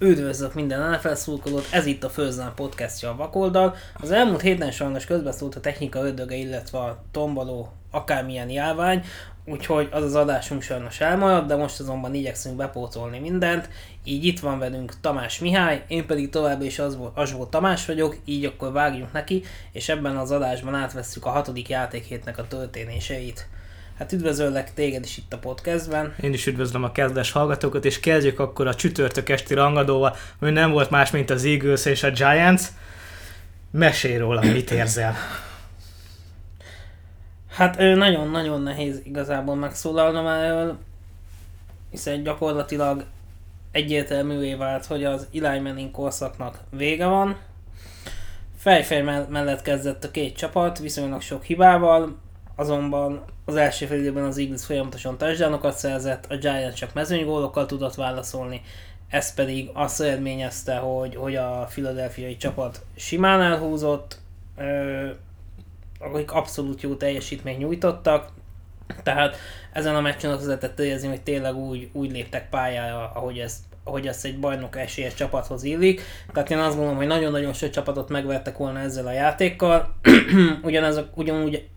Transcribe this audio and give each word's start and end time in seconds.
Üdvözlök 0.00 0.54
minden 0.54 0.90
NFL 0.90 1.12
szurkolót, 1.12 1.68
ez 1.70 1.86
itt 1.86 2.04
a 2.04 2.08
Főzán 2.08 2.52
podcastja 2.54 3.10
a 3.10 3.16
Vakoldal. 3.16 3.76
Az 3.94 4.10
elmúlt 4.10 4.40
héten 4.40 4.70
sajnos 4.70 5.04
közbeszólt 5.04 5.54
a 5.54 5.60
technika 5.60 6.04
ödöge, 6.06 6.34
illetve 6.34 6.78
a 6.78 7.02
tomboló 7.10 7.72
akármilyen 7.90 8.50
járvány, 8.50 9.04
úgyhogy 9.44 9.88
az 9.90 10.02
az 10.02 10.14
adásunk 10.14 10.62
sajnos 10.62 11.00
elmaradt, 11.00 11.46
de 11.46 11.56
most 11.56 11.80
azonban 11.80 12.14
igyekszünk 12.14 12.56
bepótolni 12.56 13.18
mindent. 13.18 13.68
Így 14.04 14.24
itt 14.24 14.40
van 14.40 14.58
velünk 14.58 15.00
Tamás 15.00 15.38
Mihály, 15.38 15.84
én 15.88 16.06
pedig 16.06 16.30
továbbra 16.30 16.64
is 16.64 16.78
az 16.78 16.96
volt, 16.96 17.16
az 17.16 17.32
volt 17.32 17.50
Tamás 17.50 17.86
vagyok, 17.86 18.16
így 18.24 18.44
akkor 18.44 18.72
vágjunk 18.72 19.12
neki, 19.12 19.42
és 19.72 19.88
ebben 19.88 20.16
az 20.16 20.30
adásban 20.30 20.74
átvesszük 20.74 21.26
a 21.26 21.30
hatodik 21.30 21.68
játékhétnek 21.68 22.38
a 22.38 22.46
történéseit. 22.46 23.48
Hát 23.98 24.12
üdvözöllek 24.12 24.74
téged 24.74 25.04
is 25.04 25.16
itt 25.16 25.32
a 25.32 25.38
podcastben. 25.38 26.14
Én 26.20 26.32
is 26.32 26.46
üdvözlöm 26.46 26.84
a 26.84 26.92
kezdes 26.92 27.30
hallgatókat, 27.30 27.84
és 27.84 28.00
kezdjük 28.00 28.38
akkor 28.38 28.66
a 28.66 28.74
csütörtök 28.74 29.28
esti 29.28 29.54
rangadóval, 29.54 30.16
ami 30.40 30.50
nem 30.50 30.70
volt 30.70 30.90
más, 30.90 31.10
mint 31.10 31.30
az 31.30 31.44
Eagles 31.44 31.84
és 31.84 32.02
a 32.02 32.10
Giants. 32.10 32.62
Mesélj 33.70 34.16
róla, 34.16 34.40
mit 34.40 34.70
érzel? 34.70 35.14
Hát 37.50 37.78
nagyon-nagyon 37.78 38.62
nehéz 38.62 39.00
igazából 39.04 39.54
megszólalnom 39.54 40.26
erről, 40.26 40.78
hiszen 41.90 42.22
gyakorlatilag 42.22 43.04
egyértelművé 43.70 44.54
vált, 44.54 44.86
hogy 44.86 45.04
az 45.04 45.28
Eli 45.42 45.58
Manning 45.58 45.90
korszaknak 45.90 46.58
vége 46.70 47.06
van. 47.06 47.36
Fejfej 48.56 49.02
mellett 49.28 49.62
kezdett 49.62 50.04
a 50.04 50.10
két 50.10 50.36
csapat, 50.36 50.78
viszonylag 50.78 51.20
sok 51.20 51.44
hibával, 51.44 52.16
azonban 52.56 53.24
az 53.48 53.56
első 53.56 53.86
fél 53.86 53.98
időben 53.98 54.24
az 54.24 54.38
Eagles 54.38 54.64
folyamatosan 54.64 55.18
touchdownokat 55.18 55.76
szerzett, 55.76 56.26
a 56.28 56.36
Giants 56.36 56.74
csak 56.74 56.94
mezőnygólokkal 56.94 57.66
tudott 57.66 57.94
válaszolni, 57.94 58.60
ez 59.08 59.34
pedig 59.34 59.70
azt 59.72 60.00
eredményezte, 60.00 60.76
hogy, 60.76 61.14
hogy 61.14 61.36
a 61.36 61.66
filadelfiai 61.70 62.36
csapat 62.36 62.84
simán 62.96 63.42
elhúzott, 63.42 64.18
ö, 64.56 65.08
akik 65.98 66.32
abszolút 66.32 66.82
jó 66.82 66.94
teljesítményt 66.94 67.58
nyújtottak, 67.58 68.28
tehát 69.02 69.36
ezen 69.72 69.94
a 69.94 70.00
meccsen 70.00 70.30
az 70.30 70.46
lehetett 70.46 70.78
érezni, 70.78 71.08
hogy 71.08 71.22
tényleg 71.22 71.56
úgy, 71.56 71.88
úgy 71.92 72.10
léptek 72.10 72.48
pályára, 72.48 73.10
ahogy 73.14 73.38
ez 73.38 73.66
ahogy 73.84 74.06
ezt 74.06 74.24
egy 74.24 74.38
bajnok 74.38 74.76
esélyes 74.76 75.14
csapathoz 75.14 75.62
illik. 75.62 76.02
Tehát 76.32 76.50
én 76.50 76.58
azt 76.58 76.74
gondolom, 76.74 76.96
hogy 76.96 77.06
nagyon-nagyon 77.06 77.52
sok 77.52 77.70
csapatot 77.70 78.08
megvertek 78.08 78.56
volna 78.56 78.78
ezzel 78.78 79.06
a 79.06 79.12
játékkal. 79.12 79.94
Ugyanez, 80.62 81.00
ugyanúgy 81.14 81.68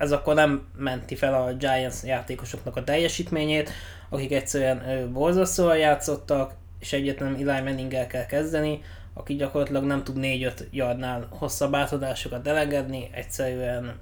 ez 0.00 0.12
akkor 0.12 0.34
nem 0.34 0.66
menti 0.76 1.14
fel 1.14 1.34
a 1.34 1.52
Giants 1.52 2.02
játékosoknak 2.02 2.76
a 2.76 2.84
teljesítményét, 2.84 3.70
akik 4.08 4.32
egyszerűen 4.32 5.12
borzasztóan 5.12 5.76
játszottak, 5.76 6.54
és 6.78 6.92
egyetlen 6.92 7.34
Eli 7.34 7.44
manning 7.44 8.06
kell 8.06 8.26
kezdeni, 8.26 8.82
aki 9.14 9.34
gyakorlatilag 9.34 9.84
nem 9.84 10.04
tud 10.04 10.16
4-5 10.18 10.52
yardnál 10.70 11.26
hosszabb 11.30 11.74
átadásokat 11.74 12.46
elengedni, 12.46 13.10
egyszerűen 13.12 13.98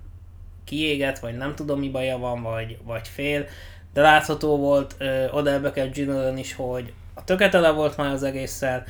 kiéget, 0.65 1.19
vagy 1.19 1.37
nem 1.37 1.55
tudom 1.55 1.79
mi 1.79 1.89
baja 1.89 2.19
van, 2.19 2.43
vagy, 2.43 2.79
vagy 2.85 3.09
fél, 3.09 3.47
de 3.93 4.01
látható 4.01 4.57
volt 4.57 4.97
Odell 5.31 5.59
Beckham 5.59 6.37
is, 6.37 6.55
hogy 6.55 6.93
a 7.15 7.25
töketele 7.25 7.71
volt 7.71 7.97
már 7.97 8.13
az 8.13 8.23
egésszel, 8.23 8.85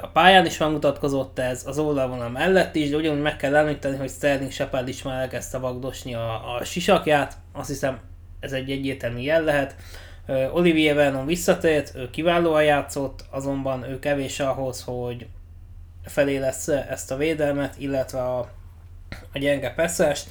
a 0.00 0.06
pályán 0.12 0.46
is 0.46 0.58
megmutatkozott 0.58 1.38
ez, 1.38 1.62
az 1.66 1.78
oldalvonal 1.78 2.28
mellett 2.28 2.74
is, 2.74 2.90
de 2.90 2.96
ugyanúgy 2.96 3.22
meg 3.22 3.36
kell 3.36 3.56
említeni, 3.56 3.96
hogy 3.96 4.10
Sterling 4.10 4.50
Shepard 4.50 4.88
is 4.88 5.02
már 5.02 5.20
elkezdte 5.20 5.58
vagdosni 5.58 6.14
a, 6.14 6.56
a 6.56 6.64
sisakját, 6.64 7.36
azt 7.52 7.68
hiszem 7.68 8.00
ez 8.40 8.52
egy 8.52 8.70
egyértelmű 8.70 9.20
jel 9.20 9.42
lehet. 9.42 9.76
Olivier 10.52 10.94
Vernon 10.94 11.26
visszatért, 11.26 11.94
ő 11.94 12.10
kiválóan 12.10 12.64
játszott, 12.64 13.24
azonban 13.30 13.84
ő 13.84 13.98
kevés 13.98 14.40
ahhoz, 14.40 14.82
hogy 14.82 15.26
felé 16.04 16.36
lesz 16.36 16.68
ezt 16.68 17.10
a 17.10 17.16
védelmet, 17.16 17.74
illetve 17.78 18.22
a, 18.22 18.38
a 19.32 19.38
gyenge 19.38 19.70
passzest. 19.74 20.28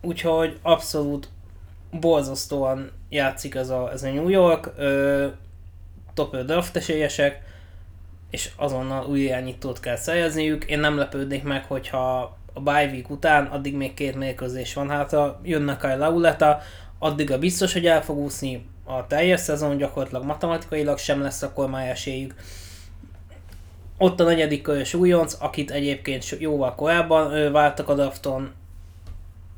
Úgyhogy 0.00 0.58
abszolút 0.62 1.28
borzasztóan 1.90 2.90
játszik 3.08 3.54
ez 3.54 3.68
a, 3.68 3.90
ez 3.92 4.02
a 4.02 4.12
New 4.12 4.28
York. 4.28 4.72
Ö, 4.76 5.26
top 6.14 6.34
5 6.34 6.46
draft 6.46 6.76
esélyesek, 6.76 7.42
és 8.32 8.50
azonnal 8.56 9.06
új 9.06 9.20
irányítót 9.20 9.80
kell 9.80 9.96
szerezniük. 9.96 10.64
Én 10.64 10.78
nem 10.78 10.98
lepődnék 10.98 11.42
meg, 11.42 11.64
hogyha 11.64 12.36
a 12.52 12.60
bye 12.60 12.84
week 12.84 13.10
után, 13.10 13.46
addig 13.46 13.74
még 13.74 13.94
két 13.94 14.16
mérkőzés 14.16 14.74
van 14.74 14.88
hátra, 14.88 15.40
jönnek 15.42 15.84
a 15.84 15.96
Lauleta, 15.96 16.60
addigra 16.98 17.38
biztos, 17.38 17.72
hogy 17.72 17.86
el 17.86 18.02
fog 18.02 18.18
úszni 18.18 18.66
a 18.84 19.06
teljes 19.06 19.40
szezon, 19.40 19.76
gyakorlatilag 19.76 20.24
matematikailag 20.24 20.98
sem 20.98 21.22
lesz 21.22 21.42
akkor 21.42 21.68
már 21.68 21.88
esélyük. 21.88 22.34
Ott 23.98 24.20
a 24.20 24.24
negyedik 24.24 24.62
körös 24.62 24.94
újonc, 24.94 25.36
akit 25.40 25.70
egyébként 25.70 26.36
jóval 26.38 26.74
korábban 26.74 27.52
váltak 27.52 27.88
a 27.88 27.94
drafton, 27.94 28.52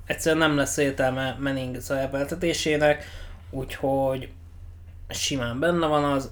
egyszerűen 0.06 0.48
nem 0.48 0.56
lesz 0.56 0.76
értelme 0.76 1.36
Manning 1.40 1.80
szerepeltetésének, 1.80 3.04
úgyhogy 3.50 4.28
simán 5.08 5.58
benne 5.58 5.86
van 5.86 6.04
az, 6.04 6.30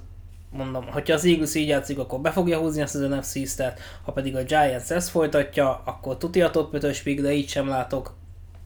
mondom, 0.52 0.86
hogyha 0.86 1.14
az 1.14 1.24
Eagles 1.24 1.54
így 1.54 1.68
játszik, 1.68 1.98
akkor 1.98 2.20
be 2.20 2.30
fogja 2.30 2.58
húzni 2.58 2.80
ezt 2.80 2.94
az 2.94 3.00
NFC 3.00 3.36
East-et, 3.36 3.80
ha 4.02 4.12
pedig 4.12 4.36
a 4.36 4.42
Giants 4.42 4.90
ezt 4.90 5.08
folytatja, 5.08 5.82
akkor 5.84 6.16
tuti 6.16 6.42
a 6.42 6.50
top 6.50 6.74
5 6.74 7.20
de 7.20 7.32
így 7.32 7.48
sem 7.48 7.68
látok 7.68 8.14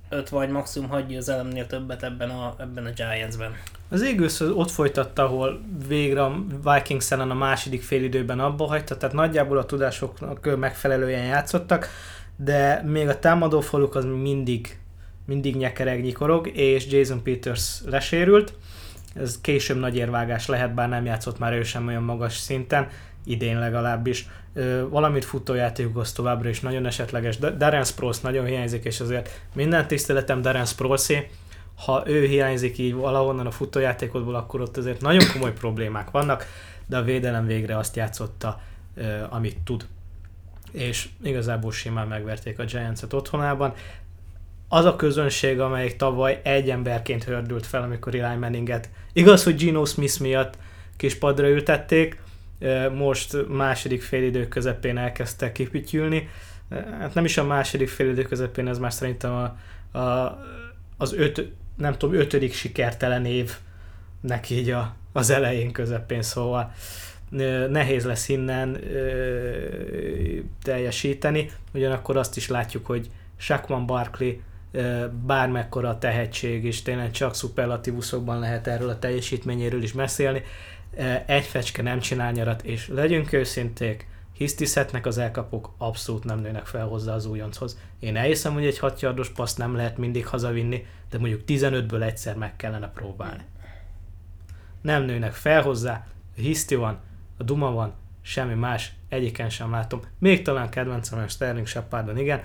5 0.09 0.29
vagy 0.29 0.49
maximum 0.49 0.89
hagyja 0.89 1.07
győzelemnél 1.09 1.67
többet 1.67 2.03
ebben 2.03 2.31
a, 2.31 2.55
ebben 2.59 2.87
a 2.87 2.91
Giants-ben. 2.91 3.53
Az 3.89 4.03
Eagles 4.03 4.41
ott 4.41 4.71
folytatta, 4.71 5.25
ahol 5.25 5.61
végre 5.89 6.25
a 6.25 6.45
Vikings 6.63 7.11
ellen 7.11 7.31
a 7.31 7.35
második 7.35 7.83
félidőben 7.83 8.41
abba 8.41 8.67
hagyta, 8.67 8.97
tehát 8.97 9.15
nagyjából 9.15 9.59
a 9.59 9.65
tudásoknak 9.65 10.57
megfelelően 10.59 11.25
játszottak, 11.25 11.89
de 12.37 12.83
még 12.83 13.09
a 13.09 13.19
támadó 13.19 13.61
faluk 13.61 13.95
az 13.95 14.05
mindig, 14.05 14.79
mindig 15.27 15.57
nyekereg 15.57 16.03
nyikorog, 16.03 16.51
és 16.55 16.87
Jason 16.87 17.23
Peters 17.23 17.81
lesérült, 17.87 18.55
ez 19.19 19.41
később 19.41 19.79
nagy 19.79 19.97
érvágás 19.97 20.47
lehet, 20.47 20.75
bár 20.75 20.89
nem 20.89 21.05
játszott 21.05 21.39
már 21.39 21.53
ő 21.53 21.63
sem 21.63 21.87
olyan 21.87 22.03
magas 22.03 22.37
szinten, 22.37 22.89
idén 23.25 23.59
legalábbis. 23.59 24.29
Valamit 24.89 25.25
futójátékhoz 25.25 26.13
továbbra 26.13 26.49
is 26.49 26.61
nagyon 26.61 26.87
esetleges. 26.87 27.39
Darren 27.39 27.85
Sproles 27.85 28.21
nagyon 28.21 28.45
hiányzik, 28.45 28.85
és 28.85 29.01
azért 29.01 29.41
minden 29.55 29.87
tiszteletem 29.87 30.43
Darren 30.43 30.65
Sprolesé, 30.65 31.31
ha 31.85 32.03
ő 32.07 32.27
hiányzik 32.27 32.79
így 32.79 32.95
valahonnan 32.95 33.47
a 33.47 33.51
futójátékodból, 33.51 34.35
akkor 34.35 34.61
ott 34.61 34.77
azért 34.77 35.01
nagyon 35.01 35.25
komoly 35.33 35.53
problémák 35.53 36.11
vannak, 36.11 36.47
de 36.87 36.97
a 36.97 37.03
védelem 37.03 37.47
végre 37.47 37.79
azt 37.79 37.97
játszotta, 37.97 38.61
amit 39.29 39.59
tud. 39.65 39.87
És 40.73 41.09
igazából 41.23 41.73
simán 41.73 42.09
megverték 42.09 42.59
a 42.59 42.65
Giants-et 42.65 43.13
otthonában 43.13 43.75
az 44.69 44.85
a 44.85 44.97
közönség, 44.97 45.61
amelyik 45.61 45.97
tavaly 45.97 46.41
egy 46.45 46.71
emberként 46.71 47.25
hördült 47.25 47.67
fel, 47.67 47.83
amikor 47.83 48.15
Eli 48.15 48.37
Manninget. 48.37 48.89
Igaz, 49.13 49.45
hogy 49.45 49.57
Gino 49.57 49.85
Smith 49.85 50.21
miatt 50.21 50.59
kis 50.97 51.15
padra 51.15 51.49
ültették, 51.49 52.21
most 52.95 53.49
második 53.49 54.03
félidő 54.03 54.49
közepén 54.49 54.99
elkezdtek 54.99 55.53
kipütyülni. 55.53 56.29
Hát 56.71 57.15
nem 57.15 57.25
is 57.25 57.37
a 57.37 57.45
második 57.45 57.89
félidő 57.89 58.23
közepén, 58.23 58.69
ez 58.69 58.79
már 58.79 58.93
szerintem 58.93 59.33
a, 59.33 59.57
a, 59.99 60.39
az 60.97 61.13
öt, 61.13 61.53
nem 61.77 61.93
tudom, 61.93 62.15
ötödik 62.15 62.55
sikertelen 62.55 63.25
évnek 63.25 64.51
így 64.51 64.71
a, 64.71 64.95
az 65.13 65.31
elején 65.31 65.73
közepén, 65.73 66.23
szóval 66.23 66.73
nehéz 67.69 68.05
lesz 68.05 68.29
innen 68.29 68.93
ö, 68.93 70.41
teljesíteni, 70.63 71.51
ugyanakkor 71.75 72.17
azt 72.17 72.37
is 72.37 72.49
látjuk, 72.49 72.87
hogy 72.87 73.11
Shaquan 73.37 73.87
Barkley 73.87 74.33
bármekkora 75.27 75.99
tehetség, 75.99 76.65
és 76.65 76.83
tényleg 76.83 77.11
csak 77.11 77.35
szuperlatívuszokban 77.35 78.39
lehet 78.39 78.67
erről 78.67 78.89
a 78.89 78.99
teljesítményéről 78.99 79.83
is 79.83 79.93
beszélni. 79.93 80.43
Egy 81.27 81.45
fecske 81.45 81.83
nem 81.83 81.99
csinál 81.99 82.33
nyarat, 82.33 82.63
és 82.63 82.89
legyünk 82.89 83.33
őszinték, 83.33 84.09
hisztiszhetnek 84.33 85.07
az 85.07 85.19
elkapok, 85.19 85.75
abszolút 85.79 86.25
nem 86.25 86.39
nőnek 86.39 86.67
fel 86.67 86.87
hozzá 86.87 87.15
az 87.15 87.27
újonchoz. 87.27 87.79
Én 87.99 88.17
elhiszem, 88.17 88.53
hogy 88.53 88.67
egy 88.67 88.79
hatjardos 88.79 89.29
paszt 89.29 89.59
nem 89.59 89.75
lehet 89.75 89.99
mindig 89.99 90.27
hazavinni, 90.27 90.87
de 91.11 91.19
mondjuk 91.19 91.43
15-ből 91.47 92.03
egyszer 92.03 92.37
meg 92.37 92.57
kellene 92.57 92.91
próbálni. 92.95 93.45
Nem 94.83 95.03
nőnek 95.03 95.33
fel 95.33 95.63
hozzá, 95.63 96.07
a 96.37 96.41
hiszti 96.41 96.75
van, 96.75 97.01
a 97.39 97.43
duma 97.43 97.73
van, 97.73 97.95
semmi 98.23 98.55
más, 98.55 98.93
egyiken 99.09 99.51
sem 99.51 99.71
látom. 99.71 100.01
Még 100.19 100.43
talán 100.43 100.69
kedvencem 100.69 101.19
a 101.19 101.29
Sterling 101.29 101.67
Shepardon, 101.67 102.19
igen, 102.19 102.43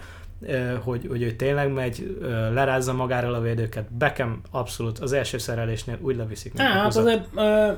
hogy, 0.83 1.07
hogy 1.09 1.21
ő 1.21 1.31
tényleg 1.31 1.73
megy, 1.73 2.17
lerázza 2.53 2.93
magáról 2.93 3.33
a 3.33 3.41
védőket. 3.41 3.93
Bekem 3.93 4.41
abszolút 4.51 4.99
az 4.99 5.11
első 5.11 5.37
szerelésnél 5.37 5.97
úgy 6.01 6.15
leviszik. 6.15 6.57
Hát 6.57 6.95
azért, 6.95 7.27
ö... 7.35 7.71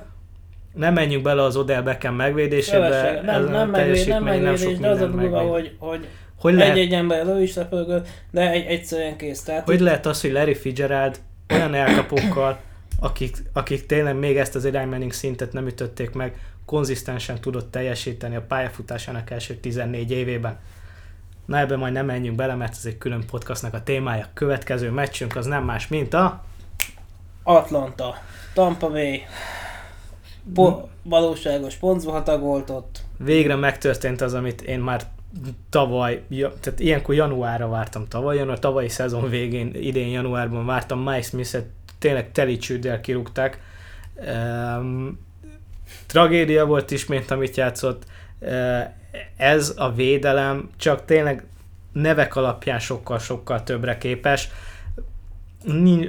Nem 0.74 0.94
menjünk 0.94 1.24
bele 1.24 1.42
az 1.42 1.56
Odell 1.56 1.82
Beckham 1.82 2.16
megvédésébe. 2.16 3.22
Nem, 3.26 3.44
nem, 3.44 3.70
megvéd, 3.70 4.08
nem 4.08 4.24
megvédés, 4.24 4.78
de 4.78 4.90
az 4.90 5.02
a 5.02 5.08
durva, 5.08 5.40
hogy, 5.40 5.76
hogy 5.80 6.08
hogy 6.44 6.54
lehet, 6.54 6.76
egy-egy 6.76 6.94
ember 6.94 7.20
elő 7.20 7.42
is 7.42 7.54
lepörgött, 7.54 8.08
de 8.32 8.52
egy, 8.52 8.66
egyszerűen 8.66 9.18
kész. 9.18 9.44
Tehát, 9.44 9.66
hogy 9.66 9.80
lehet 9.80 10.06
az, 10.06 10.22
hogy 10.22 10.32
Larry 10.32 10.54
Fitzgerald 10.54 11.20
olyan 11.50 11.74
elkapókkal, 11.74 12.60
akik, 13.00 13.38
akik 13.54 13.86
tényleg 13.86 14.16
még 14.16 14.38
ezt 14.38 14.56
az 14.56 14.66
Eli 14.66 14.86
Manning 14.86 15.14
szintet 15.14 15.54
nem 15.54 15.68
ütötték 15.68 16.12
meg, 16.12 16.38
konzisztensen 16.66 17.42
tudott 17.42 17.72
teljesíteni 17.72 18.36
a 18.36 18.42
pályafutásának 18.42 19.30
első 19.30 19.54
14 19.54 20.12
évében. 20.12 20.60
Na 21.46 21.58
ebbe 21.58 21.76
majd 21.76 21.94
nem 21.94 22.06
menjünk 22.06 22.36
bele, 22.36 22.56
mert 22.56 22.72
ez 22.72 22.86
egy 22.86 22.98
külön 22.98 23.26
podcastnak 23.26 23.74
a 23.74 23.84
témája. 23.84 24.28
Következő 24.34 24.92
meccsünk 24.92 25.36
az 25.36 25.46
nem 25.46 25.64
más, 25.64 25.88
mint 25.88 26.14
a... 26.14 26.44
Atlanta, 27.44 28.16
Tampa 28.54 28.90
Bay, 28.90 29.22
po- 30.54 30.88
valóságos 31.04 31.76
pontzuhatag 31.76 32.44
ott. 32.70 33.00
Végre 33.18 33.56
megtörtént 33.56 34.22
az, 34.22 34.34
amit 34.34 34.62
én 34.62 34.80
már 34.80 35.02
tavaly, 35.70 36.24
ja, 36.30 36.54
tehát 36.60 36.80
ilyenkor 36.80 37.16
januárra 37.16 37.68
vártam 37.68 38.08
tavaly, 38.08 38.38
január, 38.38 38.60
tavalyi 38.60 38.90
szezon 38.90 39.30
végén, 39.30 39.74
idén 39.74 40.08
januárban 40.08 40.66
vártam 40.66 41.00
Mike 41.00 41.22
Smith-et, 41.22 41.66
tényleg 42.00 42.32
teli 42.32 42.58
csőddel 42.58 43.02
kirúgták. 43.02 43.60
Um, 44.16 45.20
tragédia 46.08 46.66
volt 46.66 46.92
ismét, 46.92 47.32
amit 47.32 47.58
játszott. 47.58 48.04
Uh, 48.40 48.82
ez 49.38 49.74
a 49.78 49.92
védelem 49.92 50.70
csak 50.78 51.06
tényleg 51.06 51.44
nevek 51.92 52.36
alapján 52.36 52.80
sokkal-sokkal 52.80 53.64
többre 53.64 53.98
képes. 53.98 54.50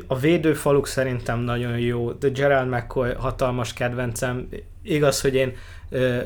A 0.06 0.18
védőfaluk 0.18 0.86
szerintem 0.86 1.40
nagyon 1.40 1.78
jó, 1.78 2.12
de 2.12 2.28
Gerald 2.28 2.68
McCoy 2.68 3.12
hatalmas 3.12 3.72
kedvencem. 3.72 4.48
Igaz, 4.82 5.20
hogy 5.20 5.34
én 5.34 5.52
uh, 5.90 6.22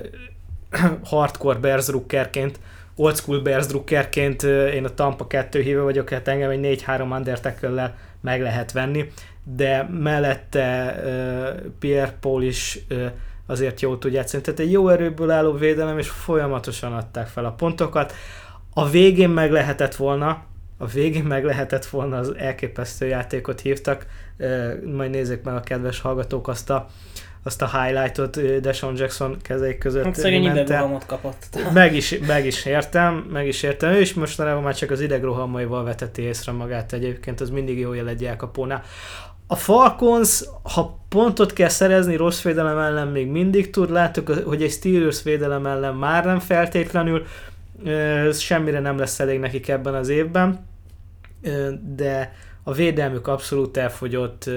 hardcore 1.10 1.58
Bears 1.58 1.88
rookerként 1.88 2.58
old 2.98 3.16
school 3.16 3.40
Bears 3.40 3.66
drukkerként 3.66 4.42
én 4.42 4.84
a 4.84 4.94
Tampa 4.94 5.26
2 5.26 5.60
híve 5.60 5.80
vagyok, 5.80 6.10
hát 6.10 6.28
engem 6.28 6.50
egy 6.50 6.84
4-3 6.86 7.16
undertackle 7.16 7.96
meg 8.20 8.42
lehet 8.42 8.72
venni, 8.72 9.12
de 9.42 9.82
mellette 9.82 11.00
uh, 11.04 11.70
Pierre 11.78 12.14
Paul 12.20 12.42
is 12.42 12.78
uh, 12.90 13.06
azért 13.48 13.80
jó 13.80 13.96
tud 13.96 14.12
játszani. 14.12 14.42
Tehát 14.42 14.60
egy 14.60 14.70
jó 14.70 14.88
erőből 14.88 15.30
álló 15.30 15.52
védelem, 15.52 15.98
és 15.98 16.08
folyamatosan 16.08 16.92
adták 16.92 17.26
fel 17.26 17.44
a 17.44 17.52
pontokat. 17.52 18.12
A 18.74 18.88
végén 18.88 19.30
meg 19.30 19.50
lehetett 19.50 19.94
volna, 19.94 20.42
a 20.78 20.86
végén 20.86 21.24
meg 21.24 21.44
lehetett 21.44 21.86
volna, 21.86 22.18
az 22.18 22.34
elképesztő 22.36 23.06
játékot 23.06 23.60
hívtak, 23.60 24.06
majd 24.94 25.10
nézzék 25.10 25.42
meg 25.42 25.54
a 25.54 25.60
kedves 25.60 26.00
hallgatók 26.00 26.48
azt 26.48 26.70
a 26.70 26.86
azt 27.42 27.62
a 27.62 27.82
highlightot 27.82 28.60
Deshaun 28.60 28.96
Jackson 28.96 29.36
kezei 29.42 29.78
között 29.78 30.04
hát 30.04 30.14
szegény 30.14 30.44
idegrohamot 30.44 31.06
kapott. 31.06 31.72
Meg 31.72 31.94
is, 31.94 32.18
meg 32.26 32.46
is 32.46 32.64
értem, 32.64 33.14
meg 33.14 33.46
is 33.46 33.62
értem. 33.62 33.90
Ő 33.90 34.00
is 34.00 34.14
mostanában 34.14 34.62
már 34.62 34.74
csak 34.74 34.90
az 34.90 35.00
idegrohamaival 35.00 35.84
veteti 35.84 36.22
észre 36.22 36.52
magát 36.52 36.92
egyébként, 36.92 37.40
az 37.40 37.50
mindig 37.50 37.78
jó 37.78 37.92
jel 37.92 38.08
egy 38.08 38.24
elkapónál. 38.24 38.82
A 39.50 39.56
Falcons, 39.56 40.44
ha 40.62 40.98
pontot 41.08 41.52
kell 41.52 41.68
szerezni 41.68 42.16
rossz 42.16 42.42
védelem 42.42 42.78
ellen 42.78 43.08
még 43.08 43.26
mindig 43.26 43.70
tud, 43.70 43.90
láttuk, 43.90 44.28
hogy 44.28 44.62
egy 44.62 44.70
Steelers 44.70 45.22
védelem 45.22 45.66
ellen 45.66 45.94
már 45.94 46.24
nem 46.24 46.38
feltétlenül, 46.38 47.24
semmire 48.32 48.80
nem 48.80 48.98
lesz 48.98 49.20
elég 49.20 49.38
nekik 49.38 49.68
ebben 49.68 49.94
az 49.94 50.08
évben, 50.08 50.66
de 51.96 52.34
a 52.62 52.72
védelmük 52.72 53.26
abszolút 53.26 53.76
elfogyott, 53.76 54.50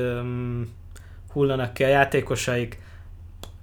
hullanak 1.34 1.74
ki 1.74 1.84
a 1.84 1.88
játékosaik, 1.88 2.80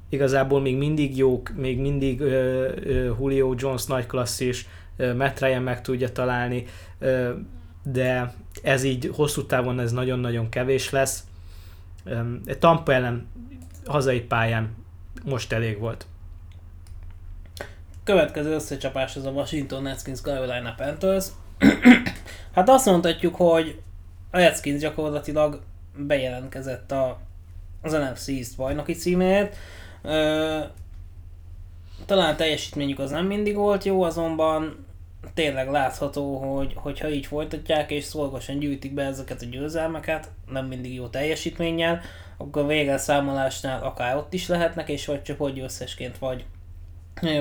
igazából 0.09 0.61
még 0.61 0.77
mindig 0.77 1.17
jók, 1.17 1.53
még 1.57 1.79
mindig 1.79 2.21
Julio 3.19 3.55
Jones 3.57 3.87
nagy 3.87 4.07
klasszis, 4.07 4.67
Matt 5.17 5.41
Ryan 5.41 5.63
meg 5.63 5.81
tudja 5.81 6.13
találni, 6.13 6.65
de 7.93 8.35
ez 8.62 8.82
így 8.82 9.11
hosszú 9.14 9.46
távon 9.46 9.81
ez 9.81 9.93
nagyon-nagyon 9.93 10.49
kevés 10.49 10.90
lesz. 10.90 11.25
Tampa 12.58 12.93
ellen 12.93 13.29
hazai 13.87 14.20
pályán 14.20 14.75
most 15.25 15.52
elég 15.52 15.79
volt. 15.79 16.06
Következő 18.05 18.55
összecsapás 18.55 19.17
az 19.17 19.25
a 19.25 19.31
Washington 19.31 19.85
Redskins 19.85 20.20
Carolina 20.20 20.75
Panthers. 20.76 21.26
hát 22.55 22.69
azt 22.69 22.87
mondhatjuk, 22.87 23.35
hogy 23.35 23.81
a 24.31 24.37
Redskins 24.37 24.81
gyakorlatilag 24.81 25.61
bejelentkezett 25.96 26.93
a 26.93 27.19
az 27.82 27.93
NFC 27.93 28.29
East 28.29 28.56
bajnoki 28.56 28.93
címért. 28.93 29.56
Ö, 30.02 30.58
talán 32.06 32.32
a 32.32 32.37
teljesítményük 32.37 32.99
az 32.99 33.11
nem 33.11 33.26
mindig 33.26 33.55
volt 33.55 33.85
jó, 33.85 34.02
azonban 34.02 34.87
tényleg 35.35 35.70
látható, 35.70 36.37
hogy 36.37 36.73
hogyha 36.76 37.09
így 37.09 37.26
folytatják 37.26 37.91
és 37.91 38.05
szolgosan 38.05 38.59
gyűjtik 38.59 38.94
be 38.94 39.03
ezeket 39.05 39.43
a 39.43 39.47
győzelmeket, 39.50 40.31
nem 40.50 40.67
mindig 40.67 40.94
jó 40.94 41.06
teljesítménnyel, 41.06 42.00
akkor 42.37 42.67
vége 42.67 42.99
számolásnál 42.99 43.82
akár 43.82 44.17
ott 44.17 44.32
is 44.32 44.49
lehetnek, 44.49 44.88
és 44.88 45.06
vagy 45.06 45.23
csoportgyőztesként, 45.23 46.19
vagy, 46.19 46.44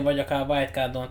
vagy 0.03 0.19
akár 0.19 0.49
wildcardon 0.49 1.07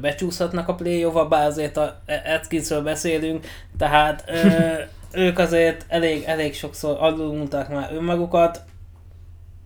becsúszhatnak 0.00 0.68
a 0.68 0.74
play 0.74 1.06
bár 1.28 1.46
azért 1.46 1.76
a 1.76 2.02
Atkinsről 2.24 2.82
beszélünk, 2.82 3.46
tehát 3.78 4.24
ö, 4.26 4.72
ők 5.26 5.38
azért 5.38 5.84
elég, 5.88 6.22
elég 6.26 6.54
sokszor 6.54 6.96
alulmúlták 7.00 7.68
már 7.68 7.92
önmagukat, 7.92 8.64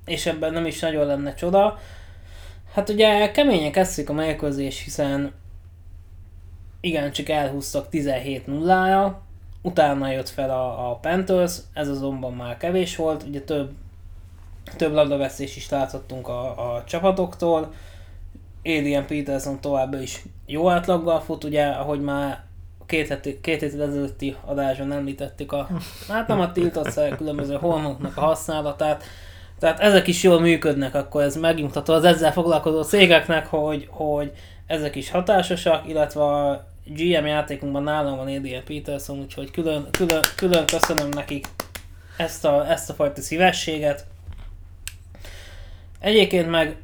és 0.05 0.27
ebben 0.27 0.53
nem 0.53 0.67
is 0.67 0.81
nagyon 0.81 1.07
lenne 1.07 1.35
csoda. 1.35 1.79
Hát 2.75 2.89
ugye 2.89 3.31
keményen 3.31 3.73
kezdték 3.73 4.09
a 4.09 4.13
mérkőzés, 4.13 4.83
hiszen 4.83 5.33
igen, 6.81 7.13
csak 7.13 7.29
elhúztak 7.29 7.89
17 7.89 8.47
0 8.47 8.89
ra 8.89 9.23
utána 9.63 10.11
jött 10.11 10.29
fel 10.29 10.51
a, 10.51 10.91
a 10.91 10.95
Panthers, 10.95 11.59
ez 11.73 11.89
azonban 11.89 12.33
már 12.33 12.57
kevés 12.57 12.97
volt, 12.97 13.23
ugye 13.23 13.41
több, 13.41 13.71
több 14.77 14.93
labdavesztés 14.93 15.57
is 15.57 15.69
láthattunk 15.71 16.29
a, 16.29 16.75
a 16.75 16.85
csapatoktól, 16.85 17.73
Adrian 18.63 19.07
Peterson 19.07 19.61
továbbá 19.61 20.01
is 20.01 20.23
jó 20.47 20.71
átlaggal 20.71 21.21
fut, 21.21 21.45
ugye, 21.45 21.67
ahogy 21.67 22.01
már 22.01 22.45
két, 22.87 23.09
heti, 23.09 23.41
két 23.41 23.61
héttel 23.61 23.89
ezelőtti 23.89 24.37
adásban 24.45 24.93
említettük 24.93 25.53
a, 25.53 25.69
hát 26.09 26.29
nem 26.29 26.41
a 26.41 26.53
tiltott 26.53 27.17
különböző 27.17 27.55
hormonoknak 27.55 28.17
a 28.17 28.21
használatát, 28.21 29.05
tehát 29.59 29.81
ezek 29.81 30.07
is 30.07 30.23
jól 30.23 30.41
működnek, 30.41 30.95
akkor 30.95 31.23
ez 31.23 31.37
megnyugtató 31.37 31.93
az 31.95 32.05
ezzel 32.05 32.33
foglalkozó 32.33 32.83
cégeknek, 32.83 33.47
hogy, 33.47 33.89
hogy 33.91 34.33
ezek 34.67 34.97
is 34.97 35.11
hatásosak, 35.11 35.89
illetve 35.89 36.23
a 36.23 36.67
GM 36.85 37.27
játékunkban 37.27 37.83
nálam 37.83 38.17
van 38.17 38.27
Adrian 38.27 38.65
Peterson, 38.65 39.19
úgyhogy 39.19 39.51
külön, 39.51 39.87
külön, 39.91 40.23
külön 40.37 40.67
köszönöm 40.67 41.09
nekik 41.09 41.47
ezt 42.17 42.45
a, 42.45 42.71
ezt 42.71 42.91
a 42.91 42.95
fajta 42.95 43.21
szívességet. 43.21 44.07
Egyébként 46.01 46.51
meg 46.51 46.77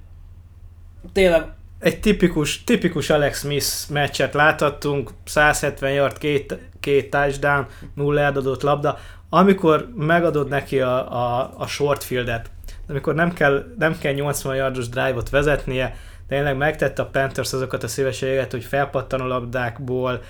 tényleg 1.13 1.45
egy 1.79 2.01
tipikus, 2.01 2.65
tipikus 2.65 3.11
Alex 3.11 3.39
Smith 3.39 3.91
meccset 3.91 4.35
láthattunk, 4.35 5.11
170 5.25 5.91
yard, 5.91 6.19
két, 6.19 6.59
két 6.81 7.11
touchdown, 7.11 7.67
nulla 7.95 8.21
eladott 8.21 8.63
labda, 8.63 8.99
amikor 9.29 9.89
megadod 9.97 10.49
neki 10.49 10.81
a, 10.81 11.13
a, 11.13 11.55
a 11.57 11.67
short 11.67 12.05
fieldet, 12.05 12.51
amikor 12.89 13.15
nem 13.15 13.33
kell, 13.33 13.75
nem 13.79 13.99
kell 13.99 14.13
80 14.13 14.57
yardos 14.57 14.89
drive-ot 14.89 15.31
vezetnie, 15.31 15.97
tényleg 16.33 16.57
megtette 16.57 17.03
a 17.03 17.07
Panthers 17.07 17.53
azokat 17.53 17.83
a 17.83 17.89
szívességet, 17.89 18.51
hogy 18.51 18.65
felpattanó 18.65 19.27
labdákból 19.27 20.21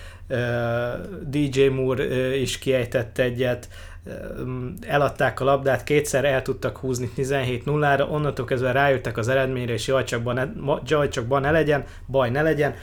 DJ 1.20 1.66
Moore 1.66 2.36
is 2.36 2.58
kiejtett 2.58 3.18
egyet, 3.18 3.68
eladták 4.80 5.40
a 5.40 5.44
labdát, 5.44 5.84
kétszer 5.84 6.24
el 6.24 6.42
tudtak 6.42 6.76
húzni 6.76 7.10
17-0-ra, 7.16 8.10
onnantól 8.10 8.44
kezdve 8.44 8.72
rájöttek 8.72 9.16
az 9.16 9.28
eredményre, 9.28 9.72
és 9.72 9.86
jaj 9.86 10.04
csak, 10.04 10.32
ne, 10.32 10.44
jaj 10.86 11.08
csak 11.08 11.40
ne 11.40 11.50
legyen, 11.50 11.84
baj 12.06 12.30
ne 12.30 12.42
legyen. 12.42 12.74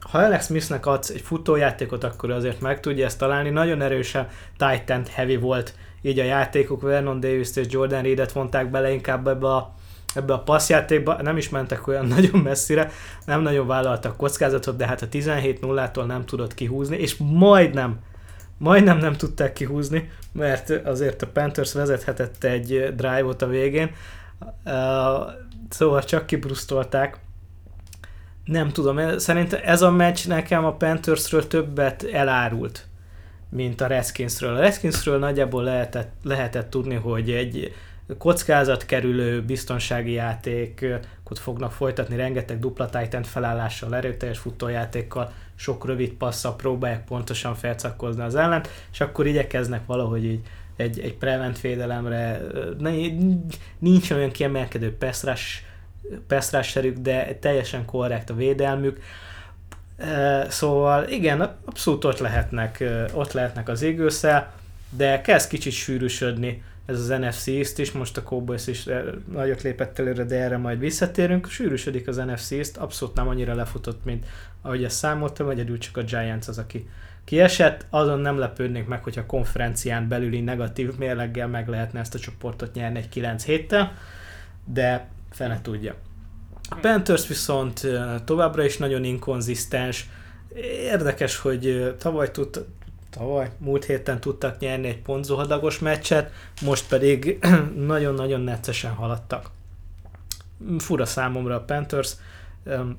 Ha 0.00 0.18
Alex 0.18 0.46
Smithnek 0.46 0.86
adsz 0.86 1.10
egy 1.10 1.20
futójátékot, 1.20 2.04
akkor 2.04 2.30
azért 2.30 2.60
meg 2.60 2.80
tudja 2.80 3.04
ezt 3.04 3.18
találni. 3.18 3.50
Nagyon 3.50 3.82
erősen 3.82 4.28
Titan 4.56 5.02
heavy 5.14 5.36
volt 5.36 5.74
így 6.02 6.18
a 6.18 6.24
játékok, 6.24 6.82
Vernon 6.82 7.20
davis 7.20 7.56
és 7.56 7.66
Jordan 7.70 8.02
Reedet 8.02 8.32
vonták 8.32 8.70
bele 8.70 8.92
inkább 8.92 9.28
ebbe 9.28 9.46
a 9.46 9.74
ebbe 10.14 10.32
a 10.32 10.42
passzjátékba, 10.42 11.22
nem 11.22 11.36
is 11.36 11.48
mentek 11.48 11.86
olyan 11.86 12.06
nagyon 12.16 12.40
messzire, 12.40 12.90
nem 13.24 13.40
nagyon 13.40 13.66
vállaltak 13.66 14.16
kockázatot, 14.16 14.76
de 14.76 14.86
hát 14.86 15.02
a 15.02 15.08
17-0-tól 15.08 16.06
nem 16.06 16.24
tudott 16.24 16.54
kihúzni, 16.54 16.96
és 16.96 17.16
majdnem 17.16 17.98
majdnem 18.58 18.98
nem 18.98 19.12
tudták 19.12 19.52
kihúzni, 19.52 20.10
mert 20.32 20.70
azért 20.70 21.22
a 21.22 21.26
Panthers 21.26 21.72
vezethetett 21.72 22.44
egy 22.44 22.94
drive-ot 22.94 23.42
a 23.42 23.46
végén, 23.46 23.90
szóval 25.68 26.04
csak 26.04 26.26
kibrusztolták. 26.26 27.18
Nem 28.44 28.70
tudom, 28.70 29.18
szerintem 29.18 29.60
ez 29.64 29.82
a 29.82 29.90
meccs 29.90 30.26
nekem 30.26 30.64
a 30.64 30.72
Panthersről 30.72 31.46
többet 31.46 32.02
elárult, 32.12 32.86
mint 33.48 33.80
a 33.80 33.86
Redskinsről. 33.86 34.56
A 34.56 34.60
Redskinsről 34.60 35.18
nagyjából 35.18 35.62
lehetett, 35.62 36.12
lehetett 36.22 36.70
tudni, 36.70 36.94
hogy 36.94 37.30
egy 37.30 37.74
kockázatkerülő 38.18 39.42
biztonsági 39.42 40.12
játékot 40.12 41.38
fognak 41.38 41.72
folytatni, 41.72 42.16
rengeteg 42.16 42.58
dupla 42.58 42.88
titan 42.88 43.22
felállással, 43.22 43.96
erőteljes 43.96 44.38
futójátékkal, 44.38 45.32
sok 45.54 45.86
rövid 45.86 46.12
passzal 46.12 46.56
próbálják 46.56 47.04
pontosan 47.04 47.54
felcakkozni 47.54 48.22
az 48.22 48.34
ellent, 48.34 48.68
és 48.92 49.00
akkor 49.00 49.26
igyekeznek 49.26 49.86
valahogy 49.86 50.24
így 50.24 50.40
egy, 50.76 51.00
egy 51.00 51.14
prevent 51.14 51.60
védelemre, 51.60 52.40
nincs 53.78 54.10
olyan 54.10 54.30
kiemelkedő 54.30 54.96
peszrás 54.96 55.64
peszrásserük, 56.26 56.96
de 56.96 57.34
teljesen 57.34 57.84
korrekt 57.84 58.30
a 58.30 58.34
védelmük. 58.34 59.00
Szóval 60.48 61.08
igen, 61.08 61.56
abszolút 61.64 62.04
ott 62.04 62.18
lehetnek, 62.18 62.84
ott 63.12 63.32
lehetnek 63.32 63.68
az 63.68 63.82
égőszel, 63.82 64.52
de 64.90 65.20
kezd 65.20 65.48
kicsit 65.48 65.72
sűrűsödni 65.72 66.62
ez 66.86 66.98
az 67.00 67.08
NFC 67.08 67.46
East 67.46 67.78
is, 67.78 67.92
most 67.92 68.16
a 68.16 68.22
Cowboys 68.22 68.66
is 68.66 68.88
nagyot 69.32 69.62
lépett 69.62 69.98
előre, 69.98 70.24
de 70.24 70.36
erre 70.36 70.56
majd 70.56 70.78
visszatérünk. 70.78 71.48
Sűrűsödik 71.48 72.08
az 72.08 72.16
NFC 72.16 72.50
East, 72.50 72.76
abszolút 72.76 73.14
nem 73.14 73.28
annyira 73.28 73.54
lefutott, 73.54 74.04
mint 74.04 74.26
ahogy 74.62 74.84
ezt 74.84 74.96
számoltam, 74.96 75.48
egyedül 75.48 75.78
csak 75.78 75.96
a 75.96 76.02
Giants 76.02 76.48
az, 76.48 76.58
aki 76.58 76.88
kiesett, 77.24 77.86
azon 77.90 78.18
nem 78.18 78.38
lepődnék 78.38 78.86
meg, 78.86 79.02
hogyha 79.02 79.26
konferencián 79.26 80.08
belüli 80.08 80.40
negatív 80.40 80.96
mérleggel 80.98 81.48
meg 81.48 81.68
lehetne 81.68 82.00
ezt 82.00 82.14
a 82.14 82.18
csoportot 82.18 82.74
nyerni 82.74 82.98
egy 82.98 83.08
9 83.08 83.44
héttel, 83.44 83.92
de 84.64 85.08
fene 85.30 85.60
tudja. 85.62 85.94
A 86.68 86.74
Panthers 86.74 87.28
viszont 87.28 87.86
továbbra 88.24 88.64
is 88.64 88.76
nagyon 88.76 89.04
inkonzisztens. 89.04 90.08
Érdekes, 90.82 91.36
hogy 91.36 91.94
tavaly 91.98 92.30
tud, 92.30 92.66
tavaly, 93.18 93.50
múlt 93.58 93.84
héten 93.84 94.20
tudtak 94.20 94.58
nyerni 94.58 94.88
egy 94.88 95.02
pontzuhadagos 95.02 95.78
meccset, 95.78 96.30
most 96.62 96.88
pedig 96.88 97.38
nagyon-nagyon 97.76 98.40
neccesen 98.40 98.90
haladtak. 98.90 99.50
Fura 100.78 101.04
számomra 101.04 101.54
a 101.54 101.60
Panthers, 101.60 102.16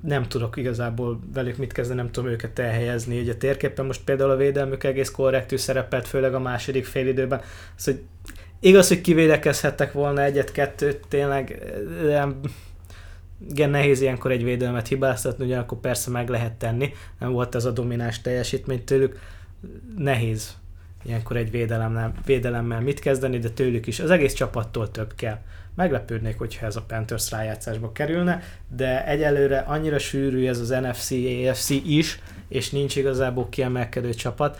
nem 0.01 0.27
tudok 0.27 0.57
igazából 0.57 1.19
velük 1.33 1.57
mit 1.57 1.71
kezdeni, 1.71 1.99
nem 1.99 2.11
tudom 2.11 2.29
őket 2.29 2.59
elhelyezni. 2.59 3.19
Ugye 3.19 3.35
térképen 3.35 3.85
most 3.85 4.03
például 4.03 4.29
a 4.29 4.35
védelmük 4.35 4.83
egész 4.83 5.11
korrektű 5.11 5.55
szerepelt, 5.55 6.07
főleg 6.07 6.33
a 6.33 6.39
második 6.39 6.85
félidőben. 6.85 7.41
Az, 7.77 7.83
hogy 7.83 8.01
igaz, 8.59 8.87
hogy 8.87 9.01
kivédekezhettek 9.01 9.91
volna 9.91 10.23
egyet-kettőt, 10.23 11.07
tényleg 11.07 11.61
igen, 13.49 13.69
nehéz 13.69 14.01
ilyenkor 14.01 14.31
egy 14.31 14.43
védelmet 14.43 14.87
hibáztatni, 14.87 15.45
ugyanakkor 15.45 15.79
persze 15.79 16.09
meg 16.09 16.29
lehet 16.29 16.53
tenni, 16.53 16.93
nem 17.19 17.31
volt 17.31 17.55
ez 17.55 17.65
a 17.65 17.71
domináns 17.71 18.21
teljesítmény 18.21 18.83
tőlük, 18.83 19.19
nehéz 19.97 20.57
ilyenkor 21.07 21.37
egy 21.37 21.51
védelemmel, 21.51 22.13
védelemmel 22.25 22.81
mit 22.81 22.99
kezdeni, 22.99 23.39
de 23.39 23.49
tőlük 23.49 23.87
is 23.87 23.99
az 23.99 24.09
egész 24.09 24.33
csapattól 24.33 24.91
több 24.91 25.15
kell. 25.15 25.39
Meglepődnék, 25.75 26.37
hogyha 26.37 26.65
ez 26.65 26.75
a 26.75 26.81
Panthers 26.81 27.31
rájátszásba 27.31 27.91
kerülne, 27.91 28.41
de 28.75 29.05
egyelőre 29.05 29.59
annyira 29.59 29.99
sűrű 29.99 30.47
ez 30.47 30.59
az 30.59 30.69
NFC, 30.69 31.11
AFC 31.49 31.69
is, 31.69 32.19
és 32.47 32.69
nincs 32.69 32.95
igazából 32.95 33.49
kiemelkedő 33.49 34.13
csapat. 34.13 34.59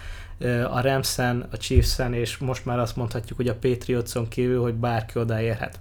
A 0.70 0.82
Ramsen, 0.82 1.48
a 1.52 1.58
Chiefsen, 1.58 2.14
és 2.14 2.38
most 2.38 2.66
már 2.66 2.80
azt 2.80 2.96
mondhatjuk, 2.96 3.38
hogy 3.38 3.48
a 3.48 3.56
Patriotson 3.56 4.28
kívül, 4.28 4.62
hogy 4.62 4.74
bárki 4.74 5.20
odaérhet. 5.20 5.80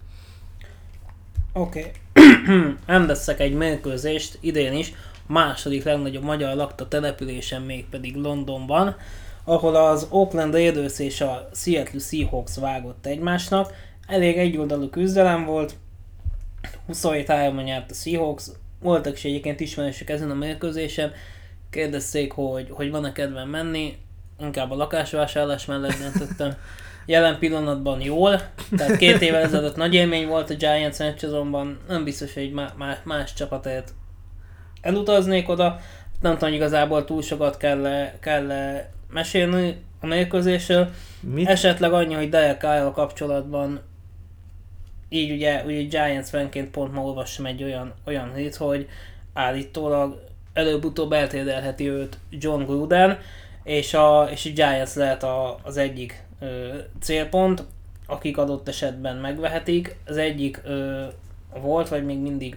Oké. 1.52 1.92
Okay. 2.12 2.74
Rendeztek 2.86 3.40
egy 3.40 3.54
mérkőzést 3.54 4.38
idén 4.40 4.72
is, 4.72 4.92
második 5.26 5.84
legnagyobb 5.84 6.22
magyar 6.22 6.56
lakta 6.56 6.88
településen, 6.88 7.62
mégpedig 7.62 8.16
Londonban, 8.16 8.96
ahol 9.44 9.74
az 9.76 10.06
Oakland 10.10 10.52
Raiders 10.52 10.98
és 10.98 11.20
a 11.20 11.48
Seattle 11.54 12.00
Seahawks 12.00 12.56
vágott 12.56 13.06
egymásnak. 13.06 13.72
Elég 14.06 14.36
egyoldalú 14.36 14.88
küzdelem 14.88 15.44
volt, 15.44 15.74
27 16.86 17.26
3 17.26 17.56
nyert 17.56 17.90
a 17.90 17.94
Seahawks, 17.94 18.44
voltak 18.80 19.16
is 19.16 19.24
egyébként 19.24 19.60
ismerősök 19.60 20.10
ezen 20.10 20.30
a 20.30 20.34
mérkőzésen, 20.34 21.12
kérdezték, 21.70 22.32
hogy, 22.32 22.68
hogy 22.70 22.90
van-e 22.90 23.12
kedvem 23.12 23.48
menni, 23.48 23.96
inkább 24.40 24.70
a 24.70 24.76
lakásvásárlás 24.76 25.64
mellett 25.64 25.98
döntöttem. 25.98 26.54
Jelen 27.06 27.38
pillanatban 27.38 28.00
jól, 28.00 28.40
tehát 28.76 28.96
két 28.96 29.20
évvel 29.20 29.42
ezelőtt 29.42 29.76
nagy 29.76 29.94
élmény 29.94 30.26
volt 30.26 30.50
a 30.50 30.54
Giants 30.54 30.98
meccs, 30.98 31.24
azonban 31.24 31.78
nem 31.88 32.04
biztos, 32.04 32.34
hogy 32.34 32.52
má, 32.52 32.74
má, 32.76 32.98
más 33.04 33.32
csapatért 33.32 33.94
elutaznék 34.80 35.48
oda. 35.48 35.80
Nem 36.20 36.38
tudom, 36.38 36.54
igazából 36.54 37.04
túl 37.04 37.22
sokat 37.22 37.56
kell, 37.56 38.10
kell 38.20 38.52
mesélni 39.10 39.76
a 40.00 40.06
mérkőzésről. 40.06 40.90
Mit? 41.20 41.48
Esetleg 41.48 41.92
annyi, 41.92 42.14
hogy 42.14 42.28
Derek 42.28 42.58
Kyle 42.58 42.90
kapcsolatban 42.94 43.80
így 45.08 45.30
ugye, 45.30 45.62
ugye 45.64 45.82
Giants 45.82 46.26
fanként 46.26 46.70
pont 46.70 46.92
ma 46.92 47.00
olvassam 47.00 47.46
egy 47.46 47.62
olyan, 47.62 47.94
olyan 48.04 48.34
hét, 48.34 48.56
hogy 48.56 48.88
állítólag 49.32 50.22
előbb-utóbb 50.52 51.12
eltédelheti 51.12 51.88
őt 51.88 52.18
John 52.30 52.62
Gruden, 52.62 53.18
és 53.62 53.94
a, 53.94 54.28
és 54.30 54.46
a 54.46 54.50
Giants 54.54 54.94
lehet 54.94 55.22
a, 55.22 55.58
az 55.62 55.76
egyik 55.76 56.24
ö, 56.40 56.74
célpont, 57.00 57.64
akik 58.06 58.38
adott 58.38 58.68
esetben 58.68 59.16
megvehetik. 59.16 59.96
Az 60.06 60.16
egyik 60.16 60.60
ö, 60.64 61.04
volt, 61.60 61.88
vagy 61.88 62.04
még 62.04 62.18
mindig 62.18 62.56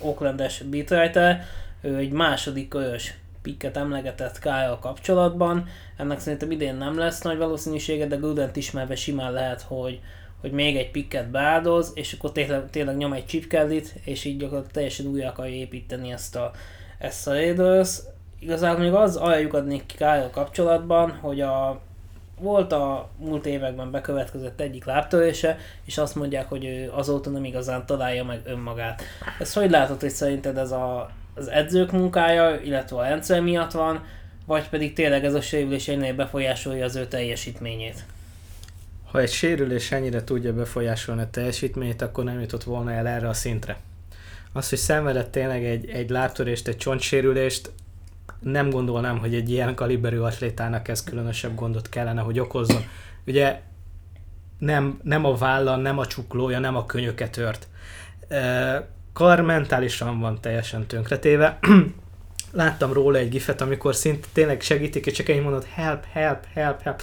Oaklandes 0.00 0.62
beatwriter, 0.62 1.44
ő 1.80 1.96
egy 1.96 2.10
második 2.10 2.68
körös 2.68 3.14
pikket 3.42 3.76
emlegetett 3.76 4.38
Kyle 4.38 4.78
kapcsolatban. 4.80 5.68
Ennek 5.96 6.20
szerintem 6.20 6.50
idén 6.50 6.74
nem 6.74 6.98
lesz 6.98 7.22
nagy 7.22 7.38
valószínűsége, 7.38 8.06
de 8.06 8.16
Grudent 8.16 8.56
ismerve 8.56 8.94
simán 8.94 9.32
lehet, 9.32 9.62
hogy, 9.62 10.00
hogy 10.40 10.52
még 10.52 10.76
egy 10.76 10.90
pikket 10.90 11.30
beáldoz, 11.30 11.92
és 11.94 12.12
akkor 12.12 12.32
tényleg, 12.32 12.70
tényleg 12.70 12.96
nyom 12.96 13.12
egy 13.12 13.26
chip 13.26 13.46
kellit, 13.46 13.94
és 14.04 14.24
így 14.24 14.36
gyakorlatilag 14.36 14.72
teljesen 14.72 15.06
újra 15.06 15.28
akarja 15.28 15.54
építeni 15.54 16.12
ezt 16.12 16.36
a, 16.36 16.50
ezt 16.98 17.28
a 17.28 17.32
Raiders. 17.32 17.98
Igazából 18.38 18.84
még 18.84 18.92
az 18.92 19.16
aljuk 19.16 19.54
adnék 19.54 19.86
ki 19.86 19.96
Kyle 19.96 20.28
kapcsolatban, 20.32 21.10
hogy 21.10 21.40
a 21.40 21.80
volt 22.40 22.72
a 22.72 23.10
múlt 23.18 23.46
években 23.46 23.90
bekövetkezett 23.90 24.60
egyik 24.60 24.84
lábtörése, 24.84 25.58
és 25.84 25.98
azt 25.98 26.14
mondják, 26.14 26.48
hogy 26.48 26.64
ő 26.64 26.90
azóta 26.94 27.30
nem 27.30 27.44
igazán 27.44 27.86
találja 27.86 28.24
meg 28.24 28.40
önmagát. 28.44 29.02
Ez 29.38 29.52
hogy 29.52 29.70
látod, 29.70 30.00
hogy 30.00 30.10
szerinted 30.10 30.58
ez 30.58 30.70
a, 30.70 31.10
az 31.34 31.48
edzők 31.48 31.92
munkája, 31.92 32.60
illetve 32.60 32.96
a 32.96 33.02
rendszer 33.02 33.40
miatt 33.40 33.72
van, 33.72 34.04
vagy 34.46 34.68
pedig 34.68 34.92
tényleg 34.92 35.24
ez 35.24 35.34
a 35.34 35.40
sérülés 35.40 35.88
ennél 35.88 36.14
befolyásolja 36.14 36.84
az 36.84 36.96
ő 36.96 37.06
teljesítményét? 37.06 38.04
Ha 39.10 39.20
egy 39.20 39.30
sérülés 39.30 39.92
ennyire 39.92 40.24
tudja 40.24 40.52
befolyásolni 40.52 41.22
a 41.22 41.30
teljesítményét, 41.30 42.02
akkor 42.02 42.24
nem 42.24 42.40
jutott 42.40 42.62
volna 42.62 42.92
el 42.92 43.06
erre 43.06 43.28
a 43.28 43.32
szintre. 43.32 43.76
Az, 44.52 44.68
hogy 44.68 44.78
szenvedett 44.78 45.30
tényleg 45.30 45.64
egy, 45.64 45.90
egy 45.90 46.10
lábtörést, 46.10 46.68
egy 46.68 46.76
csontsérülést, 46.76 47.70
nem 48.40 48.70
gondolnám, 48.70 49.18
hogy 49.18 49.34
egy 49.34 49.50
ilyen 49.50 49.74
kaliberű 49.74 50.18
atlétának 50.18 50.88
ez 50.88 51.04
különösebb 51.04 51.54
gondot 51.54 51.88
kellene, 51.88 52.20
hogy 52.20 52.38
okozzon. 52.38 52.84
Ugye 53.26 53.60
nem, 54.58 55.00
nem 55.02 55.24
a 55.24 55.34
válla, 55.34 55.76
nem 55.76 55.98
a 55.98 56.06
csuklója, 56.06 56.58
nem 56.58 56.76
a 56.76 56.86
könyöke 56.86 57.28
tört. 57.28 57.68
Kar 59.12 59.40
mentálisan 59.40 60.20
van 60.20 60.40
teljesen 60.40 60.86
tönkretéve. 60.86 61.58
Láttam 62.52 62.92
róla 62.92 63.18
egy 63.18 63.28
gifet, 63.28 63.60
amikor 63.60 63.94
szint 63.94 64.26
tényleg 64.32 64.60
segítik, 64.60 65.06
és 65.06 65.12
csak 65.12 65.28
egy 65.28 65.42
mondod 65.42 65.64
help, 65.64 66.04
help, 66.12 66.44
help, 66.54 66.82
help. 66.82 67.02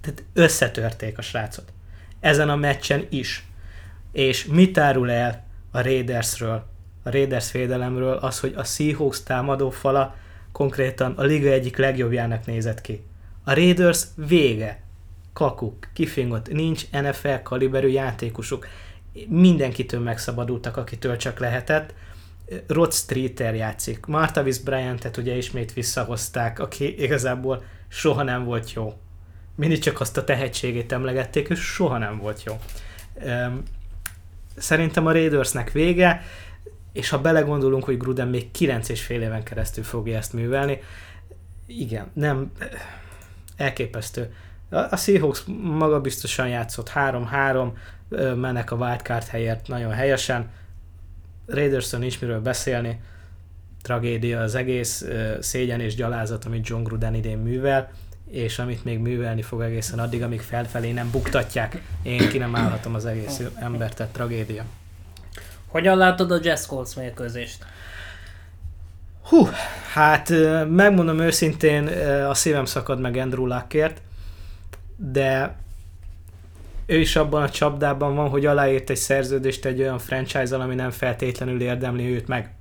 Tehát 0.00 0.24
összetörték 0.32 1.18
a 1.18 1.22
srácot. 1.22 1.72
Ezen 2.20 2.48
a 2.48 2.56
meccsen 2.56 3.06
is. 3.08 3.46
És 4.12 4.44
mit 4.44 4.78
árul 4.78 5.10
el 5.10 5.44
a 5.70 5.80
Raidersről, 5.80 6.66
a 7.02 7.10
Raiders 7.10 7.52
védelemről 7.52 8.16
az, 8.16 8.40
hogy 8.40 8.54
a 8.56 8.64
Seahawks 8.64 9.22
támadó 9.22 9.70
fala 9.70 10.14
konkrétan 10.52 11.12
a 11.12 11.22
liga 11.22 11.50
egyik 11.50 11.76
legjobbjának 11.76 12.46
nézett 12.46 12.80
ki. 12.80 13.04
A 13.44 13.54
Raiders 13.54 14.02
vége. 14.14 14.82
Kakuk, 15.32 15.88
kifingott, 15.92 16.52
nincs 16.52 16.90
NFL 16.90 17.34
kaliberű 17.42 17.88
játékosuk. 17.88 18.66
Mindenkitől 19.28 20.00
megszabadultak, 20.00 20.76
akitől 20.76 21.16
csak 21.16 21.38
lehetett. 21.38 21.94
Rod 22.66 22.92
Streeter 22.92 23.54
játszik. 23.54 24.06
Martavis 24.06 24.58
Bryant-et 24.58 25.16
ugye 25.16 25.36
ismét 25.36 25.72
visszahozták, 25.72 26.58
aki 26.58 27.02
igazából 27.02 27.64
soha 27.88 28.22
nem 28.22 28.44
volt 28.44 28.72
jó. 28.72 28.92
Mindig 29.54 29.78
csak 29.78 30.00
azt 30.00 30.16
a 30.16 30.24
tehetségét 30.24 30.92
emlegették, 30.92 31.48
és 31.48 31.60
soha 31.60 31.98
nem 31.98 32.18
volt 32.18 32.42
jó. 32.44 32.60
Szerintem 34.56 35.06
a 35.06 35.12
Raidersnek 35.12 35.72
vége 35.72 36.22
és 36.92 37.08
ha 37.08 37.20
belegondolunk, 37.20 37.84
hogy 37.84 37.98
Gruden 37.98 38.28
még 38.28 38.50
9 38.50 38.88
és 38.88 39.02
fél 39.02 39.22
éven 39.22 39.42
keresztül 39.42 39.84
fogja 39.84 40.16
ezt 40.16 40.32
művelni, 40.32 40.80
igen, 41.66 42.10
nem, 42.12 42.52
elképesztő. 43.56 44.34
A 44.70 44.96
Seahawks 44.96 45.44
maga 45.62 46.00
biztosan 46.00 46.48
játszott 46.48 46.92
3-3, 46.94 47.72
mennek 48.34 48.70
a 48.70 48.76
wildcard 48.76 49.26
helyért 49.26 49.68
nagyon 49.68 49.92
helyesen. 49.92 50.50
Raiderson 51.46 52.00
nincs 52.00 52.20
miről 52.20 52.40
beszélni, 52.40 53.00
tragédia 53.82 54.40
az 54.40 54.54
egész, 54.54 55.04
szégyen 55.40 55.80
és 55.80 55.94
gyalázat, 55.94 56.44
amit 56.44 56.66
John 56.66 56.82
Gruden 56.82 57.14
idén 57.14 57.38
művel, 57.38 57.90
és 58.30 58.58
amit 58.58 58.84
még 58.84 58.98
művelni 58.98 59.42
fog 59.42 59.60
egészen 59.60 59.98
addig, 59.98 60.22
amíg 60.22 60.40
felfelé 60.40 60.92
nem 60.92 61.10
buktatják. 61.10 61.82
Én 62.02 62.28
ki 62.28 62.38
nem 62.38 62.56
állhatom 62.56 62.94
az 62.94 63.06
egész 63.06 63.42
embert, 63.54 63.96
tehát 63.96 64.12
tragédia. 64.12 64.64
Hogyan 65.72 65.96
látod 65.96 66.30
a 66.30 66.38
Jazz 66.42 66.66
Colts 66.66 66.96
mérkőzést? 66.96 67.64
Hú, 69.24 69.48
hát 69.92 70.32
megmondom 70.68 71.18
őszintén, 71.18 71.86
a 72.28 72.34
szívem 72.34 72.64
szakad 72.64 73.00
meg 73.00 73.16
Andrew 73.16 73.46
Luckért, 73.46 74.00
de 74.96 75.56
ő 76.86 76.98
is 76.98 77.16
abban 77.16 77.42
a 77.42 77.50
csapdában 77.50 78.14
van, 78.14 78.28
hogy 78.28 78.46
aláírt 78.46 78.90
egy 78.90 78.96
szerződést 78.96 79.64
egy 79.64 79.80
olyan 79.80 79.98
franchise-al, 79.98 80.60
ami 80.60 80.74
nem 80.74 80.90
feltétlenül 80.90 81.60
érdemli 81.60 82.14
őt 82.14 82.28
meg. 82.28 82.54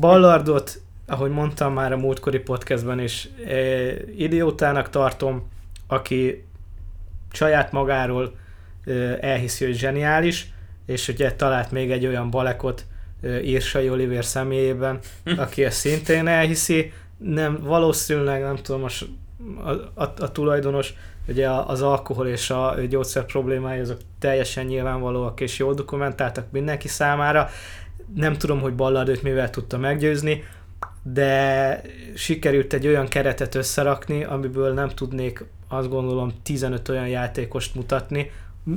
Ballardot, 0.00 0.80
ahogy 1.06 1.30
mondtam 1.30 1.72
már 1.72 1.92
a 1.92 1.96
múltkori 1.96 2.38
podcastban 2.38 3.00
is, 3.00 3.28
idiótának 4.16 4.90
tartom, 4.90 5.48
aki 5.86 6.46
saját 7.32 7.72
magáról 7.72 8.36
elhiszi, 9.20 9.64
hogy 9.64 9.76
zseniális, 9.76 10.56
és 10.88 11.08
ugye 11.08 11.32
talált 11.32 11.70
még 11.70 11.90
egy 11.90 12.06
olyan 12.06 12.30
balekot 12.30 12.84
Írsai 13.42 13.90
Oliver 13.90 14.24
személyében, 14.24 14.98
aki 15.36 15.64
ezt 15.64 15.78
szintén 15.78 16.26
elhiszi, 16.26 16.92
nem, 17.16 17.58
valószínűleg 17.62 18.42
nem 18.42 18.56
tudom, 18.56 18.80
most 18.80 19.06
a, 19.64 19.70
a, 20.02 20.12
a 20.18 20.32
tulajdonos, 20.32 20.94
ugye 21.28 21.50
az 21.50 21.82
alkohol 21.82 22.26
és 22.26 22.50
a 22.50 22.74
gyógyszer 22.88 23.24
problémái 23.24 23.78
azok 23.78 23.98
teljesen 24.18 24.66
nyilvánvalóak 24.66 25.40
és 25.40 25.58
jól 25.58 25.74
dokumentáltak 25.74 26.50
mindenki 26.50 26.88
számára. 26.88 27.48
Nem 28.14 28.36
tudom, 28.36 28.60
hogy 28.60 28.74
Ballard 28.74 29.08
őt 29.08 29.22
mivel 29.22 29.50
tudta 29.50 29.78
meggyőzni, 29.78 30.44
de 31.02 31.80
sikerült 32.14 32.72
egy 32.72 32.86
olyan 32.86 33.08
keretet 33.08 33.54
összerakni, 33.54 34.24
amiből 34.24 34.72
nem 34.72 34.88
tudnék 34.88 35.44
azt 35.68 35.88
gondolom 35.88 36.32
15 36.42 36.88
olyan 36.88 37.08
játékost 37.08 37.74
mutatni. 37.74 38.30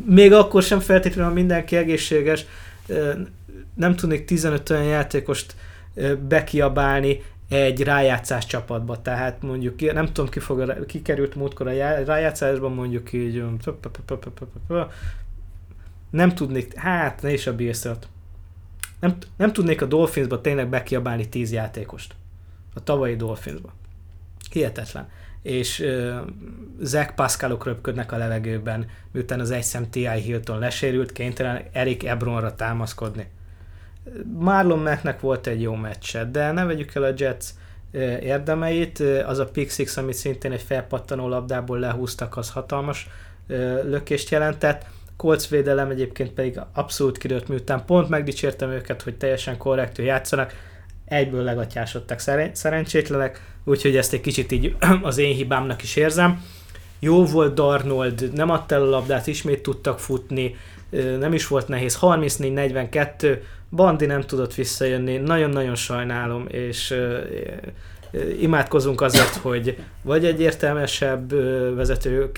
Még 0.06 0.34
akkor 0.34 0.64
sem 0.64 0.80
feltétlenül, 0.80 1.30
ha 1.30 1.34
mindenki 1.34 1.76
egészséges, 1.76 2.46
nem 3.74 3.96
tudnék 3.96 4.26
15 4.26 4.70
olyan 4.70 4.84
játékost 4.84 5.56
bekiabálni, 6.28 7.22
egy 7.50 7.82
rájátszás 7.82 8.46
csapatba, 8.46 9.02
tehát 9.02 9.42
mondjuk, 9.42 9.94
nem 9.94 10.06
tudom 10.06 10.30
ki, 10.30 10.40
fog, 10.40 10.86
ki 10.86 11.02
került 11.02 11.36
múltkor 11.36 11.68
a 11.68 12.04
rájátszásban, 12.04 12.74
mondjuk 12.74 13.14
így, 13.14 13.44
nem 16.10 16.36
tudnék, 16.36 16.76
hát 16.76 17.22
ne 17.22 17.34
is 17.34 17.48
a 17.48 17.56
bills 17.56 17.84
nem, 19.02 19.18
nem 19.38 19.54
tudnék 19.54 19.82
a 19.82 19.86
Dolphinsba 19.86 20.42
tényleg 20.42 20.70
bekiabálni 20.70 21.30
10 21.30 21.52
játékost. 21.52 22.16
A 22.74 22.84
tavalyi 22.84 23.16
Dolphinsba. 23.16 23.74
Hihetetlen. 24.52 25.10
És 25.42 25.80
uh, 25.80 26.16
Zach 26.82 27.14
Pascalok 27.14 27.66
röpködnek 27.66 28.12
a 28.12 28.18
levegőben, 28.18 28.86
miután 29.12 29.40
az 29.40 29.52
egyszem 29.52 29.90
T.I. 29.90 30.08
Hilton 30.08 30.60
lesérült, 30.60 31.12
kénytelen 31.12 31.62
Eric 31.72 32.04
Ebronra 32.04 32.56
támaszkodni 32.56 33.28
Marlon 34.40 34.80
Macknek 34.80 35.20
volt 35.20 35.48
egy 35.48 35.62
jó 35.62 35.76
meccse, 35.76 36.26
de 36.26 36.52
ne 36.52 36.66
vegyük 36.66 36.96
el 36.96 37.04
a 37.04 37.14
Jets 37.18 37.46
érdemeit, 38.22 39.00
az 39.26 39.40
a 39.40 39.46
pick 39.46 39.72
six, 39.72 39.98
amit 39.98 40.16
szintén 40.16 40.52
egy 40.52 40.62
felpattanó 40.62 41.28
labdából 41.28 41.80
lehúztak, 41.80 42.38
az 42.38 42.50
hatalmas 42.50 43.10
lökést 43.84 44.30
jelentett. 44.30 44.86
Colts 45.18 45.48
védelem 45.48 45.90
egyébként 45.90 46.32
pedig 46.32 46.60
abszolút 46.74 47.18
kidőtt, 47.18 47.48
miután 47.48 47.86
pont 47.86 48.10
megdicsértem 48.10 48.70
őket, 48.70 49.02
hogy 49.02 49.18
teljesen 49.18 49.58
korrektül 49.58 50.06
játszanak, 50.06 50.54
egyből 51.12 51.44
legatyásodtak. 51.44 52.20
Szeren- 52.20 52.56
szerencsétlenek, 52.56 53.42
úgyhogy 53.64 53.96
ezt 53.98 54.14
egy 54.14 54.22
kicsit 54.22 54.52
így 54.52 54.76
az 55.02 55.18
én 55.18 55.36
hibámnak 55.36 55.84
is 55.84 55.96
érzem. 55.96 56.44
Jó 57.00 57.26
volt 57.26 57.54
Darnold, 57.54 58.30
nem 58.34 58.50
adta 58.50 58.76
el 58.76 58.82
a 58.82 58.90
labdát, 58.90 59.28
ismét 59.28 59.64
tudtak 59.64 60.00
futni, 60.00 60.56
nem 61.20 61.34
is 61.34 61.48
volt 61.48 61.68
nehéz, 61.68 61.98
34-42, 62.02 63.38
Bandi 63.72 64.06
nem 64.06 64.22
tudott 64.22 64.54
visszajönni, 64.54 65.18
nagyon-nagyon 65.18 65.76
sajnálom, 65.76 66.46
és 66.48 66.96
imádkozunk 68.40 69.02
azért, 69.02 69.36
hogy 69.36 69.78
vagy 70.02 70.26
egy 70.26 70.42
értelmesebb 70.42 71.34
vezető 71.76 72.32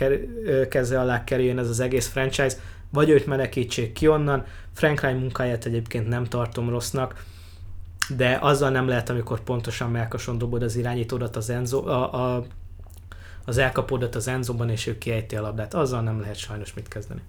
keze 0.69 0.99
alá 0.99 1.23
kerüljön 1.23 1.59
ez 1.59 1.69
az 1.69 1.79
egész 1.79 2.07
franchise, 2.07 2.55
vagy 2.89 3.09
őt 3.09 3.25
menekítsék 3.25 3.93
ki 3.93 4.07
onnan. 4.07 4.45
Frank 4.73 5.01
Ryan 5.01 5.15
munkáját 5.15 5.65
egyébként 5.65 6.07
nem 6.07 6.25
tartom 6.25 6.69
rossznak, 6.69 7.23
de 8.09 8.37
azzal 8.41 8.69
nem 8.69 8.87
lehet, 8.87 9.09
amikor 9.09 9.39
pontosan 9.39 9.91
melkason 9.91 10.37
dobod 10.37 10.63
az 10.63 10.75
irányítódat 10.75 11.35
az 11.35 11.49
Enzo, 11.49 11.87
a, 11.87 12.13
a, 12.35 12.45
az 13.45 13.57
elkapódat 13.57 14.15
az 14.15 14.27
Enzoban, 14.27 14.69
és 14.69 14.87
ő 14.87 14.97
kiejti 14.97 15.35
a 15.35 15.41
labdát. 15.41 15.73
Azzal 15.73 16.01
nem 16.01 16.19
lehet 16.19 16.35
sajnos 16.35 16.73
mit 16.73 16.87
kezdeni. 16.87 17.21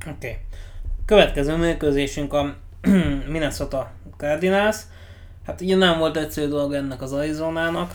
Oké. 0.00 0.10
Okay. 0.10 0.38
Következő 1.04 1.56
mérkőzésünk 1.56 2.32
a 2.32 2.54
Minnesota 3.32 3.90
Cardinals. 4.16 4.76
Hát 5.46 5.60
ugye 5.60 5.76
nem 5.76 5.98
volt 5.98 6.16
egyszerű 6.16 6.48
dolga 6.48 6.76
ennek 6.76 7.02
az 7.02 7.12
Arizonának. 7.12 7.94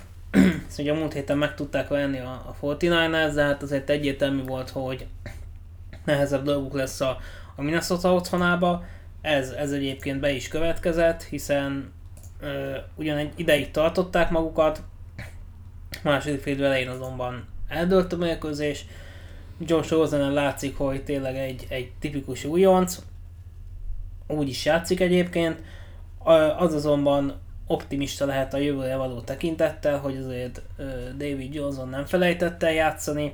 Ezt 0.67 0.79
ugye 0.79 0.91
a 0.91 0.95
múlt 0.95 1.13
héten 1.13 1.37
meg 1.37 1.55
tudták 1.55 1.87
venni 1.87 2.19
a, 2.19 2.31
a 2.31 2.65
49ers, 2.65 3.31
de 3.33 3.43
hát 3.43 3.63
azért 3.63 3.89
egyértelmű 3.89 4.43
volt, 4.43 4.69
hogy 4.69 5.07
nehezebb 6.05 6.43
dolguk 6.43 6.73
lesz 6.73 7.01
a, 7.01 7.17
a 7.55 7.61
Minnesota 7.61 8.13
otthonába. 8.13 8.83
Ez, 9.25 9.49
ez 9.49 9.71
egyébként 9.71 10.19
be 10.19 10.31
is 10.31 10.47
következett, 10.47 11.23
hiszen 11.23 11.93
ö, 12.39 12.77
ugyan 12.95 13.17
egy 13.17 13.31
ideig 13.35 13.71
tartották 13.71 14.29
magukat, 14.29 14.83
második 16.03 16.41
fél 16.41 16.65
elején 16.65 16.89
azonban 16.89 17.47
eldőlt 17.67 18.13
a 18.13 18.17
mérkőzés, 18.17 18.85
Josh 19.59 19.91
Rosen 19.91 20.33
látszik, 20.33 20.77
hogy 20.77 21.03
tényleg 21.03 21.35
egy, 21.35 21.65
egy 21.69 21.91
tipikus 21.99 22.43
újonc, 22.43 22.99
úgy 24.27 24.49
is 24.49 24.65
játszik 24.65 24.99
egyébként, 24.99 25.61
az 26.57 26.73
azonban 26.73 27.41
optimista 27.67 28.25
lehet 28.25 28.53
a 28.53 28.57
jövőre 28.57 28.95
való 28.95 29.21
tekintettel, 29.21 29.99
hogy 29.99 30.17
azért 30.17 30.61
David 31.17 31.53
Johnson 31.53 31.89
nem 31.89 32.05
felejtette 32.05 32.73
játszani, 32.73 33.33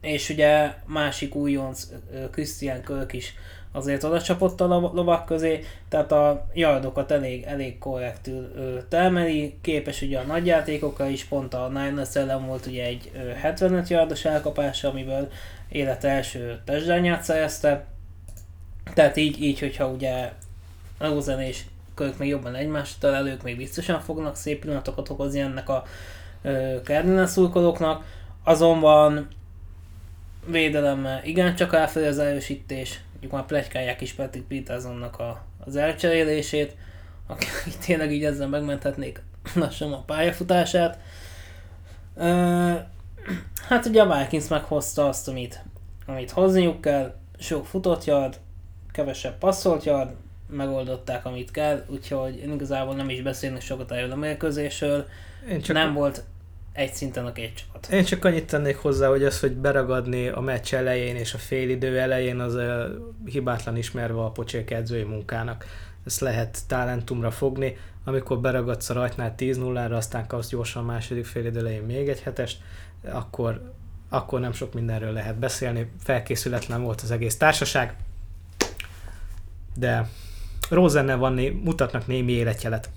és 0.00 0.28
ugye 0.28 0.74
másik 0.86 1.34
újonc 1.34 1.88
Christian 2.30 2.82
Kirk 2.82 3.12
is 3.12 3.34
azért 3.78 4.04
oda 4.04 4.22
csapott 4.22 4.60
a 4.60 4.66
lovak 4.66 5.24
közé, 5.24 5.64
tehát 5.88 6.12
a 6.12 6.46
yardokat 6.54 7.10
elég, 7.10 7.42
elég 7.42 7.78
korrektül 7.78 8.52
termeli, 8.88 9.58
képes 9.60 10.02
ugye 10.02 10.18
a 10.18 10.22
nagyjátékokra 10.22 11.08
is, 11.08 11.24
pont 11.24 11.54
a 11.54 11.68
Niners 11.68 12.14
ellen 12.14 12.46
volt 12.46 12.66
ugye 12.66 12.84
egy 12.84 13.10
75 13.40 13.88
yardos 13.88 14.24
elkapása, 14.24 14.88
amiből 14.88 15.28
élet 15.68 16.04
első 16.04 16.60
testdányát 16.64 17.22
szerezte, 17.22 17.84
tehát 18.94 19.16
így, 19.16 19.42
így 19.42 19.58
hogyha 19.58 19.88
ugye 19.88 20.32
Rosen 20.98 21.40
és 21.40 21.64
Kirk 21.96 22.18
még 22.18 22.28
jobban 22.28 22.54
egymást 22.54 23.00
találők, 23.00 23.42
még 23.42 23.56
biztosan 23.56 24.00
fognak 24.00 24.36
szép 24.36 24.60
pillanatokat 24.60 25.08
okozni 25.08 25.40
ennek 25.40 25.68
a 25.68 25.84
Cardinals 26.84 27.30
szurkolóknak, 27.30 28.04
azonban 28.44 29.28
védelemmel 30.46 31.20
igencsak 31.24 31.74
elfelé 31.74 32.06
az 32.06 32.18
erősítés, 32.18 33.00
mondjuk 33.20 33.32
már 33.32 33.46
plegykálják 33.46 34.00
is 34.00 34.12
Patrick 34.12 34.46
Petersonnak 34.48 35.18
a, 35.18 35.44
az 35.64 35.76
elcserélését, 35.76 36.76
aki 37.26 37.46
tényleg 37.86 38.12
így 38.12 38.24
ezzel 38.24 38.48
megmenthetnék 38.48 39.22
lassan 39.54 39.92
a 39.92 40.02
pályafutását. 40.02 40.98
Hát 43.68 43.86
ugye 43.86 44.02
a 44.02 44.18
Vikings 44.18 44.48
meghozta 44.48 45.08
azt, 45.08 45.28
amit, 45.28 45.64
amit 46.06 46.30
hozniuk 46.30 46.80
kell, 46.80 47.14
sok 47.38 47.66
futott 47.66 48.04
yard, 48.04 48.40
kevesebb 48.92 49.38
passzolt 49.38 49.84
yard, 49.84 50.10
megoldották, 50.50 51.24
amit 51.24 51.50
kell, 51.50 51.84
úgyhogy 51.88 52.36
én 52.36 52.52
igazából 52.52 52.94
nem 52.94 53.10
is 53.10 53.22
beszélnek 53.22 53.60
sokat 53.60 53.92
erről 53.92 54.12
a 54.12 54.16
mérkőzésről. 54.16 55.06
Én 55.48 55.60
csak 55.60 55.76
nem 55.76 55.94
volt 55.94 56.24
egy 56.78 56.94
szinten 56.94 57.26
a 57.26 57.32
két 57.32 57.54
csapat. 57.54 57.88
Én 57.92 58.04
csak 58.04 58.24
annyit 58.24 58.46
tennék 58.46 58.76
hozzá, 58.76 59.08
hogy 59.08 59.24
az, 59.24 59.40
hogy 59.40 59.52
beragadni 59.52 60.28
a 60.28 60.40
meccs 60.40 60.74
elején 60.74 61.16
és 61.16 61.34
a 61.34 61.38
félidő 61.38 61.98
elején, 61.98 62.40
az 62.40 62.54
uh, 62.54 62.84
hibátlan 63.24 63.76
ismerve 63.76 64.20
a 64.20 64.30
pocsék 64.30 64.70
edzői 64.70 65.02
munkának. 65.02 65.64
Ezt 66.06 66.20
lehet 66.20 66.58
talentumra 66.66 67.30
fogni, 67.30 67.76
amikor 68.04 68.40
beragadsz 68.40 68.90
a 68.90 68.94
rajtnál 68.94 69.34
10-0-ra, 69.38 69.96
aztán 69.96 70.26
kapsz 70.26 70.48
gyorsan 70.48 70.82
a 70.82 70.86
második 70.86 71.24
félidő 71.24 71.58
elején 71.58 71.82
még 71.82 72.08
egy 72.08 72.20
hetest, 72.20 72.58
akkor, 73.10 73.72
akkor 74.08 74.40
nem 74.40 74.52
sok 74.52 74.74
mindenről 74.74 75.12
lehet 75.12 75.38
beszélni. 75.38 75.90
Felkészületlen 76.02 76.82
volt 76.82 77.00
az 77.00 77.10
egész 77.10 77.36
társaság, 77.36 77.96
de 79.74 80.08
Rosennel 80.70 81.16
van, 81.16 81.32
mutatnak 81.62 82.06
némi 82.06 82.32
életjelet. 82.32 82.90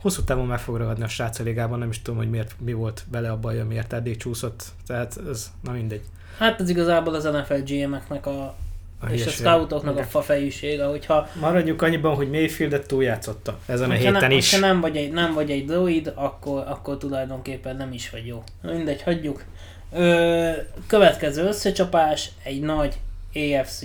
Hosszú 0.00 0.22
távon 0.22 0.46
meg 0.46 0.58
fog 0.58 0.76
ragadni 0.76 1.04
a 1.04 1.08
srác 1.08 1.38
ligában, 1.38 1.78
nem 1.78 1.88
is 1.88 2.02
tudom, 2.02 2.18
hogy 2.18 2.30
miért, 2.30 2.54
mi 2.58 2.72
volt 2.72 3.04
vele 3.10 3.30
a 3.30 3.36
baj, 3.36 3.62
miért 3.62 3.92
eddig 3.92 4.16
csúszott, 4.16 4.64
tehát 4.86 5.20
ez, 5.30 5.50
na 5.62 5.72
mindegy. 5.72 6.02
Hát 6.38 6.60
ez 6.60 6.68
igazából 6.68 7.14
az 7.14 7.24
NFL 7.24 7.54
GM-eknek 7.54 8.26
a, 8.26 8.54
a 9.00 9.06
és 9.10 9.26
a 9.26 9.30
scoutoknak 9.30 9.98
a 9.98 10.02
fafejűsége, 10.02 10.84
hogyha... 10.84 11.28
Maradjuk 11.40 11.82
annyiban, 11.82 12.14
hogy 12.14 12.30
Mayfieldet 12.30 12.86
túljátszotta 12.86 13.58
ezen 13.66 13.90
a 13.90 13.94
héten 13.94 14.28
ne, 14.28 14.34
is. 14.34 14.54
Ha 14.54 14.60
nem 14.60 14.80
vagy 14.80 14.96
egy, 14.96 15.12
nem 15.12 15.34
vagy 15.34 15.50
egy 15.50 15.64
droid, 15.64 16.12
akkor, 16.14 16.64
akkor 16.66 16.98
tulajdonképpen 16.98 17.76
nem 17.76 17.92
is 17.92 18.10
vagy 18.10 18.26
jó. 18.26 18.42
Mindegy, 18.62 19.02
hagyjuk. 19.02 19.44
Ö, 19.92 20.50
következő 20.86 21.46
összecsapás, 21.46 22.30
egy 22.42 22.60
nagy 22.60 22.98
AFC 23.34 23.84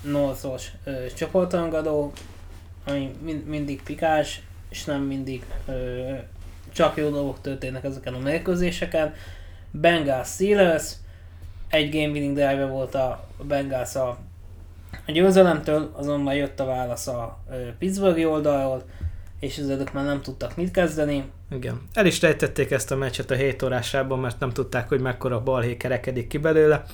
Northos 0.00 0.72
csoportrangadó, 1.14 2.12
ami 2.86 3.10
mind, 3.24 3.46
mindig 3.46 3.82
pikás, 3.82 4.42
és 4.72 4.84
nem 4.84 5.02
mindig 5.02 5.44
ö, 5.66 6.12
csak 6.72 6.96
jó 6.96 7.10
dolgok 7.10 7.40
történnek 7.40 7.84
ezeken 7.84 8.14
a 8.14 8.18
mérkőzéseken. 8.18 9.14
Bengals 9.70 10.28
Steelers, 10.28 10.92
egy 11.68 11.90
game 11.90 12.12
winning 12.12 12.34
drive 12.34 12.66
volt 12.66 12.94
a 12.94 13.28
Bengals 13.42 13.94
a, 13.94 14.18
győzelemtől, 15.06 15.90
azonban 15.92 16.34
jött 16.34 16.60
a 16.60 16.64
válasz 16.64 17.06
a 17.06 17.38
Pittsburghi 17.78 18.24
oldalról, 18.24 18.82
és 19.40 19.58
az 19.58 19.84
már 19.92 20.04
nem 20.04 20.22
tudtak 20.22 20.56
mit 20.56 20.70
kezdeni. 20.70 21.24
Igen. 21.50 21.80
El 21.92 22.06
is 22.06 22.20
rejtették 22.20 22.70
ezt 22.70 22.90
a 22.90 22.96
meccset 22.96 23.30
a 23.30 23.34
7 23.34 23.62
órásában, 23.62 24.18
mert 24.18 24.40
nem 24.40 24.50
tudták, 24.50 24.88
hogy 24.88 25.00
mekkora 25.00 25.42
balhé 25.42 25.76
kerekedik 25.76 26.26
ki 26.26 26.38
belőle. 26.38 26.84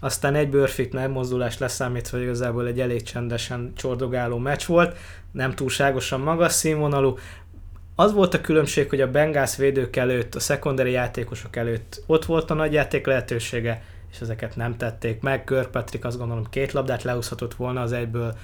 Aztán 0.00 0.34
egy 0.34 0.48
bőrfit 0.48 0.92
megmozdulás 0.92 1.58
leszámítva, 1.58 2.16
hogy 2.16 2.26
igazából 2.26 2.66
egy 2.66 2.80
elég 2.80 3.02
csendesen 3.02 3.72
csordogáló 3.76 4.38
meccs 4.38 4.66
volt, 4.66 4.96
nem 5.32 5.54
túlságosan 5.54 6.20
magas 6.20 6.52
színvonalú. 6.52 7.18
Az 7.94 8.12
volt 8.12 8.34
a 8.34 8.40
különbség, 8.40 8.88
hogy 8.88 9.00
a 9.00 9.10
Bengals 9.10 9.56
védők 9.56 9.96
előtt, 9.96 10.34
a 10.34 10.40
secondary 10.40 10.90
játékosok 10.90 11.56
előtt 11.56 12.02
ott 12.06 12.24
volt 12.24 12.50
a 12.50 12.54
nagy 12.54 12.72
játék 12.72 13.06
lehetősége, 13.06 13.82
és 14.12 14.20
ezeket 14.20 14.56
nem 14.56 14.76
tették 14.76 15.20
meg. 15.20 15.44
Kirkpatrick 15.44 16.04
azt 16.04 16.18
gondolom 16.18 16.46
két 16.50 16.72
labdát 16.72 17.02
leúszhatott 17.02 17.54
volna 17.54 17.80
az 17.80 17.92
egyből, 17.92 18.36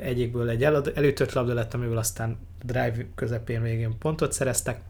egyikből 0.00 0.48
egy 0.48 0.64
elütött 0.94 1.32
labda 1.32 1.54
lett, 1.54 1.74
amiből 1.74 1.98
aztán 1.98 2.38
drive 2.62 3.06
közepén 3.14 3.62
végén 3.62 3.98
pontot 3.98 4.32
szereztek 4.32 4.80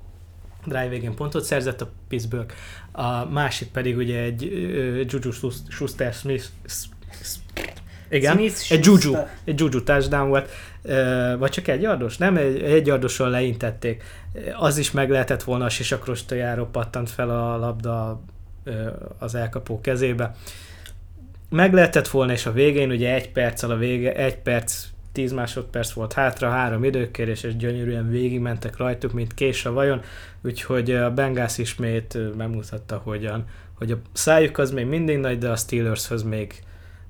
drive 0.66 0.88
végén 0.88 1.14
pontot 1.14 1.44
szerzett 1.44 1.80
a 1.80 1.90
Pittsburgh, 2.08 2.54
a 2.92 3.24
másik 3.24 3.68
pedig 3.68 3.96
ugye 3.96 4.20
egy 4.20 4.42
Juju 5.06 5.30
Schuster-Smith 5.68 6.44
igen, 8.14 8.37
Smith 8.37 8.72
egy 8.72 8.85
Juju, 8.85 9.16
egy 9.44 9.61
Juju 9.61 9.83
touchdown 9.83 10.29
volt, 10.29 10.50
vagy 11.38 11.50
csak 11.50 11.68
egy 11.68 11.83
yardos? 11.83 12.16
Nem, 12.16 12.37
egy, 12.37 12.62
egy 12.62 12.87
yardoson 12.87 13.31
leintették. 13.31 14.03
Az 14.59 14.79
is 14.79 14.90
meg 14.90 15.11
lehetett 15.11 15.42
volna, 15.42 15.64
a 15.64 15.68
sisakrostojáról 15.68 16.66
pattant 16.66 17.11
fel 17.11 17.31
a 17.31 17.57
labda 17.57 18.20
az 19.18 19.35
elkapó 19.35 19.81
kezébe. 19.81 20.35
Meg 21.50 21.72
lehetett 21.72 22.09
volna, 22.09 22.33
és 22.33 22.46
a 22.46 22.53
végén 22.53 22.90
ugye 22.90 23.14
egy 23.14 23.31
perccel 23.31 23.70
a 23.70 23.77
vége, 23.77 24.14
egy 24.14 24.37
perc 24.37 24.85
10 25.12 25.33
másodperc 25.33 25.92
volt 25.92 26.12
hátra, 26.12 26.50
három 26.50 26.85
időkérés, 26.85 27.42
és 27.42 27.57
gyönyörűen 27.57 28.11
végigmentek 28.11 28.77
rajtuk, 28.77 29.12
mint 29.12 29.35
kés 29.35 29.64
a 29.64 29.72
vajon, 29.72 30.03
úgyhogy 30.42 30.90
a 30.90 31.11
Bengals 31.11 31.59
ismét 31.59 32.37
bemutatta, 32.37 33.00
hogyan, 33.05 33.44
hogy 33.79 33.90
a 33.90 33.96
szájuk 34.12 34.59
az 34.59 34.70
még 34.70 34.87
mindig 34.87 35.18
nagy, 35.18 35.38
de 35.38 35.48
a 35.48 35.57
Steelershoz 35.57 36.22
még 36.22 36.62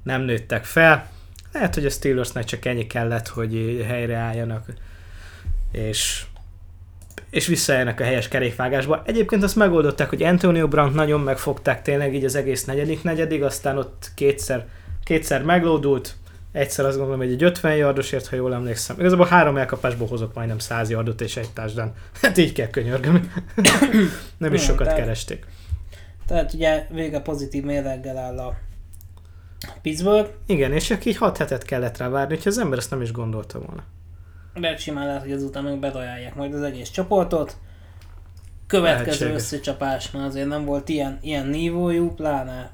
nem 0.04 0.22
nőttek 0.22 0.64
fel. 0.64 1.08
Lehet, 1.52 1.74
hogy 1.74 1.86
a 1.86 1.90
Steelersnek 1.90 2.44
csak 2.44 2.64
ennyi 2.64 2.86
kellett, 2.86 3.28
hogy 3.28 3.84
helyreálljanak, 3.86 4.66
és 5.72 6.24
és 7.30 7.46
visszajönnek 7.46 8.00
a 8.00 8.04
helyes 8.04 8.28
kerékvágásba. 8.28 9.02
Egyébként 9.06 9.42
azt 9.42 9.56
megoldották, 9.56 10.08
hogy 10.08 10.22
Antonio 10.22 10.68
Brown 10.68 10.92
nagyon 10.92 11.20
megfogták 11.20 11.82
tényleg 11.82 12.14
így 12.14 12.24
az 12.24 12.34
egész 12.34 12.64
negyedik 12.64 13.02
negyedig, 13.02 13.42
aztán 13.42 13.78
ott 13.78 14.10
kétszer, 14.14 14.66
kétszer 15.04 15.42
meglódult, 15.42 16.14
egyszer 16.52 16.84
azt 16.84 16.96
gondolom, 16.96 17.20
hogy 17.20 17.32
egy 17.32 17.42
50 17.42 17.76
yardosért, 17.76 18.26
ha 18.26 18.36
jól 18.36 18.54
emlékszem. 18.54 18.96
Igazából 18.98 19.26
három 19.26 19.56
elkapásból 19.56 20.06
hozok 20.06 20.34
majdnem 20.34 20.58
100 20.58 20.90
yardot 20.90 21.20
és 21.20 21.36
egy 21.36 21.50
társadalán. 21.50 21.92
Hát 22.22 22.38
így 22.38 22.52
kell 22.52 22.68
könyörgöm. 22.68 23.32
Nem 24.36 24.54
is 24.54 24.62
sokat 24.62 24.94
keresték. 24.94 25.46
Tehát 26.26 26.52
ugye 26.52 26.86
vége 26.90 27.20
pozitív 27.20 27.64
mérleggel 27.64 28.18
áll 28.18 28.38
a 28.38 28.56
Pittsburgh. 29.82 30.30
Igen, 30.46 30.72
és 30.72 30.84
csak 30.84 31.04
így 31.04 31.16
6 31.16 31.36
hetet 31.36 31.64
kellett 31.64 31.96
rá 31.96 32.08
várni, 32.08 32.36
hogy 32.36 32.46
az 32.46 32.58
ember 32.58 32.78
ezt 32.78 32.90
nem 32.90 33.02
is 33.02 33.12
gondolta 33.12 33.58
volna. 33.58 33.84
De 34.54 34.76
simán 34.76 35.06
lehet, 35.06 35.22
hogy 35.22 35.32
ezután 35.32 35.64
meg 35.64 35.78
bedajálják 35.78 36.34
majd 36.34 36.54
az 36.54 36.62
egész 36.62 36.90
csoportot. 36.90 37.56
Következő 38.66 39.04
Lehetséges. 39.04 39.34
összecsapás, 39.34 40.10
mert 40.10 40.26
azért 40.26 40.48
nem 40.48 40.64
volt 40.64 40.88
ilyen, 40.88 41.18
ilyen 41.22 41.46
nívójú, 41.46 42.14
pláne 42.14 42.72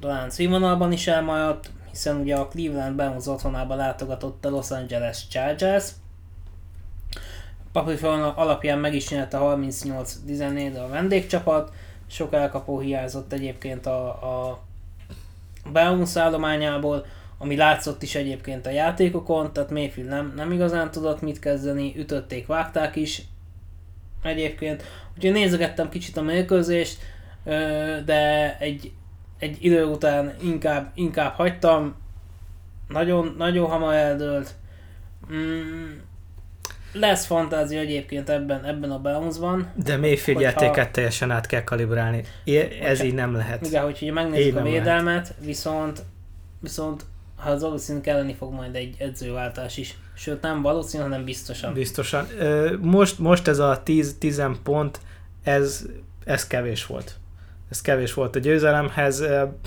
talán 0.00 0.30
színvonalban 0.30 0.92
is 0.92 1.06
elmaradt, 1.06 1.70
hiszen 1.90 2.16
ugye 2.16 2.36
a 2.36 2.48
Cleveland 2.48 2.96
Browns 2.96 3.26
otthonába 3.26 3.74
látogatott 3.74 4.44
a 4.44 4.50
Los 4.50 4.70
Angeles 4.70 5.28
Chargers. 5.28 5.90
Paprifon 7.72 8.20
alapján 8.22 8.78
meg 8.78 8.94
is 8.94 9.08
nyerte 9.08 9.38
38-14 9.40 10.84
a 10.84 10.88
vendégcsapat, 10.88 11.72
sok 12.06 12.32
elkapó 12.32 12.78
hiányzott 12.78 13.32
egyébként 13.32 13.86
a, 13.86 14.06
a 14.08 14.62
Browns 15.72 16.16
állományából, 16.16 17.06
ami 17.38 17.56
látszott 17.56 18.02
is 18.02 18.14
egyébként 18.14 18.66
a 18.66 18.70
játékokon, 18.70 19.52
tehát 19.52 19.70
Mayfield 19.70 20.08
nem, 20.08 20.32
nem 20.36 20.52
igazán 20.52 20.90
tudott 20.90 21.20
mit 21.20 21.38
kezdeni, 21.38 21.94
ütötték, 21.96 22.46
vágták 22.46 22.96
is 22.96 23.22
egyébként. 24.22 24.82
Úgyhogy 25.16 25.32
nézegettem 25.32 25.88
kicsit 25.88 26.16
a 26.16 26.22
mérkőzést, 26.22 26.98
de 28.04 28.56
egy 28.58 28.92
egy 29.44 29.64
idő 29.64 29.84
után 29.84 30.34
inkább, 30.42 30.90
inkább 30.94 31.34
hagytam, 31.34 31.94
nagyon, 32.88 33.34
nagyon 33.38 33.70
hamar 33.70 33.94
eldőlt. 33.94 34.54
Mm, 35.32 35.90
lesz 36.94 37.26
fantázia 37.26 37.80
egyébként 37.80 38.30
ebben, 38.30 38.64
ebben 38.64 38.90
a 38.90 38.98
bounce-ban. 38.98 39.70
De 39.84 39.96
Mayfield 39.96 40.40
játéket 40.40 40.90
teljesen 40.90 41.30
át 41.30 41.46
kell 41.46 41.64
kalibrálni. 41.64 42.24
Ez 42.80 43.02
így 43.02 43.14
nem 43.14 43.34
lehet. 43.34 43.66
Igen, 43.66 43.82
hogyha 43.82 44.12
megnézzük 44.12 44.56
a 44.56 44.62
védelmet, 44.62 45.04
lehet. 45.04 45.34
viszont, 45.40 46.02
viszont 46.60 47.04
ha 47.36 47.50
az 47.50 47.62
valószínű 47.62 48.00
kelleni 48.00 48.34
fog 48.34 48.52
majd 48.52 48.74
egy 48.74 48.94
edzőváltás 48.98 49.76
is. 49.76 49.98
Sőt, 50.14 50.42
nem 50.42 50.62
valószínű, 50.62 51.02
hanem 51.02 51.24
biztosan. 51.24 51.72
Biztosan. 51.72 52.26
Most, 52.80 53.18
most 53.18 53.48
ez 53.48 53.58
a 53.58 53.80
10 53.84 54.16
pont, 54.62 55.00
ez, 55.42 55.86
ez 56.24 56.46
kevés 56.46 56.86
volt 56.86 57.16
ez 57.74 57.80
kevés 57.80 58.14
volt 58.14 58.36
a 58.36 58.38
győzelemhez. 58.38 59.24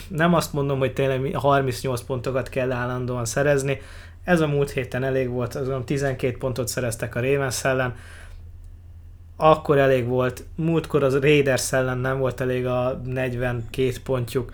Nem 0.08 0.34
azt 0.34 0.54
mondom, 0.54 0.80
hogy 0.80 0.94
tényleg 0.94 1.36
38 1.36 2.02
pontokat 2.02 2.50
kell 2.50 2.72
állandóan 2.72 3.26
szerezni. 3.26 3.82
Ez 4.28 4.42
a 4.42 4.48
múlt 4.48 4.72
héten 4.72 5.04
elég 5.04 5.30
volt, 5.30 5.56
azon 5.56 5.86
12 5.86 6.38
pontot 6.38 6.68
szereztek 6.68 7.16
a 7.16 7.22
Ravens 7.22 7.63
ellen. 7.63 7.96
Akkor 9.36 9.78
elég 9.78 10.06
volt, 10.06 10.44
múltkor 10.56 11.04
az 11.04 11.20
Raiders 11.20 11.74
ellen 11.74 11.98
nem 11.98 12.20
volt 12.20 12.42
elég 12.42 12.66
a 12.66 13.02
42 13.06 13.92
pontjuk. 14.04 14.54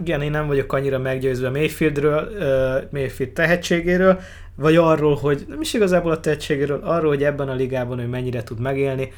Igen, 0.00 0.22
én 0.22 0.30
nem 0.30 0.46
vagyok 0.46 0.72
annyira 0.72 0.98
meggyőzve 0.98 1.50
Mayfieldről, 1.50 2.28
uh, 2.32 2.90
Mayfield 2.90 3.32
tehetségéről, 3.32 4.20
vagy 4.54 4.76
arról, 4.76 5.14
hogy 5.14 5.44
nem 5.48 5.60
is 5.60 5.74
igazából 5.74 6.10
a 6.10 6.20
tehetségéről, 6.20 6.80
arról, 6.82 7.08
hogy 7.08 7.24
ebben 7.24 7.48
a 7.48 7.54
ligában 7.54 7.98
ő 7.98 8.06
mennyire 8.06 8.42
tud 8.42 8.60
megélni 8.60 9.12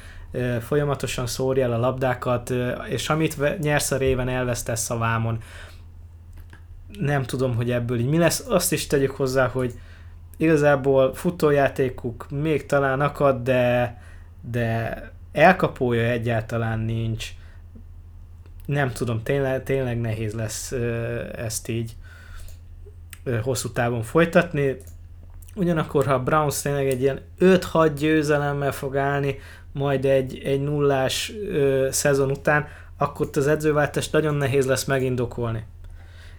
folyamatosan 0.61 1.27
szórja 1.27 1.64
el 1.64 1.73
a 1.73 1.79
labdákat, 1.79 2.53
és 2.88 3.09
amit 3.09 3.59
nyersz 3.59 3.90
a 3.90 3.97
réven, 3.97 4.29
elvesztesz 4.29 4.90
a 4.90 4.99
vámon. 4.99 5.38
Nem 7.00 7.22
tudom, 7.22 7.54
hogy 7.54 7.70
ebből 7.70 7.98
így 7.98 8.09
mi 8.09 8.18
lesz. 8.18 8.46
Azt 8.48 8.72
is 8.72 8.87
tegyük 8.87 9.11
hozzá, 9.11 9.46
hogy 9.46 9.74
igazából 10.37 11.14
futójátékuk 11.14 12.26
még 12.30 12.66
talán 12.66 13.00
akad, 13.00 13.42
de, 13.42 13.96
de 14.50 15.02
elkapója 15.32 16.02
egyáltalán 16.02 16.78
nincs. 16.78 17.28
Nem 18.66 18.92
tudom, 18.92 19.22
tényleg, 19.22 19.62
tényleg 19.62 20.00
nehéz 20.00 20.32
lesz 20.32 20.72
ezt 21.37 21.68
így 21.68 21.96
hosszú 23.42 23.68
távon 23.68 24.02
folytatni. 24.02 24.76
Ugyanakkor, 25.54 26.06
ha 26.06 26.14
a 26.14 26.22
Browns 26.22 26.62
tényleg 26.62 26.88
egy 26.88 27.00
ilyen 27.00 27.20
5-6 27.40 27.92
győzelemmel 27.98 28.72
fog 28.72 28.96
állni, 28.96 29.38
majd 29.72 30.04
egy, 30.04 30.38
egy 30.44 30.61
nullás 30.61 31.32
ö, 31.48 31.88
szezon 31.90 32.30
után, 32.30 32.66
akkor 32.96 33.28
az 33.32 33.46
edzőváltást 33.46 34.12
nagyon 34.12 34.35
nehéz 34.35 34.66
lesz 34.66 34.85
megindokolni. 34.85 35.64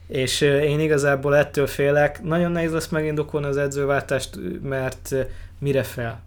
És 0.07 0.41
én 0.41 0.79
igazából 0.79 1.35
ettől 1.35 1.67
félek, 1.67 2.23
nagyon 2.23 2.51
nehéz 2.51 2.71
lesz 2.71 2.87
megindokolni 2.87 3.47
az 3.47 3.57
edzőváltást, 3.57 4.39
mert 4.61 5.15
mire 5.59 5.83
fel? 5.83 6.25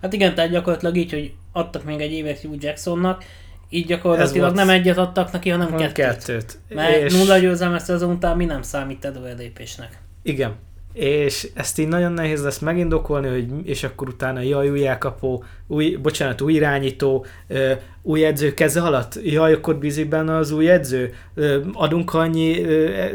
Hát 0.00 0.12
igen, 0.12 0.34
tehát 0.34 0.50
gyakorlatilag 0.50 0.96
így, 0.96 1.10
hogy 1.10 1.32
adtak 1.52 1.84
még 1.84 2.00
egy 2.00 2.12
évet 2.12 2.40
Hugh 2.40 2.62
Jacksonnak, 2.62 3.24
így 3.68 3.86
gyakorlatilag 3.86 4.54
nem 4.54 4.68
egyet 4.68 4.98
adtak 4.98 5.32
neki, 5.32 5.50
hanem 5.50 5.76
kettőt. 5.76 5.92
kettőt. 5.92 6.58
Mert 6.68 7.02
és... 7.02 7.12
nulla 7.12 7.38
győzelmes 7.38 7.82
szezon 7.82 8.10
után 8.10 8.36
mi 8.36 8.44
nem 8.44 8.62
számít 8.62 9.04
előrelépésnek. 9.04 9.98
Igen, 10.22 10.56
és 10.92 11.50
ezt 11.54 11.78
így 11.78 11.88
nagyon 11.88 12.12
nehéz 12.12 12.42
lesz 12.42 12.58
megindokolni, 12.58 13.28
hogy, 13.28 13.68
és 13.68 13.84
akkor 13.84 14.08
utána 14.08 14.40
jaj, 14.40 14.70
új 14.70 14.86
elkapó, 14.86 15.44
új, 15.66 15.96
bocsánat, 15.96 16.40
új 16.40 16.52
irányító, 16.52 17.26
új 18.02 18.24
edző 18.24 18.54
keze 18.54 18.82
alatt, 18.82 19.18
jaj, 19.24 19.52
akkor 19.52 19.76
bízik 19.76 20.08
benne 20.08 20.36
az 20.36 20.50
új 20.50 20.70
edző, 20.70 21.14
adunk 21.72 22.14
annyi 22.14 22.64
e, 22.64 23.10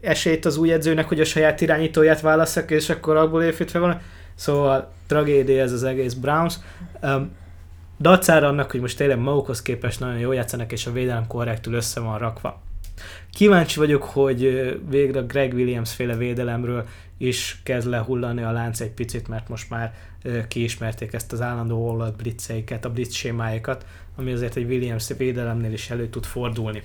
esélyt 0.00 0.44
az 0.44 0.56
új 0.56 0.72
edzőnek, 0.72 1.08
hogy 1.08 1.20
a 1.20 1.24
saját 1.24 1.60
irányítóját 1.60 2.20
válaszok, 2.20 2.70
és 2.70 2.88
akkor 2.88 3.16
abból 3.16 3.42
építve 3.42 3.78
van. 3.78 4.00
Szóval 4.34 4.92
tragédia 5.06 5.62
ez 5.62 5.72
az 5.72 5.82
egész 5.82 6.12
Browns. 6.12 6.54
Dacára 8.00 8.48
annak, 8.48 8.70
hogy 8.70 8.80
most 8.80 8.96
tényleg 8.96 9.18
magukhoz 9.18 9.62
képest 9.62 10.00
nagyon 10.00 10.18
jól 10.18 10.34
játszanak, 10.34 10.72
és 10.72 10.86
a 10.86 10.92
védelem 10.92 11.26
korrektül 11.26 11.74
össze 11.74 12.00
van 12.00 12.18
rakva. 12.18 12.60
Kíváncsi 13.32 13.78
vagyok, 13.78 14.02
hogy 14.02 14.40
végre 14.88 15.20
Greg 15.20 15.52
Williams 15.52 15.94
féle 15.94 16.16
védelemről 16.16 16.86
is 17.18 17.60
kezd 17.62 17.88
lehullani 17.88 18.42
a 18.42 18.50
lánc 18.50 18.80
egy 18.80 18.90
picit, 18.90 19.28
mert 19.28 19.48
most 19.48 19.70
már 19.70 19.94
kiismerték 20.48 21.12
ezt 21.12 21.32
az 21.32 21.40
állandó 21.40 21.86
hollat 21.88 22.16
blitzeiket, 22.16 22.84
a 22.84 22.90
blitz 22.90 23.14
sémáikat, 23.14 23.86
ami 24.16 24.32
azért 24.32 24.56
egy 24.56 24.64
Williams 24.64 25.08
védelemnél 25.16 25.72
is 25.72 25.90
elő 25.90 26.08
tud 26.08 26.24
fordulni. 26.24 26.82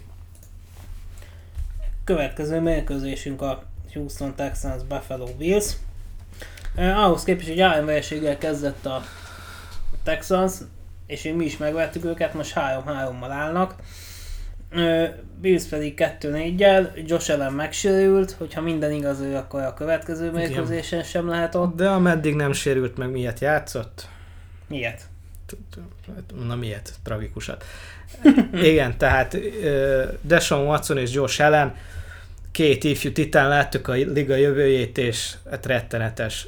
Következő 2.04 2.60
mérkőzésünk 2.60 3.42
a 3.42 3.64
Houston 3.94 4.36
Texans 4.36 4.84
Buffalo 4.84 5.26
Bills. 5.38 5.74
Eh, 6.76 7.04
ahhoz 7.04 7.24
képest, 7.24 7.48
hogy 7.48 7.60
AM 7.60 7.86
verséggel 7.86 8.38
kezdett 8.38 8.86
a 8.86 9.04
Texans, 10.04 10.54
és 11.06 11.32
mi 11.36 11.46
is 11.46 11.58
megvettük 11.58 12.06
őket, 12.06 12.34
most 12.34 12.54
3-3-mal 12.56 13.28
állnak. 13.30 13.76
Bills 15.42 15.64
pedig 15.64 15.94
2-4-jel, 15.98 17.06
Josh 17.08 17.32
Allen 17.32 17.54
megsérült, 17.54 18.32
hogyha 18.32 18.62
minden 18.62 18.92
igaz 18.92 19.20
ő, 19.20 19.36
akkor 19.36 19.62
a 19.62 19.74
következő 19.74 20.32
mérkőzésen 20.32 21.04
sem 21.04 21.28
lehet 21.28 21.56
ott. 21.56 21.76
De 21.76 21.90
ameddig 21.90 22.36
nem 22.36 22.54
sérült 22.54 22.98
meg, 22.98 23.12
miért 23.12 23.40
játszott? 23.40 24.08
Miért? 24.68 25.02
Na 26.48 26.56
miért? 26.56 26.94
Tragikusat. 27.04 27.64
Igen, 28.72 28.98
tehát 28.98 29.38
Deshaun 30.22 30.68
Watson 30.68 30.98
és 30.98 31.14
Josh 31.14 31.42
Allen 31.42 31.76
két 32.52 32.84
ifjú 32.84 33.12
titán 33.12 33.48
láttuk 33.48 33.88
a 33.88 33.92
liga 33.92 34.36
jövőjét, 34.36 34.98
és 34.98 35.34
hát 35.50 35.66
rettenetes. 35.66 36.48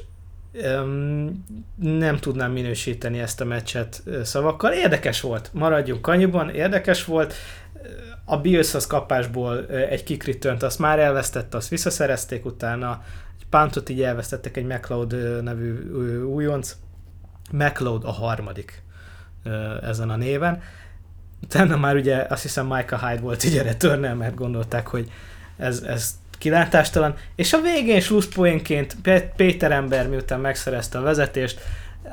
Nem 1.76 2.16
tudnám 2.16 2.52
minősíteni 2.52 3.18
ezt 3.18 3.40
a 3.40 3.44
meccset 3.44 4.02
szavakkal. 4.22 4.72
Érdekes 4.72 5.20
volt, 5.20 5.50
maradjunk 5.52 6.06
annyiban, 6.06 6.50
érdekes 6.50 7.04
volt 7.04 7.34
a 8.28 8.36
Bills 8.36 8.74
az 8.74 8.86
kapásból 8.86 9.66
egy 9.66 10.02
kikritönt, 10.02 10.62
azt 10.62 10.78
már 10.78 10.98
elvesztette, 10.98 11.56
azt 11.56 11.68
visszaszerezték 11.68 12.44
utána, 12.44 13.02
egy 13.38 13.46
pántot 13.50 13.88
így 13.88 14.02
elvesztettek 14.02 14.56
egy 14.56 14.64
McLeod 14.64 15.42
nevű 15.42 15.90
újonc, 16.22 16.76
McLeod 17.52 18.04
a 18.04 18.10
harmadik 18.10 18.82
ezen 19.82 20.10
a 20.10 20.16
néven. 20.16 20.62
Utána 21.42 21.76
már 21.76 21.96
ugye 21.96 22.26
azt 22.28 22.42
hiszem 22.42 22.66
Micah 22.66 23.08
Hyde 23.08 23.20
volt 23.20 23.44
így 23.44 23.58
erre 23.58 24.14
mert 24.14 24.34
gondolták, 24.34 24.86
hogy 24.86 25.10
ez, 25.56 25.82
ez 25.82 26.14
kilátástalan, 26.38 27.14
és 27.34 27.52
a 27.52 27.60
végén 27.60 28.00
slusszpoénként 28.00 28.96
Péter 29.36 29.72
ember 29.72 30.08
miután 30.08 30.40
megszerezte 30.40 30.98
a 30.98 31.02
vezetést, 31.02 31.60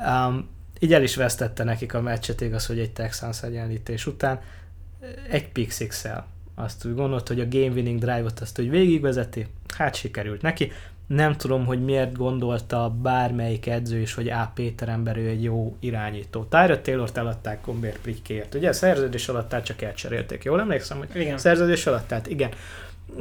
um, 0.06 0.48
így 0.78 0.92
el 0.92 1.02
is 1.02 1.16
vesztette 1.16 1.64
nekik 1.64 1.94
a 1.94 2.00
meccset, 2.00 2.40
igaz, 2.40 2.66
hogy 2.66 2.78
egy 2.78 2.92
Texans 2.92 3.42
egyenlítés 3.42 4.06
után, 4.06 4.40
egy 5.30 5.66
six 5.70 6.06
Azt 6.54 6.84
úgy 6.84 6.94
gondolt, 6.94 7.28
hogy 7.28 7.40
a 7.40 7.48
game 7.48 7.74
winning 7.74 7.98
drive-ot 7.98 8.40
azt 8.40 8.58
úgy 8.58 8.70
végigvezeti, 8.70 9.46
hát 9.76 9.94
sikerült 9.94 10.42
neki. 10.42 10.72
Nem 11.06 11.36
tudom, 11.36 11.64
hogy 11.64 11.84
miért 11.84 12.16
gondolta 12.16 12.94
bármelyik 13.02 13.66
edző 13.66 13.98
is, 13.98 14.14
hogy 14.14 14.28
A. 14.28 14.50
Péter 14.54 14.88
ember 14.88 15.16
ő 15.16 15.28
egy 15.28 15.42
jó 15.42 15.76
irányító. 15.80 16.46
Tyra 16.50 16.80
Taylor-t 16.80 17.16
eladták 17.16 17.60
Comber 17.60 17.98
Prickért, 17.98 18.54
ugye? 18.54 18.72
Szerződés 18.72 19.28
alatt 19.28 19.62
csak 19.62 19.82
elcserélték. 19.82 20.44
Jól 20.44 20.60
emlékszem, 20.60 20.98
hogy 20.98 21.08
igen. 21.14 21.38
szerződés 21.38 21.86
alatt, 21.86 22.08
tehát 22.08 22.26
igen. 22.26 22.50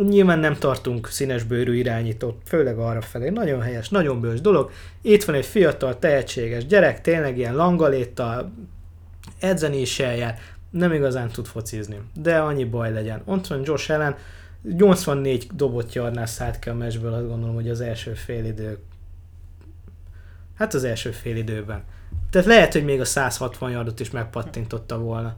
Nyilván 0.08 0.40
nem 0.40 0.56
tartunk 0.56 1.08
színesbőrű 1.08 1.76
irányítót, 1.76 2.42
főleg 2.46 2.78
arra 2.78 3.02
felé. 3.02 3.30
Nagyon 3.30 3.62
helyes, 3.62 3.90
nagyon 3.90 4.20
bős 4.20 4.42
dolog. 4.42 4.72
Itt 5.02 5.24
van 5.24 5.36
egy 5.36 5.46
fiatal, 5.46 6.00
tehetséges 6.00 6.66
gyerek, 6.66 7.02
tényleg 7.02 7.38
ilyen 7.38 7.56
langaléta, 7.56 8.52
edzeni 9.40 9.82
is 9.82 10.00
eljár, 10.00 10.40
nem 10.74 10.94
igazán 10.94 11.28
tud 11.28 11.46
focizni, 11.46 12.02
de 12.14 12.38
annyi 12.38 12.64
baj 12.64 12.94
legyen. 12.94 13.22
Ott 13.26 13.48
van 13.48 13.62
Josh 13.64 13.92
Allen, 13.92 14.16
84 14.62 15.48
dobott 15.54 15.94
jarnál 15.94 16.26
szállt 16.26 16.60
ki 16.60 16.70
a 16.70 16.74
meccsből, 16.74 17.14
azt 17.14 17.28
gondolom, 17.28 17.56
hogy 17.56 17.70
az 17.70 17.82
első 17.82 18.14
fél 18.14 18.46
idő 18.46 18.80
Hát 20.58 20.74
az 20.74 20.84
első 20.84 21.12
fél 21.12 21.36
időben. 21.36 21.84
Tehát 22.30 22.48
lehet, 22.48 22.74
hogy 22.74 22.84
még 22.84 23.00
a 23.00 23.06
160 23.06 23.72
yardot 23.72 24.00
is 24.00 24.12
megpattintotta 24.12 24.98
volna. 24.98 25.36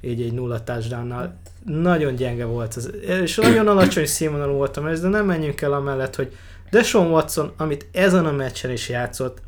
Így 0.00 0.22
egy 0.22 0.32
nulla 0.32 0.64
touchdownnal. 0.64 1.34
Nagyon 1.64 2.14
gyenge 2.14 2.44
volt 2.44 2.76
ez. 2.76 2.90
És 3.02 3.36
nagyon 3.36 3.68
alacsony 3.68 4.06
színvonalú 4.06 4.52
volt 4.52 4.76
a 4.76 4.80
meccs, 4.80 4.98
de 4.98 5.08
nem 5.08 5.26
menjünk 5.26 5.60
el 5.60 5.72
amellett, 5.72 6.16
hogy 6.16 6.36
Deshaun 6.70 7.10
Watson, 7.10 7.52
amit 7.56 7.86
ezen 7.92 8.26
a 8.26 8.32
meccsen 8.32 8.70
is 8.70 8.88
játszott, 8.88 9.42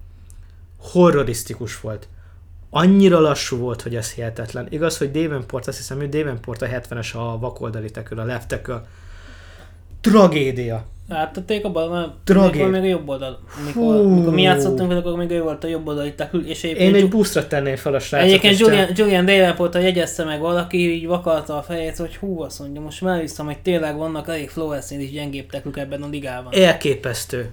horrorisztikus 0.79 1.81
volt 1.81 2.09
annyira 2.75 3.21
lassú 3.21 3.57
volt, 3.57 3.83
hogy 3.83 3.95
ez 3.95 4.13
hihetetlen. 4.13 4.67
Igaz, 4.71 4.99
hogy 4.99 5.11
Davenport, 5.11 5.67
azt 5.67 5.77
hiszem, 5.77 5.97
hogy 5.97 6.09
Davenport 6.09 6.63
a 6.63 6.67
70-es 6.67 7.15
a 7.15 7.39
vakoldali 7.39 7.91
tekül, 7.91 8.19
a 8.19 8.25
left 8.25 8.49
tackle. 8.49 8.85
Tragédia. 10.01 10.85
Áttették 11.09 11.65
abban, 11.65 11.91
mert 11.91 12.11
Tragéd. 12.25 12.71
még 12.71 12.83
a 12.83 12.85
jobb 12.85 13.09
oldal. 13.09 13.39
Mikor, 13.67 14.07
mikor 14.07 14.33
mi 14.33 14.43
játszottunk 14.43 14.89
vele, 14.89 15.01
akkor 15.01 15.17
még 15.17 15.31
ő 15.31 15.43
volt 15.43 15.65
a 15.65 15.67
jobb 15.67 15.89
oldali 15.89 16.15
tekül. 16.15 16.47
És 16.47 16.63
Én 16.63 16.95
egy 16.95 17.09
buszra 17.09 17.47
tenném 17.47 17.77
fel 17.77 17.95
a 17.95 17.99
srácot. 17.99 18.29
Egyébként 18.29 18.59
Julian, 18.59 18.89
Julian 18.95 19.25
Davenport 19.25 19.75
jegyezte 19.75 20.25
meg 20.25 20.41
valaki, 20.41 20.93
így 20.93 21.07
vakarta 21.07 21.57
a 21.57 21.63
fejét, 21.63 21.97
hogy 21.97 22.17
hú, 22.17 22.41
azt 22.41 22.59
mondja, 22.59 22.81
most 22.81 23.01
már 23.01 23.21
vissza, 23.21 23.45
hogy 23.45 23.59
tényleg 23.59 23.97
vannak 23.97 24.29
elég 24.29 24.49
Flowers-nél 24.51 25.01
is 25.01 25.11
gyengébb 25.11 25.51
tekük 25.51 25.77
ebben 25.77 26.03
a 26.03 26.09
ligában. 26.09 26.53
Elképesztő 26.53 27.51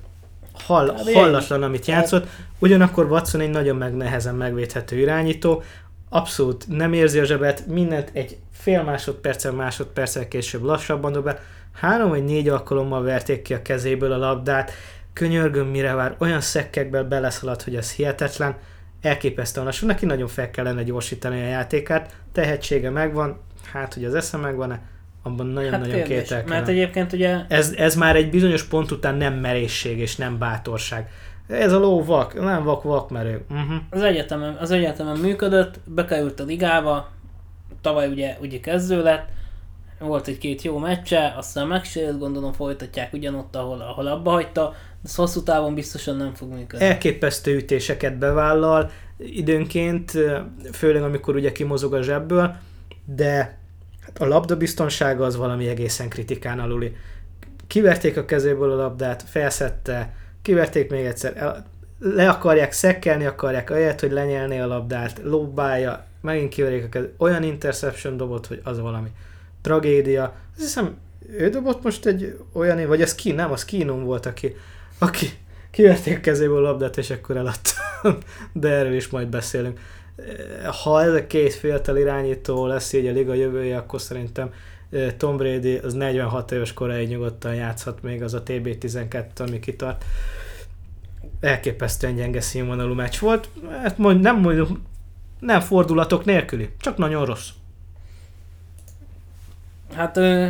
hall, 0.61 0.87
hát, 0.95 1.13
hallatlan, 1.13 1.63
amit 1.63 1.85
játszott. 1.85 2.27
Ugyanakkor 2.59 3.11
Watson 3.11 3.41
egy 3.41 3.49
nagyon 3.49 3.75
meg 3.75 3.95
nehezen 3.95 4.35
megvédhető 4.35 4.97
irányító, 4.97 5.63
abszolút 6.09 6.67
nem 6.67 6.93
érzi 6.93 7.19
a 7.19 7.23
zsebet, 7.23 7.67
mindent 7.67 8.09
egy 8.13 8.37
fél 8.51 8.83
másodperccel, 8.83 9.51
másodperccel 9.51 10.27
később 10.27 10.63
lassabban 10.63 11.11
dob 11.11 11.23
be. 11.23 11.41
Három 11.73 12.09
vagy 12.09 12.23
négy 12.23 12.49
alkalommal 12.49 13.03
verték 13.03 13.41
ki 13.41 13.53
a 13.53 13.61
kezéből 13.61 14.11
a 14.11 14.17
labdát, 14.17 14.71
könyörgöm 15.13 15.67
mire 15.67 15.93
vár, 15.93 16.15
olyan 16.17 16.41
szekkekből 16.41 17.03
beleszaladt, 17.03 17.63
hogy 17.63 17.75
ez 17.75 17.91
hihetetlen, 17.91 18.55
elképesztően 19.01 19.65
lassú, 19.65 19.85
neki 19.85 20.05
nagyon 20.05 20.27
fel 20.27 20.51
kellene 20.51 20.83
gyorsítani 20.83 21.41
a 21.41 21.47
játékát, 21.47 22.15
tehetsége 22.31 22.89
megvan, 22.89 23.39
hát 23.71 23.93
hogy 23.93 24.05
az 24.05 24.13
esze 24.13 24.37
megvan-e, 24.37 24.81
abban 25.23 25.47
nagyon-nagyon 25.47 25.97
hát 25.97 26.07
kételkedem. 26.07 26.45
Mert 26.47 26.67
egyébként 26.67 27.13
ugye... 27.13 27.37
Ez, 27.47 27.73
ez 27.77 27.95
már 27.95 28.15
egy 28.15 28.29
bizonyos 28.29 28.63
pont 28.63 28.91
után 28.91 29.15
nem 29.15 29.33
merészség 29.33 29.99
és 29.99 30.15
nem 30.15 30.37
bátorság. 30.37 31.09
Ez 31.47 31.71
a 31.71 31.79
ló 31.79 32.03
vak, 32.03 32.41
nem 32.41 32.63
vak 32.63 32.83
vakmerő. 32.83 33.45
Uh-huh. 33.49 33.75
Az, 33.89 34.01
egyetemen, 34.01 34.55
az 34.55 34.71
egyetemen 34.71 35.17
működött, 35.17 35.79
bekerült 35.85 36.39
a 36.39 36.43
ligába, 36.43 37.09
tavaly 37.81 38.07
ugye, 38.07 38.37
ugye 38.41 38.59
kezdő 38.59 39.03
lett, 39.03 39.27
volt 39.99 40.27
egy-két 40.27 40.61
jó 40.61 40.77
meccse, 40.77 41.33
aztán 41.37 41.67
megsérült, 41.67 42.19
gondolom 42.19 42.53
folytatják 42.53 43.13
ugyanott, 43.13 43.55
ahol, 43.55 43.81
ahol 43.81 44.07
abba 44.07 44.31
hagyta, 44.31 44.73
de 45.01 45.09
hosszú 45.15 45.43
távon 45.43 45.75
biztosan 45.75 46.15
nem 46.15 46.33
fog 46.33 46.53
működni. 46.53 46.85
Elképesztő 46.85 47.55
ütéseket 47.55 48.17
bevállal 48.17 48.89
időnként, 49.17 50.11
főleg 50.71 51.03
amikor 51.03 51.35
ugye 51.35 51.51
kimozog 51.51 51.93
a 51.93 52.01
zsebből, 52.01 52.55
de 53.05 53.58
a 54.19 54.25
labda 54.25 54.57
biztonsága 54.57 55.25
az 55.25 55.35
valami 55.35 55.67
egészen 55.67 56.09
kritikán 56.09 56.59
aluli. 56.59 56.95
Kiverték 57.67 58.17
a 58.17 58.25
kezéből 58.25 58.71
a 58.71 58.75
labdát, 58.75 59.23
felszette, 59.27 60.13
kiverték 60.41 60.89
még 60.89 61.05
egyszer, 61.05 61.63
le 61.99 62.29
akarják 62.29 62.71
szekkelni, 62.71 63.25
akarják 63.25 63.69
ahelyett, 63.69 63.99
hogy 63.99 64.11
lenyelni 64.11 64.59
a 64.59 64.67
labdát, 64.67 65.21
lobbálja, 65.23 66.05
megint 66.21 66.49
kiverik 66.49 66.83
a 66.83 66.89
kezét. 66.89 67.13
Olyan 67.17 67.43
interception 67.43 68.17
dobott, 68.17 68.47
hogy 68.47 68.61
az 68.63 68.79
valami 68.79 69.09
tragédia. 69.61 70.23
Azt 70.23 70.61
hiszem, 70.61 70.97
ő 71.31 71.49
dobott 71.49 71.83
most 71.83 72.05
egy 72.05 72.39
olyan, 72.53 72.87
vagy 72.87 73.01
az 73.01 73.15
ki, 73.15 73.31
nem, 73.31 73.51
az 73.51 73.65
Kínum 73.65 74.03
volt, 74.03 74.25
aki, 74.25 74.55
aki 74.97 75.29
kiverték 75.71 76.19
kezéből 76.19 76.65
a 76.65 76.69
labdát, 76.69 76.97
és 76.97 77.09
akkor 77.09 77.37
eladta. 77.37 77.71
De 78.53 78.69
erről 78.69 78.93
is 78.93 79.09
majd 79.09 79.27
beszélünk 79.27 79.79
ha 80.83 81.03
ez 81.03 81.13
a 81.13 81.27
két 81.27 81.53
fiatal 81.53 81.97
irányító 81.97 82.65
lesz 82.65 82.93
így 82.93 83.07
a 83.07 83.11
liga 83.11 83.33
jövője, 83.33 83.77
akkor 83.77 84.01
szerintem 84.01 84.53
Tom 85.17 85.37
Brady 85.37 85.77
az 85.77 85.93
46 85.93 86.51
éves 86.51 86.73
koráig 86.73 87.07
nyugodtan 87.07 87.55
játszhat 87.55 88.01
még 88.01 88.23
az 88.23 88.33
a 88.33 88.43
TB12, 88.43 89.25
ami 89.37 89.59
kitart. 89.59 90.05
Elképesztően 91.39 92.15
gyenge 92.15 92.41
színvonalú 92.41 92.93
meccs 92.93 93.19
volt. 93.19 93.49
Hát 93.81 93.97
mond, 93.97 94.21
nem 94.21 94.39
mondjuk, 94.39 94.79
nem 95.39 95.59
fordulatok 95.59 96.25
nélküli, 96.25 96.69
csak 96.79 96.97
nagyon 96.97 97.25
rossz. 97.25 97.47
Hát 99.93 100.17
ö, 100.17 100.47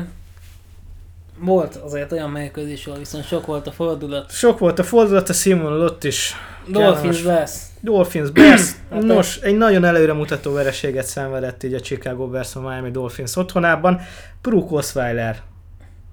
volt 1.37 1.75
azért 1.75 2.11
olyan 2.11 2.29
mérkőzés, 2.29 2.87
ahol 2.87 2.99
viszont 2.99 3.25
sok 3.25 3.45
volt 3.45 3.67
a 3.67 3.71
fordulat. 3.71 4.31
Sok 4.31 4.59
volt 4.59 4.79
a 4.79 4.83
fordulat, 4.83 5.29
a 5.29 5.33
színvonal 5.33 5.81
ott 5.81 6.03
is. 6.03 6.33
Dolphins 6.67 7.21
Bears. 7.21 7.68
Dolphins 7.81 8.31
Bears. 8.31 8.75
Nos, 8.89 9.37
egy 9.37 9.57
nagyon 9.57 9.83
előremutató 9.83 10.53
vereséget 10.53 11.05
szenvedett 11.05 11.63
így 11.63 11.73
a 11.73 11.79
Chicago 11.79 12.27
Bears 12.27 12.55
a 12.55 12.59
Miami 12.59 12.91
Dolphins 12.91 13.35
otthonában. 13.35 13.99
Brooke 14.41 14.75
Osweiler 14.75 15.41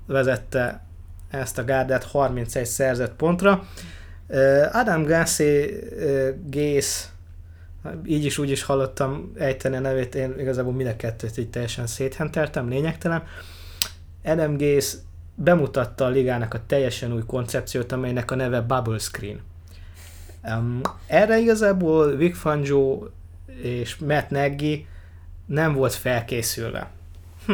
vezette 0.07 0.87
ezt 1.31 1.59
a 1.59 1.65
gárdát 1.65 2.05
31 2.05 2.67
szerzett 2.67 3.15
pontra. 3.15 3.67
Adam 4.73 5.05
Gansé 5.05 5.79
Gész 6.47 7.11
így 8.07 8.25
is 8.25 8.39
úgy 8.39 8.51
is 8.51 8.63
hallottam 8.63 9.33
ejteni 9.39 9.77
a 9.77 9.81
nevét, 9.81 10.15
én 10.15 10.35
igazából 10.39 10.73
mind 10.73 10.89
a 10.89 10.97
kettőt 10.97 11.37
így 11.37 11.51
teljesen 11.51 11.87
széthenteltem, 11.87 12.69
lényegtelen 12.69 13.23
Adam 14.25 14.57
Gase 14.57 14.97
bemutatta 15.35 16.05
a 16.05 16.09
ligának 16.09 16.55
a 16.55 16.61
teljesen 16.67 17.13
új 17.13 17.23
koncepciót, 17.27 17.93
amelynek 17.93 18.31
a 18.31 18.35
neve 18.35 18.61
Bubble 18.61 18.99
Screen. 18.99 19.41
Um, 20.51 20.81
erre 21.07 21.39
igazából 21.39 22.17
Vic 22.17 22.39
Fangio 22.39 23.07
és 23.63 23.97
Matt 23.97 24.31
Nagy 24.31 24.87
nem 25.47 25.73
volt 25.73 25.95
felkészülve. 25.95 26.91
Hm. 27.47 27.53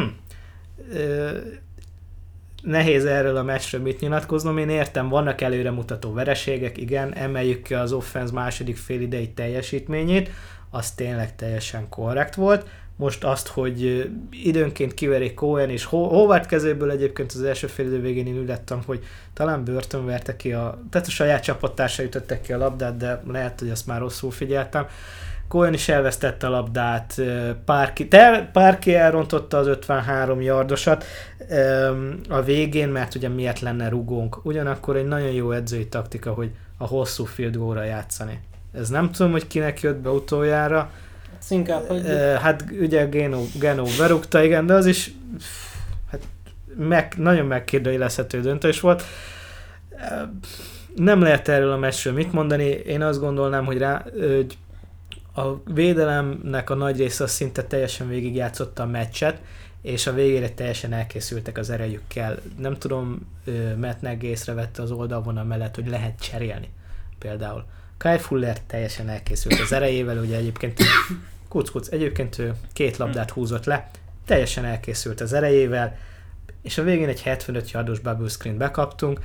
Ö, 0.91 1.37
nehéz 2.61 3.05
erről 3.05 3.37
a 3.37 3.43
meccsről 3.43 3.81
mit 3.81 3.99
nyilatkoznom, 3.99 4.57
én 4.57 4.69
értem, 4.69 5.09
vannak 5.09 5.41
előremutató 5.41 6.13
vereségek, 6.13 6.77
igen, 6.77 7.13
emeljük 7.13 7.63
ki 7.63 7.73
az 7.73 7.91
offense 7.91 8.33
második 8.33 8.77
fél 8.77 9.01
idei 9.01 9.29
teljesítményét, 9.29 10.29
az 10.69 10.91
tényleg 10.91 11.35
teljesen 11.35 11.89
korrekt 11.89 12.35
volt. 12.35 12.67
Most 12.95 13.23
azt, 13.23 13.47
hogy 13.47 14.09
időnként 14.31 14.93
kiverik 14.93 15.33
Cohen 15.33 15.69
és 15.69 15.85
Howard 15.85 16.45
kezéből 16.45 16.91
egyébként 16.91 17.31
az 17.31 17.43
első 17.43 17.67
fél 17.67 17.85
idő 17.85 18.01
végén 18.01 18.27
én 18.27 18.37
ülettem, 18.37 18.81
hogy 18.85 19.03
talán 19.33 19.63
Burton 19.63 20.05
verte 20.05 20.35
ki 20.35 20.53
a, 20.53 20.79
tehát 20.89 21.07
a 21.07 21.11
saját 21.11 21.43
csapattársa 21.43 22.03
ütöttek 22.03 22.41
ki 22.41 22.53
a 22.53 22.57
labdát, 22.57 22.97
de 22.97 23.21
lehet, 23.27 23.59
hogy 23.59 23.69
azt 23.69 23.87
már 23.87 23.99
rosszul 23.99 24.31
figyeltem. 24.31 24.85
Cohen 25.47 25.73
is 25.73 25.89
elvesztette 25.89 26.47
a 26.47 26.49
labdát, 26.49 27.21
Párki, 27.65 28.07
te, 28.07 28.49
Párki 28.53 28.95
elrontotta 28.95 29.57
az 29.57 29.67
53 29.67 30.41
yardosat 30.41 31.05
a 32.29 32.41
végén, 32.41 32.89
mert 32.89 33.15
ugye 33.15 33.29
miért 33.29 33.59
lenne 33.59 33.89
rugónk. 33.89 34.45
Ugyanakkor 34.45 34.95
egy 34.95 35.05
nagyon 35.05 35.31
jó 35.31 35.51
edzői 35.51 35.87
taktika, 35.87 36.31
hogy 36.31 36.51
a 36.77 36.85
hosszú 36.85 37.25
field 37.25 37.85
játszani. 37.85 38.39
Ez 38.73 38.89
nem 38.89 39.11
tudom, 39.11 39.31
hogy 39.31 39.47
kinek 39.47 39.81
jött 39.81 39.97
be 39.97 40.09
utoljára. 40.09 40.91
Ez 41.43 41.51
inkább, 41.51 41.87
hogy... 41.87 42.05
Hát 42.41 42.65
ugye 42.79 43.05
Geno, 43.05 43.41
Geno 43.59 43.83
berúgta, 43.97 44.43
igen, 44.43 44.65
de 44.65 44.73
az 44.73 44.85
is 44.85 45.11
hát 46.11 46.21
meg, 46.77 47.13
nagyon 47.17 47.45
megkérdőjelezhető 47.45 48.41
döntés 48.41 48.79
volt. 48.79 49.03
Nem 50.95 51.21
lehet 51.21 51.47
erről 51.47 51.71
a 51.71 51.77
meccsről 51.77 52.13
mit 52.13 52.31
mondani. 52.31 52.63
Én 52.65 53.01
azt 53.01 53.19
gondolnám, 53.19 53.65
hogy, 53.65 53.77
rá, 53.77 54.05
hogy 54.11 54.57
a 55.35 55.71
védelemnek 55.73 56.69
a 56.69 56.75
nagy 56.75 56.97
része 56.97 57.27
szinte 57.27 57.63
teljesen 57.63 58.07
végigjátszotta 58.07 58.83
a 58.83 58.85
meccset, 58.85 59.41
és 59.81 60.07
a 60.07 60.13
végére 60.13 60.49
teljesen 60.49 60.93
elkészültek 60.93 61.57
az 61.57 61.69
erejükkel. 61.69 62.39
Nem 62.57 62.77
tudom, 62.77 63.27
Matt 63.77 64.01
Nagy 64.01 64.23
észrevette 64.23 64.81
az 64.81 64.91
oldalvonal 64.91 65.43
mellett, 65.43 65.75
hogy 65.75 65.87
lehet 65.87 66.19
cserélni 66.19 66.69
például. 67.19 67.65
Kyle 68.03 68.19
Fuller 68.19 68.57
teljesen 68.67 69.09
elkészült 69.09 69.59
az 69.59 69.71
erejével, 69.71 70.17
ugye 70.17 70.37
egyébként 70.37 70.79
kuc, 71.47 71.69
kuc, 71.69 71.87
egyébként 71.91 72.39
ő 72.39 72.53
két 72.73 72.97
labdát 72.97 73.29
húzott 73.29 73.65
le, 73.65 73.89
teljesen 74.25 74.65
elkészült 74.65 75.21
az 75.21 75.33
erejével, 75.33 75.97
és 76.61 76.77
a 76.77 76.83
végén 76.83 77.07
egy 77.07 77.21
75 77.21 77.71
yardos 77.71 77.99
bubble 77.99 78.27
screen 78.27 78.57
bekaptunk. 78.57 79.19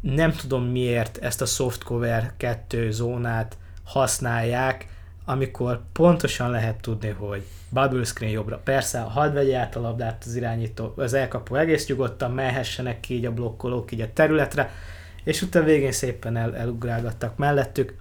Nem 0.00 0.32
tudom 0.32 0.64
miért 0.64 1.18
ezt 1.18 1.42
a 1.42 1.46
soft 1.46 1.82
cover 1.82 2.32
2 2.36 2.90
zónát 2.90 3.56
használják, 3.84 4.86
amikor 5.24 5.82
pontosan 5.92 6.50
lehet 6.50 6.80
tudni, 6.80 7.08
hogy 7.08 7.42
bubble 7.68 8.04
screen 8.04 8.32
jobbra. 8.32 8.60
Persze, 8.64 9.00
hadd 9.00 9.32
vegye 9.32 9.58
át 9.58 9.76
a 9.76 9.80
labdát 9.80 10.22
az 10.26 10.36
irányító, 10.36 10.92
az 10.96 11.12
elkapó 11.12 11.54
egész 11.54 11.86
nyugodtan, 11.86 12.30
mehessenek 12.30 13.00
ki 13.00 13.14
így 13.14 13.26
a 13.26 13.32
blokkolók 13.32 13.92
így 13.92 14.00
a 14.00 14.12
területre, 14.12 14.70
és 15.24 15.42
utána 15.42 15.64
végén 15.64 15.92
szépen 15.92 16.36
el, 16.36 16.56
elugrálgattak 16.56 17.36
mellettük. 17.36 17.94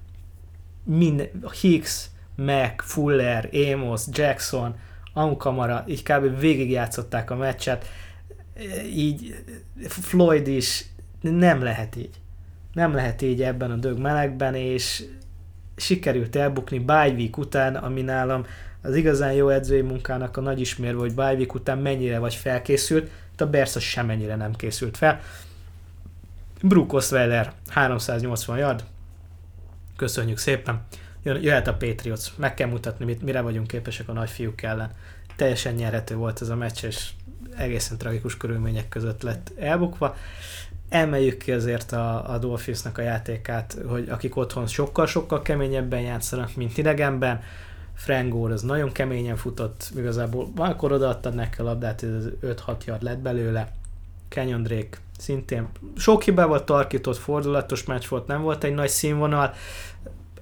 Minden, 0.84 1.28
Hicks, 1.62 2.06
Mac, 2.36 2.84
Fuller, 2.84 3.50
Amos, 3.54 4.02
Jackson, 4.12 4.76
Ankamara, 5.14 5.84
így 5.88 6.04
kb. 6.04 6.40
végigjátszották 6.40 7.32
a 7.32 7.36
meccset, 7.36 7.86
így 8.94 9.44
Floyd 9.88 10.48
is, 10.48 10.86
nem 11.22 11.64
lehet 11.64 11.96
így. 11.96 12.20
Nem 12.74 12.94
lehet 12.94 13.22
így 13.22 13.42
ebben 13.42 13.72
a 13.72 13.76
dög 13.76 14.00
melegben, 14.00 14.56
és 14.56 15.04
sikerült 15.76 16.36
elbukni 16.36 16.80
Bajvik 16.80 17.38
után, 17.38 17.76
ami 17.76 18.02
nálam 18.02 18.46
az 18.82 18.96
igazán 18.96 19.34
jó 19.34 19.50
edzői 19.50 19.82
munkának 19.82 20.38
a 20.38 20.42
nagy 20.42 20.60
ismérve, 20.60 21.00
hogy 21.00 21.14
Bajvik 21.14 21.54
után 21.54 21.78
mennyire 21.78 22.20
vagy 22.20 22.36
felkészült, 22.36 23.10
a 23.38 23.46
Bersa 23.46 23.80
semennyire 23.80 24.36
nem 24.36 24.56
készült 24.56 24.98
fel. 24.98 25.20
Brook 26.62 26.94
Osweiler 26.94 27.54
380 27.68 28.58
yard, 28.58 28.84
köszönjük 29.96 30.38
szépen. 30.38 30.86
Jöhet 31.24 31.68
a 31.68 31.74
Patriots, 31.74 32.28
meg 32.36 32.54
kell 32.54 32.68
mutatni, 32.68 33.06
mit, 33.06 33.22
mire 33.22 33.42
vagyunk 33.42 33.68
képesek 33.68 34.10
a 34.10 34.14
nagyfiúk 34.14 34.62
ellen. 34.62 34.92
Teljesen 35.36 35.74
nyerhető 35.74 36.16
volt 36.16 36.42
ez 36.42 36.50
a 36.50 36.56
meccs, 36.56 36.84
és 36.84 37.10
egészen 37.58 37.98
tragikus 37.98 38.38
körülmények 38.38 38.90
között 38.90 39.22
lett 39.22 39.52
elbukva 39.60 40.16
emeljük 40.90 41.38
ki 41.38 41.52
azért 41.52 41.92
a, 41.92 42.34
a 42.34 42.38
Dolphinsnak 42.38 42.98
a 42.98 43.02
játékát, 43.02 43.78
hogy 43.88 44.10
akik 44.10 44.36
otthon 44.36 44.68
sokkal-sokkal 44.68 45.42
keményebben 45.42 46.02
játszanak, 46.02 46.56
mint 46.56 46.78
idegenben. 46.78 47.42
Frank 47.94 48.32
Gore 48.34 48.54
az 48.54 48.62
nagyon 48.62 48.92
keményen 48.92 49.36
futott, 49.36 49.92
igazából 49.96 50.52
akkor 50.56 50.92
odaadtad 50.92 51.36
neki 51.36 51.62
a 51.62 51.64
labdát, 51.64 52.04
ez 52.04 52.26
5-6 52.42 52.86
yard 52.86 53.04
lett 53.04 53.20
belőle. 53.20 53.72
Kenyon 54.28 54.64
Drake 54.64 54.98
szintén 55.20 55.68
sok 55.96 56.24
hibával 56.24 56.64
tarkított, 56.64 57.18
fordulatos 57.18 57.84
meccs 57.84 58.08
volt, 58.08 58.28
nem 58.28 58.42
volt 58.42 58.64
egy 58.64 58.74
nagy 58.74 58.90
színvonal. 58.90 59.54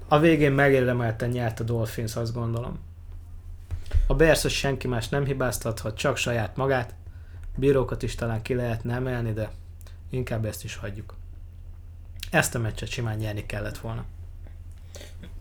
A 0.08 0.20
végén 0.20 0.52
megérdemelten 0.52 1.30
nyert 1.30 1.60
a 1.60 1.64
Dolphins, 1.64 2.16
azt 2.16 2.34
gondolom. 2.34 2.80
A 4.08 4.16
Bears 4.16 4.48
senki 4.48 4.88
más 4.88 5.10
nem 5.10 5.26
hibáztathat, 5.26 5.98
csak 5.98 6.18
saját 6.18 6.56
magát. 6.56 6.96
Bírókat 7.56 8.04
is 8.04 8.16
talán 8.16 8.42
ki 8.42 8.54
lehetne 8.54 8.94
emelni, 8.94 9.34
de 9.34 9.52
Inkább 10.10 10.46
ezt 10.46 10.64
is 10.64 10.76
hagyjuk. 10.76 11.16
Ezt 12.32 12.56
a 12.56 12.60
meccset 12.60 12.90
simán 12.90 13.18
nyerni 13.18 13.46
kellett 13.46 13.78
volna. 13.78 14.06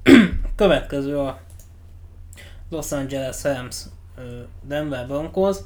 Következő 0.56 1.18
a 1.18 1.40
Los 2.68 2.92
Angeles 2.92 3.42
Rams 3.42 3.84
Denver 4.62 5.06
Broncos. 5.06 5.56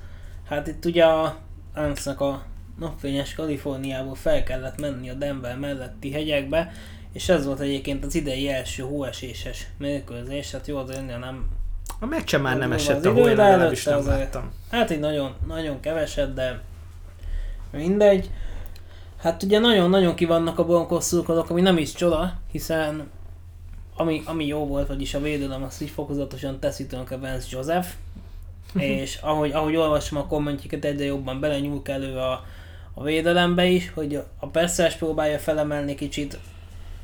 Hát 0.44 0.66
itt 0.66 0.84
ugye 0.84 1.04
a 1.04 1.38
Ramsnak 1.74 2.20
a 2.20 2.44
napfényes 2.78 3.34
Kaliforniából 3.34 4.14
fel 4.14 4.42
kellett 4.42 4.80
menni 4.80 5.10
a 5.10 5.14
Denver 5.14 5.58
melletti 5.58 6.12
hegyekbe, 6.12 6.72
és 7.12 7.28
ez 7.28 7.46
volt 7.46 7.60
egyébként 7.60 8.04
az 8.04 8.14
idei 8.14 8.48
első 8.48 8.82
hóeséses 8.82 9.66
mérkőzés, 9.78 10.50
hát 10.50 10.66
jó 10.66 10.76
az 10.76 10.90
önnél 10.90 11.18
nem... 11.18 11.46
A 12.00 12.06
meccse 12.06 12.38
már 12.38 12.58
nem 12.58 12.72
esett 12.72 13.04
a 13.04 13.12
hó, 13.12 13.28
én 13.28 13.36
legalábbis 13.36 13.84
nem 13.84 14.06
láttam. 14.06 14.52
Hát 14.70 14.90
egy 14.90 15.00
nagyon, 15.00 15.34
nagyon 15.46 15.80
keveset, 15.80 16.34
de 16.34 16.60
mindegy. 17.72 18.30
Hát 19.16 19.42
ugye 19.42 19.58
nagyon-nagyon 19.58 20.14
kivannak 20.14 20.58
a 20.58 20.64
Broncos 20.64 21.04
szurkolók, 21.04 21.50
ami 21.50 21.60
nem 21.60 21.78
is 21.78 21.92
csoda, 21.92 22.40
hiszen 22.50 23.10
ami, 23.96 24.22
ami 24.24 24.46
jó 24.46 24.66
volt, 24.66 24.88
vagyis 24.88 25.14
a 25.14 25.20
védelem, 25.20 25.62
azt 25.62 25.82
így 25.82 25.90
fokozatosan 25.90 26.60
teszi 26.60 26.86
tönkre 26.86 27.16
Vance 27.16 27.46
Joseph, 27.50 27.88
és 28.74 29.18
ahogy, 29.22 29.50
ahogy 29.50 29.76
olvasom 29.76 30.18
a 30.18 30.26
kommentjéket, 30.26 30.84
egyre 30.84 31.04
jobban 31.04 31.40
belenyúl 31.40 31.80
elő 31.84 32.16
a, 32.16 32.44
a 33.00 33.02
védelembe 33.02 33.64
is, 33.66 33.90
hogy 33.94 34.22
a 34.38 34.46
persze 34.46 34.94
próbálja 34.98 35.38
felemelni 35.38 35.94
kicsit. 35.94 36.38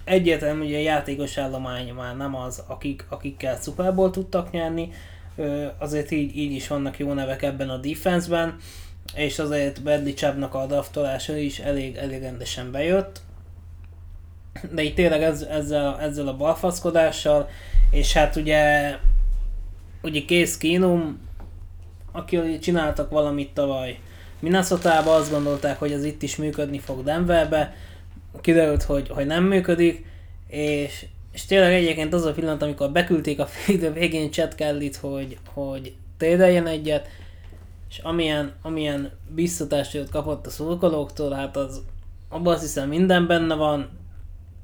Egyértelmű, 0.04 0.64
hogy 0.64 0.74
a 0.74 0.78
játékos 0.78 1.38
állomány 1.38 1.92
már 1.92 2.16
nem 2.16 2.36
az, 2.36 2.62
akik, 2.66 3.06
akikkel 3.08 3.58
Super 3.62 3.94
Bowl 3.94 4.10
tudtak 4.10 4.50
nyerni, 4.50 4.90
azért 5.78 6.10
így, 6.10 6.36
így 6.36 6.52
is 6.52 6.68
vannak 6.68 6.98
jó 6.98 7.12
nevek 7.12 7.42
ebben 7.42 7.70
a 7.70 7.76
defenseben 7.76 8.56
és 9.14 9.38
azért 9.38 9.82
Bradley 9.82 10.14
Chubbnak 10.14 10.54
a 10.54 10.66
draftolása 10.66 11.36
is 11.36 11.58
elég, 11.58 11.96
elég 11.96 12.20
rendesen 12.22 12.70
bejött. 12.70 13.20
De 14.72 14.82
itt 14.82 14.94
tényleg 14.94 15.22
ez, 15.22 15.42
ezzel, 15.42 16.00
ezzel 16.00 16.28
a 16.28 16.36
balfaszkodással, 16.36 17.48
és 17.90 18.12
hát 18.12 18.36
ugye 18.36 18.94
ugye 20.02 20.20
Case 20.26 20.58
Keenum, 20.58 21.20
aki 22.12 22.58
csináltak 22.58 23.10
valamit 23.10 23.54
tavaly 23.54 23.98
minnesota 24.40 24.90
azt 24.90 25.30
gondolták, 25.30 25.78
hogy 25.78 25.92
ez 25.92 26.04
itt 26.04 26.22
is 26.22 26.36
működni 26.36 26.78
fog 26.78 27.02
Denverbe, 27.02 27.74
kiderült, 28.40 28.82
hogy, 28.82 29.08
hogy 29.08 29.26
nem 29.26 29.44
működik, 29.44 30.04
és, 30.48 31.06
és 31.32 31.44
tényleg 31.44 31.72
egyébként 31.72 32.14
az 32.14 32.24
a 32.24 32.32
pillanat, 32.32 32.62
amikor 32.62 32.90
beküldték 32.90 33.38
a 33.38 33.46
fél 33.52 33.92
végén 33.92 34.30
Chad 34.30 34.54
Kelly-t, 34.54 34.96
hogy, 34.96 35.38
hogy 35.52 35.94
tédeljen 36.16 36.66
egyet, 36.66 37.08
és 37.90 37.98
amilyen, 37.98 38.52
amilyen 38.62 39.10
biztatást 39.28 40.08
kapott 40.10 40.46
a 40.46 40.50
szurkolóktól, 40.50 41.32
hát 41.32 41.56
az 41.56 41.82
abban 42.28 42.54
azt 42.54 42.62
hiszem 42.62 42.88
minden 42.88 43.26
benne 43.26 43.54
van. 43.54 43.88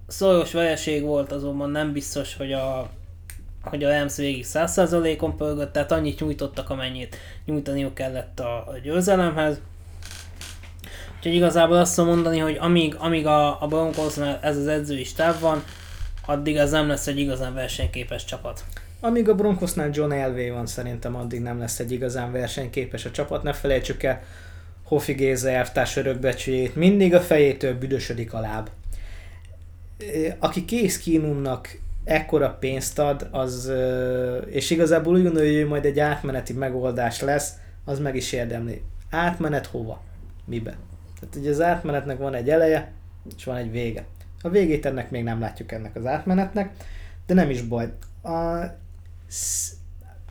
Szoros 0.07 0.53
vereség 0.53 1.03
volt, 1.03 1.33
azonban 1.33 1.71
nem 1.71 1.93
biztos, 1.93 2.37
hogy 2.37 2.53
a, 2.53 2.91
hogy 3.63 3.85
a 3.85 3.91
Rams 3.91 4.17
végig 4.17 4.47
100%-on 4.49 5.37
pörgött, 5.37 5.73
tehát 5.73 5.93
annyit 5.93 6.21
nyújtottak, 6.21 6.71
amennyit 6.71 7.17
nyújtaniuk 7.45 7.95
kellett 7.95 8.41
a, 8.41 8.57
a 8.57 8.79
győzelemhez. 8.83 9.61
Úgyhogy 11.17 11.35
igazából 11.35 11.77
azt 11.77 11.95
tudom 11.95 12.11
mondani, 12.11 12.39
hogy 12.39 12.57
amíg, 12.61 12.95
amíg 12.99 13.27
a, 13.27 13.63
a 13.63 13.67
Broncosnál 13.67 14.39
ez 14.43 14.57
az 14.57 14.67
edzői 14.67 15.05
stáb 15.05 15.41
van, 15.41 15.65
addig 16.27 16.57
ez 16.57 16.71
nem 16.71 16.89
lesz 16.89 17.07
egy 17.07 17.19
igazán 17.19 17.55
versenyképes 17.55 18.25
csapat. 18.25 18.65
Amíg 19.01 19.29
a 19.29 19.35
Broncosnál 19.35 19.91
John 19.93 20.13
Elway 20.13 20.51
van, 20.51 20.67
szerintem 20.67 21.17
addig 21.17 21.41
nem 21.41 21.59
lesz 21.59 21.79
egy 21.79 21.93
igazán 21.93 22.33
versenyképes 22.33 23.05
a 23.05 23.11
csapat. 23.11 23.43
Ne 23.43 23.53
felejtsük 23.53 24.03
el, 24.03 24.23
Hofi 24.83 25.13
Géza 25.13 25.51
elvtárs 25.51 25.97
örökbecsüjét, 25.97 26.77
mindig 26.77 27.15
a 27.15 27.21
fejétől 27.21 27.79
büdösödik 27.79 28.33
a 28.33 28.41
láb. 28.41 28.69
Aki 30.39 30.65
kész 30.65 30.99
kínumnak 30.99 31.79
ekkora 32.05 32.57
pénzt 32.61 32.99
ad, 32.99 33.29
az, 33.31 33.73
és 34.47 34.71
igazából 34.71 35.15
úgy 35.15 35.23
gondolja, 35.23 35.61
hogy 35.61 35.69
majd 35.69 35.85
egy 35.85 35.99
átmeneti 35.99 36.53
megoldás 36.53 37.21
lesz, 37.21 37.53
az 37.85 37.99
meg 37.99 38.17
is 38.17 38.33
érdemli. 38.33 38.83
Átmenet 39.11 39.67
hova? 39.67 40.03
Mibe? 40.45 40.77
Tehát 41.21 41.37
ugye 41.37 41.51
az 41.51 41.61
átmenetnek 41.61 42.19
van 42.19 42.35
egy 42.35 42.51
eleje, 42.51 42.93
és 43.37 43.45
van 43.45 43.57
egy 43.57 43.71
vége. 43.71 44.05
A 44.43 44.49
végét 44.49 44.87
ennek 44.87 45.11
még 45.11 45.23
nem 45.23 45.41
látjuk 45.41 45.73
ennek 45.73 45.97
az 45.97 46.07
átmenetnek, 46.07 46.73
de 47.27 47.35
nem 47.35 47.51
is 47.51 47.63
baj. 47.63 47.93
A, 48.23 48.63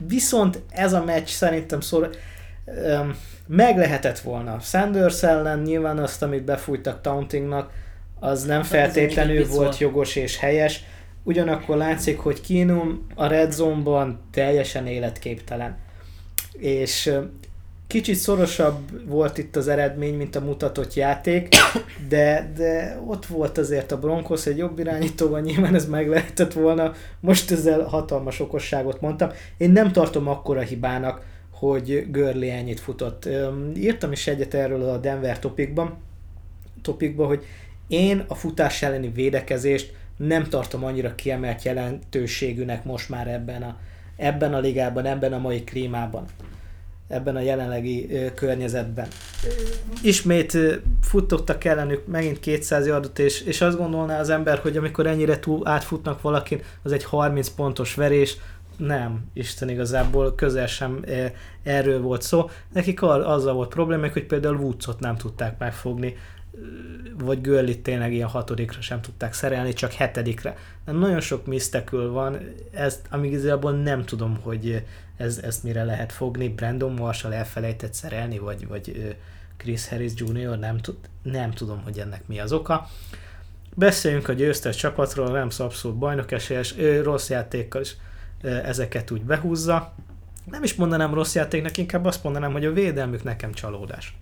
viszont 0.06 0.62
ez 0.70 0.92
a 0.92 1.04
meccs 1.04 1.28
szerintem 1.28 1.80
szor, 1.80 2.10
um, 2.66 3.16
meg 3.46 3.76
lehetett 3.76 4.18
volna. 4.18 4.60
Sanders 4.60 5.22
ellen 5.22 5.58
nyilván 5.58 5.98
azt, 5.98 6.22
amit 6.22 6.44
befújtak 6.44 7.00
Tauntingnak, 7.00 7.70
az 8.20 8.44
nem 8.44 8.60
hát 8.60 8.66
feltétlenül 8.66 9.46
volt 9.46 9.78
jogos 9.78 10.16
és 10.16 10.38
helyes. 10.38 10.84
Ugyanakkor 11.24 11.76
látszik, 11.76 12.18
hogy 12.18 12.40
Keenum 12.40 13.06
a 13.14 13.26
Red 13.26 13.52
Zone-ban 13.52 14.20
teljesen 14.30 14.86
életképtelen. 14.86 15.76
És 16.52 17.12
kicsit 17.86 18.16
szorosabb 18.16 19.08
volt 19.08 19.38
itt 19.38 19.56
az 19.56 19.68
eredmény, 19.68 20.14
mint 20.14 20.36
a 20.36 20.40
mutatott 20.40 20.94
játék, 20.94 21.48
de, 22.08 22.52
de 22.56 23.00
ott 23.06 23.26
volt 23.26 23.58
azért 23.58 23.92
a 23.92 23.98
Broncos 23.98 24.46
egy 24.46 24.56
jobb 24.56 24.78
irányítóval, 24.78 25.40
nyilván 25.40 25.74
ez 25.74 25.88
meg 25.88 26.08
lehetett 26.08 26.52
volna. 26.52 26.92
Most 27.20 27.50
ezzel 27.50 27.82
hatalmas 27.82 28.40
okosságot 28.40 29.00
mondtam. 29.00 29.30
Én 29.56 29.70
nem 29.70 29.92
tartom 29.92 30.28
akkora 30.28 30.60
hibának, 30.60 31.24
hogy 31.50 32.06
Görli 32.10 32.50
ennyit 32.50 32.80
futott. 32.80 33.28
Írtam 33.76 34.12
is 34.12 34.26
egyet 34.26 34.54
erről 34.54 34.82
a 34.82 34.98
Denver 34.98 35.38
topikban, 35.38 35.96
topikban, 36.82 37.26
hogy 37.26 37.44
én 37.88 38.24
a 38.28 38.34
futás 38.34 38.82
elleni 38.82 39.08
védekezést 39.08 39.94
nem 40.26 40.44
tartom 40.44 40.84
annyira 40.84 41.14
kiemelt 41.14 41.62
jelentőségűnek 41.62 42.84
most 42.84 43.08
már 43.08 43.28
ebben 43.28 43.62
a, 43.62 43.76
ebben 44.16 44.54
a 44.54 44.58
ligában, 44.58 45.04
ebben 45.04 45.32
a 45.32 45.38
mai 45.38 45.64
klímában, 45.64 46.24
ebben 47.08 47.36
a 47.36 47.40
jelenlegi 47.40 48.12
ö, 48.12 48.34
környezetben. 48.34 49.06
Ismét 50.02 50.54
ö, 50.54 50.74
futtottak 51.00 51.64
ellenük 51.64 52.06
megint 52.06 52.40
200 52.40 52.86
yardot, 52.86 53.18
és, 53.18 53.40
és 53.40 53.60
azt 53.60 53.76
gondolná 53.76 54.20
az 54.20 54.30
ember, 54.30 54.58
hogy 54.58 54.76
amikor 54.76 55.06
ennyire 55.06 55.38
túl 55.38 55.68
átfutnak 55.68 56.20
valakin, 56.20 56.60
az 56.82 56.92
egy 56.92 57.04
30 57.04 57.48
pontos 57.48 57.94
verés, 57.94 58.36
nem, 58.76 59.24
Isten 59.32 59.68
igazából 59.68 60.34
közel 60.34 60.66
sem 60.66 61.02
e, 61.06 61.32
erről 61.62 62.00
volt 62.00 62.22
szó. 62.22 62.50
Nekik 62.72 63.02
azzal 63.02 63.54
volt 63.54 63.68
problémák, 63.68 64.12
hogy 64.12 64.26
például 64.26 64.56
Woodsot 64.56 65.00
nem 65.00 65.16
tudták 65.16 65.58
megfogni, 65.58 66.16
vagy 67.18 67.40
Görlit 67.40 67.82
tényleg 67.82 68.12
ilyen 68.12 68.28
hatodikra 68.28 68.80
sem 68.80 69.00
tudták 69.00 69.32
szerelni, 69.32 69.72
csak 69.72 69.92
hetedikre. 69.92 70.56
De 70.84 70.92
nagyon 70.92 71.20
sok 71.20 71.46
misztekül 71.46 72.10
van, 72.10 72.38
ezt, 72.70 73.00
amíg 73.10 73.32
igazából 73.32 73.72
nem 73.72 74.04
tudom, 74.04 74.38
hogy 74.42 74.84
ez, 75.16 75.38
ezt 75.38 75.62
mire 75.62 75.84
lehet 75.84 76.12
fogni. 76.12 76.48
Brandon 76.48 76.92
Marshall 76.92 77.32
elfelejtett 77.32 77.94
szerelni, 77.94 78.38
vagy, 78.38 78.66
vagy 78.66 79.16
Chris 79.56 79.88
Harris 79.88 80.12
Jr. 80.14 80.58
Nem, 80.58 80.78
tud, 80.78 80.96
nem 81.22 81.50
tudom, 81.50 81.82
hogy 81.82 81.98
ennek 81.98 82.26
mi 82.26 82.40
az 82.40 82.52
oka. 82.52 82.88
Beszéljünk 83.74 84.28
a 84.28 84.32
győztes 84.32 84.76
csapatról, 84.76 85.30
nem 85.30 85.48
abszolút 85.58 85.98
bajnok 85.98 86.32
esélyes, 86.32 86.74
ő 86.78 87.02
rossz 87.02 87.30
játékkal 87.30 87.80
is 87.80 87.96
ezeket 88.42 89.10
úgy 89.10 89.22
behúzza. 89.22 89.94
Nem 90.44 90.62
is 90.62 90.74
mondanám 90.74 91.14
rossz 91.14 91.34
játéknak, 91.34 91.76
inkább 91.76 92.04
azt 92.04 92.22
mondanám, 92.22 92.52
hogy 92.52 92.64
a 92.64 92.72
védelmük 92.72 93.22
nekem 93.22 93.52
csalódás. 93.52 94.16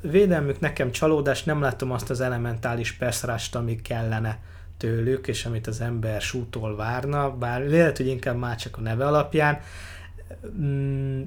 Védelmük 0.00 0.60
nekem 0.60 0.90
csalódás, 0.90 1.44
nem 1.44 1.60
látom 1.60 1.90
azt 1.90 2.10
az 2.10 2.20
elementális 2.20 2.92
perszrást, 2.92 3.54
ami 3.54 3.80
kellene 3.82 4.38
tőlük, 4.76 5.28
és 5.28 5.44
amit 5.44 5.66
az 5.66 5.80
ember 5.80 6.20
sútól 6.20 6.76
várna, 6.76 7.36
bár 7.36 7.66
lehet, 7.66 7.96
hogy 7.96 8.06
inkább 8.06 8.36
már 8.36 8.56
csak 8.56 8.76
a 8.76 8.80
neve 8.80 9.06
alapján. 9.06 9.60
Mm, 10.60 11.22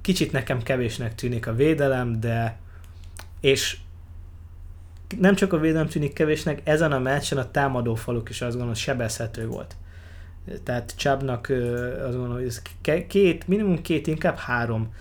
kicsit 0.00 0.32
nekem 0.32 0.62
kevésnek 0.62 1.14
tűnik 1.14 1.46
a 1.46 1.54
védelem, 1.54 2.20
de 2.20 2.58
és 3.40 3.76
nem 5.18 5.34
csak 5.34 5.52
a 5.52 5.58
védelem 5.58 5.88
tűnik 5.88 6.12
kevésnek, 6.12 6.60
ezen 6.64 6.92
a 6.92 6.98
meccsen 6.98 7.38
a 7.38 7.50
támadó 7.50 7.94
faluk 7.94 8.28
is 8.28 8.40
azt 8.40 8.50
gondolom 8.50 8.74
sebezhető 8.74 9.46
volt 9.46 9.76
tehát 10.62 10.94
Csabnak 10.96 11.48
azt 11.92 12.16
gondolom, 12.16 12.32
hogy 12.32 12.46
ez 12.46 12.62
két, 13.08 13.48
minimum 13.48 13.82
két, 13.82 14.06
inkább 14.06 14.36
három 14.36 14.94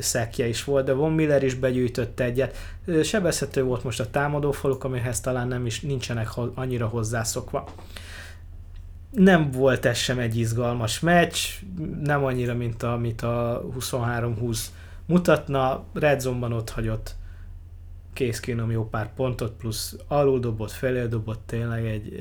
szekje 0.00 0.46
is 0.46 0.64
volt, 0.64 0.84
de 0.84 0.92
Von 0.92 1.12
Miller 1.12 1.42
is 1.42 1.54
begyűjtött 1.54 2.20
egyet. 2.20 2.56
Sebezhető 3.02 3.62
volt 3.62 3.84
most 3.84 4.00
a 4.00 4.10
támadófaluk, 4.10 4.84
amihez 4.84 5.20
talán 5.20 5.48
nem 5.48 5.66
is 5.66 5.80
nincsenek 5.80 6.28
annyira 6.54 6.86
hozzászokva. 6.86 7.68
Nem 9.10 9.50
volt 9.50 9.84
ez 9.84 9.96
sem 9.96 10.18
egy 10.18 10.36
izgalmas 10.36 11.00
meccs, 11.00 11.38
nem 12.02 12.24
annyira, 12.24 12.54
mint 12.54 12.82
amit 12.82 13.22
a 13.22 13.64
23-20 13.80 14.58
mutatna. 15.06 15.84
Redzonban 15.94 16.52
ott 16.52 16.70
hagyott 16.70 17.16
kész 18.18 18.40
kínom 18.40 18.70
jó 18.70 18.88
pár 18.88 19.14
pontot, 19.14 19.52
plusz 19.52 19.96
alul 20.08 20.38
dobott, 20.38 20.70
felé 20.70 21.06
dobott, 21.06 21.42
tényleg 21.46 21.86
egy, 21.86 22.14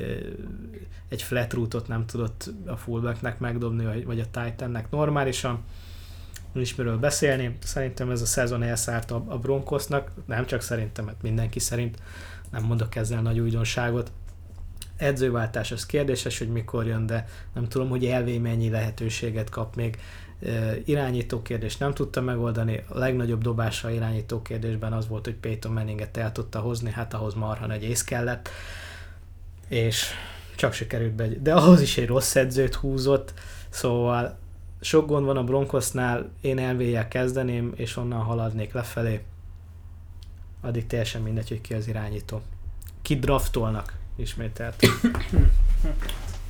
egy 1.09 1.21
flat 1.21 1.87
nem 1.87 2.05
tudott 2.05 2.49
a 2.65 2.75
fullbacknek 2.75 3.39
megdobni, 3.39 4.03
vagy 4.03 4.19
a 4.19 4.25
Titannek 4.31 4.89
normálisan. 4.89 5.63
Nincs 6.57 6.77
miről 6.77 6.97
beszélni. 6.97 7.57
Szerintem 7.63 8.09
ez 8.09 8.21
a 8.21 8.25
szezon 8.25 8.63
elszállt 8.63 9.11
a, 9.11 9.23
a 9.27 9.37
Broncosnak, 9.37 10.11
nem 10.25 10.45
csak 10.45 10.61
szerintem, 10.61 11.05
mert 11.05 11.21
mindenki 11.21 11.59
szerint 11.59 11.97
nem 12.51 12.63
mondok 12.63 12.95
ezzel 12.95 13.21
nagy 13.21 13.39
újdonságot. 13.39 14.11
Edzőváltás 14.97 15.71
az 15.71 15.85
kérdéses, 15.85 16.37
hogy 16.37 16.49
mikor 16.49 16.85
jön, 16.85 17.05
de 17.05 17.27
nem 17.53 17.67
tudom, 17.67 17.89
hogy 17.89 18.05
elvé 18.05 18.37
mennyi 18.37 18.69
lehetőséget 18.69 19.49
kap 19.49 19.75
még 19.75 19.97
irányító 20.85 21.41
kérdést 21.41 21.79
nem 21.79 21.93
tudta 21.93 22.21
megoldani. 22.21 22.83
A 22.87 22.97
legnagyobb 22.97 23.41
dobása 23.41 23.87
a 23.87 23.91
irányító 23.91 24.41
kérdésben 24.41 24.93
az 24.93 25.07
volt, 25.07 25.25
hogy 25.25 25.35
Peyton 25.35 25.71
Manninget 25.71 26.17
el 26.17 26.31
tudta 26.31 26.59
hozni, 26.59 26.91
hát 26.91 27.13
ahhoz 27.13 27.33
marha 27.33 27.65
nagy 27.65 27.83
ész 27.83 28.03
kellett, 28.03 28.49
és 29.67 30.05
csak 30.55 30.73
sikerült 30.73 31.13
be, 31.13 31.27
de 31.27 31.53
ahhoz 31.53 31.81
is 31.81 31.97
egy 31.97 32.07
rossz 32.07 32.35
edzőt 32.35 32.75
húzott, 32.75 33.33
szóval 33.69 34.37
sok 34.79 35.07
gond 35.07 35.25
van 35.25 35.37
a 35.37 35.43
Broncosnál, 35.43 36.29
én 36.41 36.59
elvéjel 36.59 37.07
kezdeném, 37.07 37.73
és 37.75 37.97
onnan 37.97 38.19
haladnék 38.19 38.73
lefelé. 38.73 39.23
Addig 40.61 40.87
teljesen 40.87 41.21
mindegy, 41.21 41.49
hogy 41.49 41.61
ki 41.61 41.73
az 41.73 41.87
irányító. 41.87 42.41
Ki 43.01 43.19
draftolnak, 43.19 43.93
ismételt. 44.15 44.75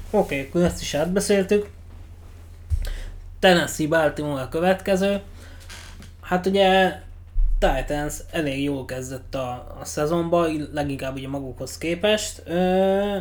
Oké, 0.10 0.36
okay, 0.36 0.40
akkor 0.40 0.62
ezt 0.62 0.82
is 0.82 0.94
átbeszéltük. 0.94 1.70
Tennessee 3.40 3.88
Baltimore 3.88 4.42
a 4.42 4.50
következő. 4.50 5.22
Hát 6.22 6.46
ugye 6.46 7.00
Titans 7.60 8.16
elég 8.32 8.64
jól 8.64 8.86
kezdett 8.86 9.36
a, 9.36 9.76
a 9.80 9.86
szezonba, 9.86 10.48
leginkább 10.72 11.16
ugye 11.16 11.28
magukhoz 11.28 11.78
képest. 11.78 12.42
Ö, 12.46 13.20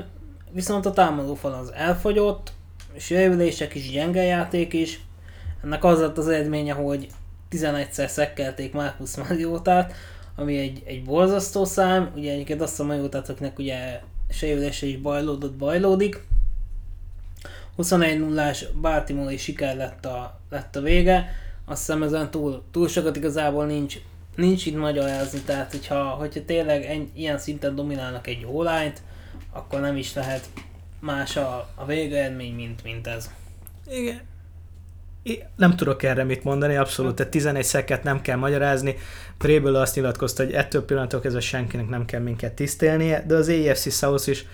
viszont 0.50 0.86
a 0.86 0.90
támadófal 0.90 1.52
az 1.52 1.72
elfogyott, 1.72 2.52
sérülések 2.98 3.74
is, 3.74 3.90
gyenge 3.90 4.22
játék 4.22 4.72
is. 4.72 5.00
Ennek 5.64 5.84
az 5.84 6.00
lett 6.00 6.18
az 6.18 6.28
eredménye, 6.28 6.72
hogy 6.72 7.08
11-szer 7.50 8.06
szekkelték 8.06 8.72
Marcus 8.72 9.16
Mariotát, 9.16 9.94
ami 10.36 10.58
egy, 10.58 10.82
egy 10.84 11.04
borzasztó 11.04 11.64
szám. 11.64 12.12
Ugye 12.16 12.32
egyébként 12.32 12.60
azt 12.60 12.80
a 12.80 12.84
Mariotát, 12.84 13.28
akinek 13.28 13.58
ugye 13.58 14.00
sérülése 14.30 14.86
is 14.86 14.96
bajlódott, 14.96 15.54
bajlódik. 15.54 16.20
21-0-ás 17.78 18.64
Baltimore 18.80 19.36
siker 19.36 19.76
lett 19.76 20.06
a, 20.06 20.40
lett 20.50 20.76
a 20.76 20.80
vége. 20.80 21.28
Azt 21.64 21.78
hiszem 21.78 22.02
ezen 22.02 22.30
túl, 22.30 22.62
túl 22.70 22.88
sokat 22.88 23.16
igazából 23.16 23.66
nincs, 23.66 23.98
nincs 24.36 24.66
itt 24.66 24.76
magyarázni, 24.76 25.40
tehát 25.40 25.70
hogyha, 25.70 26.04
hogyha 26.04 26.44
tényleg 26.44 26.84
en, 26.84 27.10
ilyen 27.14 27.38
szinten 27.38 27.74
dominálnak 27.74 28.26
egy 28.26 28.46
ólányt, 28.46 29.02
akkor 29.52 29.80
nem 29.80 29.96
is 29.96 30.14
lehet 30.14 30.48
más 31.00 31.36
a, 31.36 31.68
a 31.74 31.84
végeredmény, 31.86 32.54
mint, 32.54 32.82
mint 32.82 33.06
ez. 33.06 33.30
Igen. 33.90 34.20
Én 35.22 35.38
nem 35.56 35.76
tudok 35.76 36.02
erre 36.02 36.24
mit 36.24 36.44
mondani, 36.44 36.76
abszolút, 36.76 37.14
tehát 37.14 37.30
11 37.30 37.64
szeket 37.64 38.02
nem 38.02 38.20
kell 38.20 38.36
magyarázni. 38.36 38.96
Préből 39.38 39.76
azt 39.76 39.94
nyilatkozta, 39.94 40.44
hogy 40.44 40.52
ettől 40.52 40.84
pillanatok 40.84 41.24
ez 41.24 41.42
senkinek 41.42 41.88
nem 41.88 42.04
kell 42.04 42.20
minket 42.20 42.52
tisztelnie, 42.52 43.24
de 43.26 43.34
az 43.34 43.48
AFC 43.48 43.92
South 43.92 44.28
is 44.28 44.44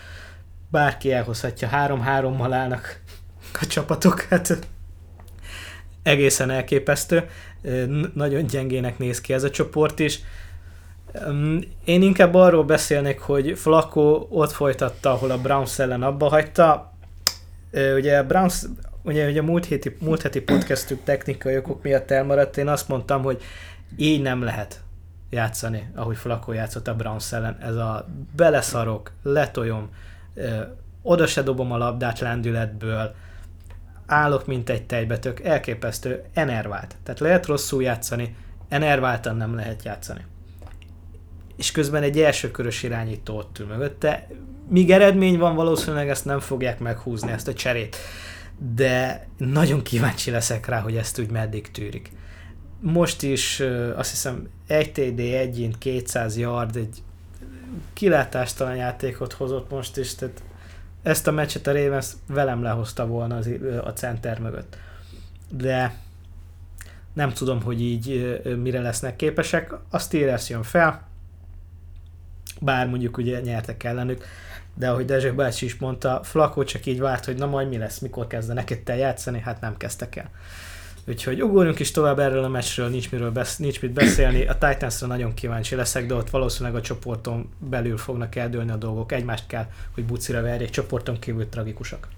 bárki 0.70 1.12
elhozhatja, 1.12 1.68
három-hárommal 1.68 2.53
állnak 2.53 3.01
a 3.61 3.66
csapatok, 3.66 4.20
hát 4.20 4.59
egészen 6.03 6.51
elképesztő. 6.51 7.28
Nagyon 8.14 8.47
gyengének 8.47 8.99
néz 8.99 9.20
ki 9.20 9.32
ez 9.32 9.43
a 9.43 9.51
csoport 9.51 9.99
is. 9.99 10.20
Én 11.84 12.02
inkább 12.02 12.34
arról 12.34 12.64
beszélnék, 12.64 13.20
hogy 13.20 13.58
Flacco 13.58 14.26
ott 14.28 14.52
folytatta, 14.52 15.10
ahol 15.10 15.30
a 15.30 15.38
Browns 15.38 15.78
ellen 15.78 16.02
abba 16.02 16.28
hagyta. 16.28 16.92
Ugye 17.96 18.18
a 18.18 18.26
Browns, 18.26 18.64
ugye, 19.02 19.28
ugye 19.28 19.40
a 19.40 19.44
múlt 19.44 19.66
heti, 19.66 19.96
múlt 20.00 20.22
heti 20.22 20.40
podcastük 20.40 21.04
technikai 21.04 21.56
okok 21.56 21.82
miatt 21.82 22.10
elmaradt, 22.10 22.56
én 22.56 22.68
azt 22.68 22.88
mondtam, 22.88 23.22
hogy 23.22 23.42
így 23.96 24.22
nem 24.22 24.42
lehet 24.42 24.80
játszani, 25.30 25.90
ahogy 25.94 26.16
Flakó 26.16 26.52
játszott 26.52 26.88
a 26.88 26.94
Browns 26.94 27.32
ellen. 27.32 27.56
Ez 27.60 27.74
a 27.74 28.06
beleszarok, 28.36 29.12
letoljom, 29.22 29.90
oda 31.02 31.26
se 31.26 31.42
dobom 31.42 31.72
a 31.72 31.76
labdát 31.76 32.20
lendületből, 32.20 33.14
állok, 34.06 34.46
mint 34.46 34.70
egy 34.70 34.86
tejbetök, 34.86 35.40
elképesztő, 35.40 36.22
enervált. 36.34 36.96
Tehát 37.02 37.20
lehet 37.20 37.46
rosszul 37.46 37.82
játszani, 37.82 38.36
enerváltan 38.68 39.36
nem 39.36 39.54
lehet 39.54 39.82
játszani. 39.84 40.24
És 41.62 41.72
közben 41.72 42.02
egy 42.02 42.20
első 42.20 42.50
körös 42.50 42.82
irányító 42.82 43.36
ott 43.36 43.58
ül 43.58 43.66
mögötte. 43.66 44.28
Míg 44.68 44.90
eredmény 44.90 45.38
van, 45.38 45.54
valószínűleg 45.54 46.08
ezt 46.08 46.24
nem 46.24 46.40
fogják 46.40 46.78
meghúzni, 46.78 47.32
ezt 47.32 47.48
a 47.48 47.54
cserét. 47.54 47.96
De 48.74 49.26
nagyon 49.36 49.82
kíváncsi 49.82 50.30
leszek 50.30 50.66
rá, 50.66 50.80
hogy 50.80 50.96
ezt 50.96 51.18
úgy 51.18 51.30
meddig 51.30 51.70
tűrik. 51.70 52.12
Most 52.80 53.22
is 53.22 53.62
azt 53.96 54.10
hiszem 54.10 54.48
1 54.66 54.92
TD, 54.92 55.18
1 55.18 55.58
int, 55.58 55.78
200 55.78 56.36
yard, 56.36 56.76
egy 56.76 57.02
kilátástalan 57.92 58.76
játékot 58.76 59.32
hozott 59.32 59.70
most 59.70 59.96
is, 59.96 60.14
tehát 60.14 60.42
ezt 61.02 61.26
a 61.26 61.30
meccset 61.30 61.66
a 61.66 61.72
Ravens 61.72 62.06
velem 62.26 62.62
lehozta 62.62 63.06
volna 63.06 63.36
az, 63.36 63.50
a 63.84 63.90
center 63.90 64.40
mögött. 64.40 64.76
De 65.50 65.94
nem 67.12 67.32
tudom, 67.32 67.62
hogy 67.62 67.82
így 67.82 68.40
mire 68.62 68.80
lesznek 68.80 69.16
képesek. 69.16 69.74
A 69.90 69.98
Steelers 69.98 70.48
jön 70.48 70.62
fel, 70.62 71.10
bár 72.61 72.88
mondjuk 72.88 73.16
ugye 73.16 73.40
nyertek 73.40 73.84
ellenük, 73.84 74.24
de 74.74 74.90
ahogy 74.90 75.05
Dezső 75.05 75.32
bácsi 75.32 75.64
is 75.64 75.76
mondta, 75.76 76.20
Flakó 76.22 76.64
csak 76.64 76.86
így 76.86 77.00
várt, 77.00 77.24
hogy 77.24 77.36
na 77.36 77.46
majd 77.46 77.68
mi 77.68 77.78
lesz, 77.78 77.98
mikor 77.98 78.26
kezdenek 78.26 78.70
itt 78.70 78.88
el 78.88 78.96
játszani, 78.96 79.40
hát 79.40 79.61
nem 79.61 79.76
kezdtek 79.76 80.16
el. 80.16 80.30
Úgyhogy 81.07 81.42
ugorjunk 81.42 81.78
is 81.78 81.90
tovább 81.90 82.18
erről 82.18 82.44
a 82.44 82.48
meccsről, 82.48 82.88
nincs, 82.88 83.11
miről 83.11 83.30
besz- 83.30 83.59
nincs 83.59 83.80
mit 83.82 83.92
beszélni. 83.92 84.46
A 84.46 84.59
Titansra 84.59 85.07
nagyon 85.07 85.34
kíváncsi 85.34 85.74
leszek, 85.74 86.07
de 86.07 86.14
ott 86.14 86.30
valószínűleg 86.30 86.78
a 86.78 86.80
csoporton 86.80 87.50
belül 87.59 87.96
fognak 87.96 88.36
eldőlni 88.36 88.70
a 88.70 88.76
dolgok. 88.76 89.12
Egymást 89.12 89.46
kell, 89.46 89.66
hogy 89.94 90.05
bucira 90.05 90.42
verjék, 90.42 90.70
csoporton 90.70 91.18
kívül 91.18 91.48
tragikusak. 91.48 92.09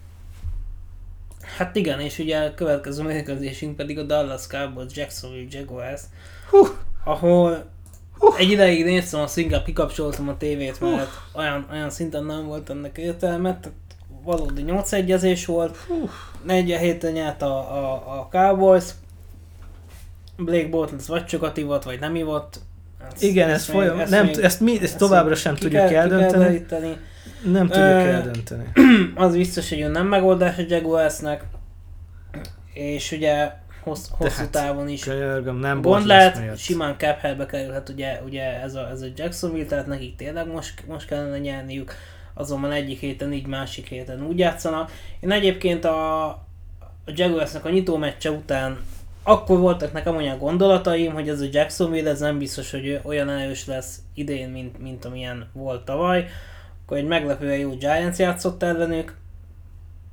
Hát 1.56 1.76
igen, 1.76 2.00
és 2.00 2.18
ugye 2.18 2.38
a 2.38 2.54
következő 2.54 3.02
mérkőzésünk 3.02 3.76
pedig 3.76 3.98
a 3.98 4.02
Dallas 4.02 4.46
Cowboys 4.46 4.96
Jacksonville 4.96 5.48
Jaguars, 5.50 6.00
Hú, 6.50 6.66
ahol 7.04 7.64
egy 8.38 8.50
ideig 8.50 8.84
néztem, 8.84 9.20
azt 9.20 9.38
inkább 9.38 9.64
kikapcsoltam 9.64 10.28
a 10.28 10.36
tévét, 10.36 10.80
mert 10.80 11.20
olyan, 11.32 11.66
olyan 11.72 11.90
szinten 11.90 12.24
nem 12.24 12.46
volt 12.46 12.70
ennek 12.70 12.98
értelme, 12.98 13.58
tehát 13.60 13.78
valódi 14.24 14.62
8 14.62 14.92
egyezés 14.92 15.46
volt, 15.46 15.76
47 16.42 17.12
nyert 17.12 17.42
a, 17.42 17.56
a, 17.56 17.92
a 18.20 18.28
Cowboys, 18.30 18.84
Blake 20.36 20.68
Bortles 20.68 21.06
vagy 21.06 21.28
sokat 21.28 21.56
ivott, 21.56 21.82
vagy 21.82 22.00
nem 22.00 22.14
ivott. 22.14 22.60
Ezt, 23.12 23.22
igen, 23.22 23.50
ez 23.50 23.66
még- 23.68 23.76
folyam, 23.76 24.08
nem, 24.08 24.26
még- 24.26 24.38
ezt, 24.38 24.60
mi, 24.60 24.78
ezt 24.82 24.98
továbbra 24.98 25.34
sem 25.34 25.54
tudjuk 25.54 25.72
kell- 25.80 25.88
kell 25.88 26.00
eldönteni. 26.00 26.44
deríteni. 26.44 26.96
Nem 27.44 27.66
tudjuk 27.66 27.84
Ö, 27.86 27.88
eldönteni. 27.90 28.64
Az 29.14 29.36
biztos, 29.36 29.68
hogy 29.68 29.90
nem 29.90 30.06
megoldás 30.06 30.58
a 30.58 30.62
Jaguarsnek, 30.68 31.44
és 32.72 33.12
ugye 33.12 33.52
hossz, 33.84 34.08
hosszú 34.10 34.36
hát, 34.36 34.50
távon 34.50 34.88
is 34.88 35.04
Könyörgöm, 35.04 35.56
nem 35.56 35.82
Gond 35.82 36.06
Bortles 36.06 36.34
lehet, 36.34 36.58
simán 36.58 36.94
cap 36.98 37.18
helybe 37.18 37.46
kerülhet 37.46 37.88
ugye, 37.88 38.20
ugye 38.24 38.62
ez, 38.62 38.74
a, 38.74 38.88
ez 38.90 39.00
a 39.02 39.06
Jacksonville, 39.16 39.66
tehát 39.66 39.86
nekik 39.86 40.16
tényleg 40.16 40.46
most, 40.46 40.86
most 40.86 41.06
kellene 41.06 41.38
nyerniük, 41.38 41.94
azonban 42.34 42.72
egyik 42.72 42.98
héten 42.98 43.32
így, 43.32 43.46
másik 43.46 43.88
héten 43.88 44.26
úgy 44.26 44.38
játszanak. 44.38 44.90
Én 45.20 45.30
egyébként 45.30 45.84
a, 45.84 46.26
a 46.28 46.42
Jaguarsnak 47.06 47.64
a 47.64 47.70
nyitó 47.70 47.96
meccse 47.96 48.30
után 48.30 48.78
akkor 49.26 49.58
voltak 49.58 49.92
nekem 49.92 50.16
olyan 50.16 50.38
gondolataim, 50.38 51.12
hogy 51.12 51.28
ez 51.28 51.40
a 51.40 51.46
Jacksonville 51.52 52.10
ez 52.10 52.20
nem 52.20 52.38
biztos, 52.38 52.70
hogy 52.70 53.00
olyan 53.02 53.28
erős 53.28 53.66
lesz 53.66 53.98
idén, 54.14 54.48
mint, 54.48 54.78
mint 54.78 55.04
amilyen 55.04 55.48
volt 55.52 55.84
tavaly. 55.84 56.26
Akkor 56.84 56.96
egy 56.96 57.06
meglepően 57.06 57.58
jó 57.58 57.70
Giants 57.70 58.16
játszott 58.16 58.62
ellenük. 58.62 59.16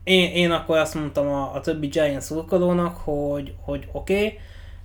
Én, 0.03 0.31
én 0.31 0.51
akkor 0.51 0.77
azt 0.77 0.93
mondtam 0.93 1.27
a, 1.27 1.53
a 1.53 1.61
többi 1.61 1.87
Giants 1.87 2.23
szurkolónak, 2.23 2.97
hogy, 2.97 3.53
hogy 3.61 3.87
oké, 3.91 4.37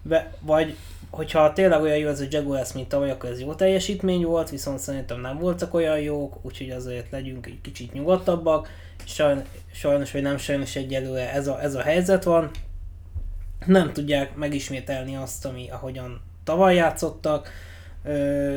okay, 0.08 0.22
vagy 0.40 0.76
hogyha 1.10 1.52
tényleg 1.52 1.82
olyan 1.82 1.96
jó 1.96 2.08
ez 2.08 2.20
a 2.20 2.24
Jaguars, 2.30 2.72
mint 2.72 2.88
tavaly, 2.88 3.10
akkor 3.10 3.30
ez 3.30 3.40
jó 3.40 3.54
teljesítmény 3.54 4.24
volt, 4.24 4.50
viszont 4.50 4.78
szerintem 4.78 5.20
nem 5.20 5.38
voltak 5.38 5.74
olyan 5.74 6.00
jók, 6.00 6.38
úgyhogy 6.42 6.70
azért 6.70 7.10
legyünk 7.10 7.46
egy 7.46 7.60
kicsit 7.60 7.92
nyugodtabbak. 7.92 8.68
Sajn, 9.04 9.44
sajnos, 9.72 10.12
vagy 10.12 10.22
nem 10.22 10.36
sajnos 10.36 10.76
egyelőre 10.76 11.32
ez 11.32 11.46
a, 11.46 11.62
ez 11.62 11.74
a 11.74 11.80
helyzet 11.80 12.24
van. 12.24 12.50
Nem 13.66 13.92
tudják 13.92 14.34
megismételni 14.34 15.16
azt, 15.16 15.44
ami 15.44 15.70
ahogyan 15.70 16.20
tavaly 16.44 16.74
játszottak. 16.74 17.50
Ö, 18.04 18.56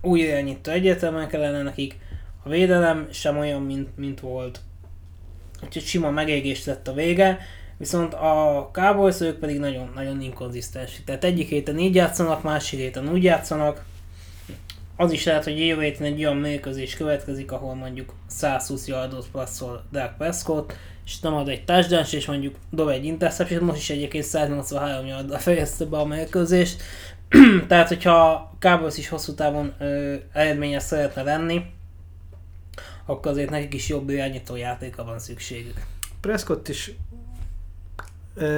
új 0.00 0.20
irányító 0.20 0.70
egyértelműen 0.70 1.28
kellene 1.28 1.62
nekik. 1.62 1.98
A 2.42 2.48
védelem 2.48 3.08
sem 3.10 3.38
olyan, 3.38 3.62
mint, 3.62 3.96
mint 3.96 4.20
volt. 4.20 4.60
Úgyhogy 5.64 5.82
sima 5.82 6.10
megégés 6.10 6.64
lett 6.64 6.88
a 6.88 6.92
vége. 6.92 7.38
Viszont 7.76 8.14
a 8.14 8.68
Cowboys 8.72 9.20
ők 9.20 9.38
pedig 9.38 9.58
nagyon, 9.58 9.92
nagyon 9.94 10.20
inkonzisztens. 10.20 11.02
Tehát 11.04 11.24
egyik 11.24 11.48
héten 11.48 11.78
így 11.78 11.94
játszanak, 11.94 12.42
másik 12.42 12.78
héten 12.78 13.08
úgy 13.08 13.22
játszanak. 13.22 13.84
Az 14.96 15.12
is 15.12 15.24
lehet, 15.24 15.44
hogy 15.44 15.66
jövő 15.66 15.82
héten 15.82 16.06
egy 16.06 16.24
olyan 16.24 16.36
mérkőzés 16.36 16.96
következik, 16.96 17.52
ahol 17.52 17.74
mondjuk 17.74 18.14
120 18.26 18.86
yardot 18.86 19.28
passzol 19.32 19.84
Dak 19.92 20.16
Prescott, 20.16 20.74
és 21.04 21.20
nem 21.20 21.34
ad 21.34 21.48
egy 21.48 21.64
touchdown 21.64 22.04
és 22.10 22.26
mondjuk 22.26 22.54
dob 22.70 22.88
egy 22.88 23.04
interception, 23.04 23.64
most 23.64 23.78
is 23.78 23.90
egyébként 23.90 24.24
183 24.24 25.06
yarddal 25.06 25.38
fejezte 25.38 25.84
be 25.84 25.96
a 25.96 26.04
mérkőzést. 26.04 26.82
Tehát, 27.68 27.88
hogyha 27.88 28.50
Cowboys 28.58 28.98
is 28.98 29.08
hosszú 29.08 29.34
távon 29.34 29.72
ö, 29.78 30.14
eredményes 30.32 30.82
szeretne 30.82 31.22
lenni, 31.22 31.62
akkor 33.06 33.30
azért 33.30 33.50
nekik 33.50 33.74
is 33.74 33.88
jobb 33.88 34.10
irányító 34.10 34.56
játéka 34.56 35.04
van 35.04 35.18
szükségük. 35.18 35.80
Prescott 36.20 36.68
is 36.68 36.92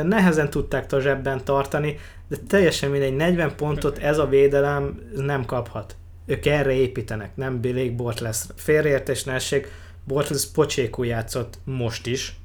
nehezen 0.03 0.51
tudták 0.51 0.93
a 0.93 1.01
zsebben 1.01 1.45
tartani, 1.45 1.99
de 2.29 2.37
teljesen 2.49 2.91
mindegy, 2.91 3.15
40 3.15 3.57
pontot 3.57 3.99
ez 3.99 4.19
a 4.19 4.27
védelem 4.27 5.01
nem 5.17 5.45
kaphat. 5.45 5.97
Ők 6.27 6.47
erre 6.47 6.73
építenek, 6.73 7.37
nem 7.37 7.61
Blake 7.61 7.91
Bortles. 7.91 8.45
Félreértés 8.55 9.25
ne 9.25 9.33
essék, 9.33 9.69
Bortles 10.05 10.47
pocsékul 10.47 11.07
játszott 11.07 11.59
most 11.65 12.07
is, 12.07 12.37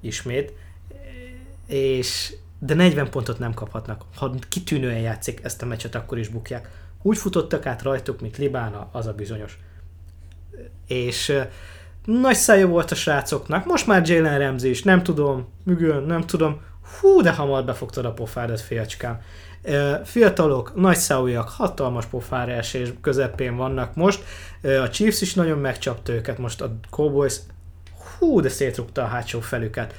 ismét, 0.00 0.52
és 1.66 2.34
de 2.58 2.74
40 2.74 3.10
pontot 3.10 3.38
nem 3.38 3.54
kaphatnak. 3.54 4.04
Ha 4.14 4.34
kitűnően 4.48 5.00
játszik 5.00 5.40
ezt 5.42 5.62
a 5.62 5.66
meccset, 5.66 5.94
akkor 5.94 6.18
is 6.18 6.28
bukják. 6.28 6.70
Úgy 7.02 7.18
futottak 7.18 7.66
át 7.66 7.82
rajtuk, 7.82 8.20
mint 8.20 8.36
Libána, 8.36 8.88
az 8.92 9.06
a 9.06 9.12
bizonyos. 9.12 9.58
És 10.86 11.38
nagy 12.04 12.34
szája 12.34 12.66
volt 12.66 12.90
a 12.90 12.94
srácoknak, 12.94 13.64
most 13.64 13.86
már 13.86 14.08
Jalen 14.08 14.38
Ramsey 14.38 14.70
is, 14.70 14.82
nem 14.82 15.02
tudom, 15.02 15.52
Mügön, 15.64 16.02
nem 16.02 16.20
tudom, 16.20 16.60
hú, 17.00 17.20
de 17.20 17.32
hamar 17.32 17.64
befogtad 17.64 18.04
a 18.04 18.12
pofádat, 18.12 18.60
fiacskám. 18.60 19.20
Fiatalok, 20.04 20.74
nagy 20.74 20.96
szájúak, 20.96 21.48
hatalmas 21.48 22.06
pofára 22.06 22.52
esés 22.52 22.92
közepén 23.00 23.56
vannak 23.56 23.94
most. 23.94 24.24
A 24.62 24.88
Chiefs 24.90 25.20
is 25.20 25.34
nagyon 25.34 25.58
megcsapta 25.58 26.12
őket, 26.12 26.38
most 26.38 26.60
a 26.60 26.76
Cowboys, 26.90 27.36
hú, 28.18 28.40
de 28.40 28.48
szétrugta 28.48 29.02
a 29.02 29.06
hátsó 29.06 29.40
felüket. 29.40 29.94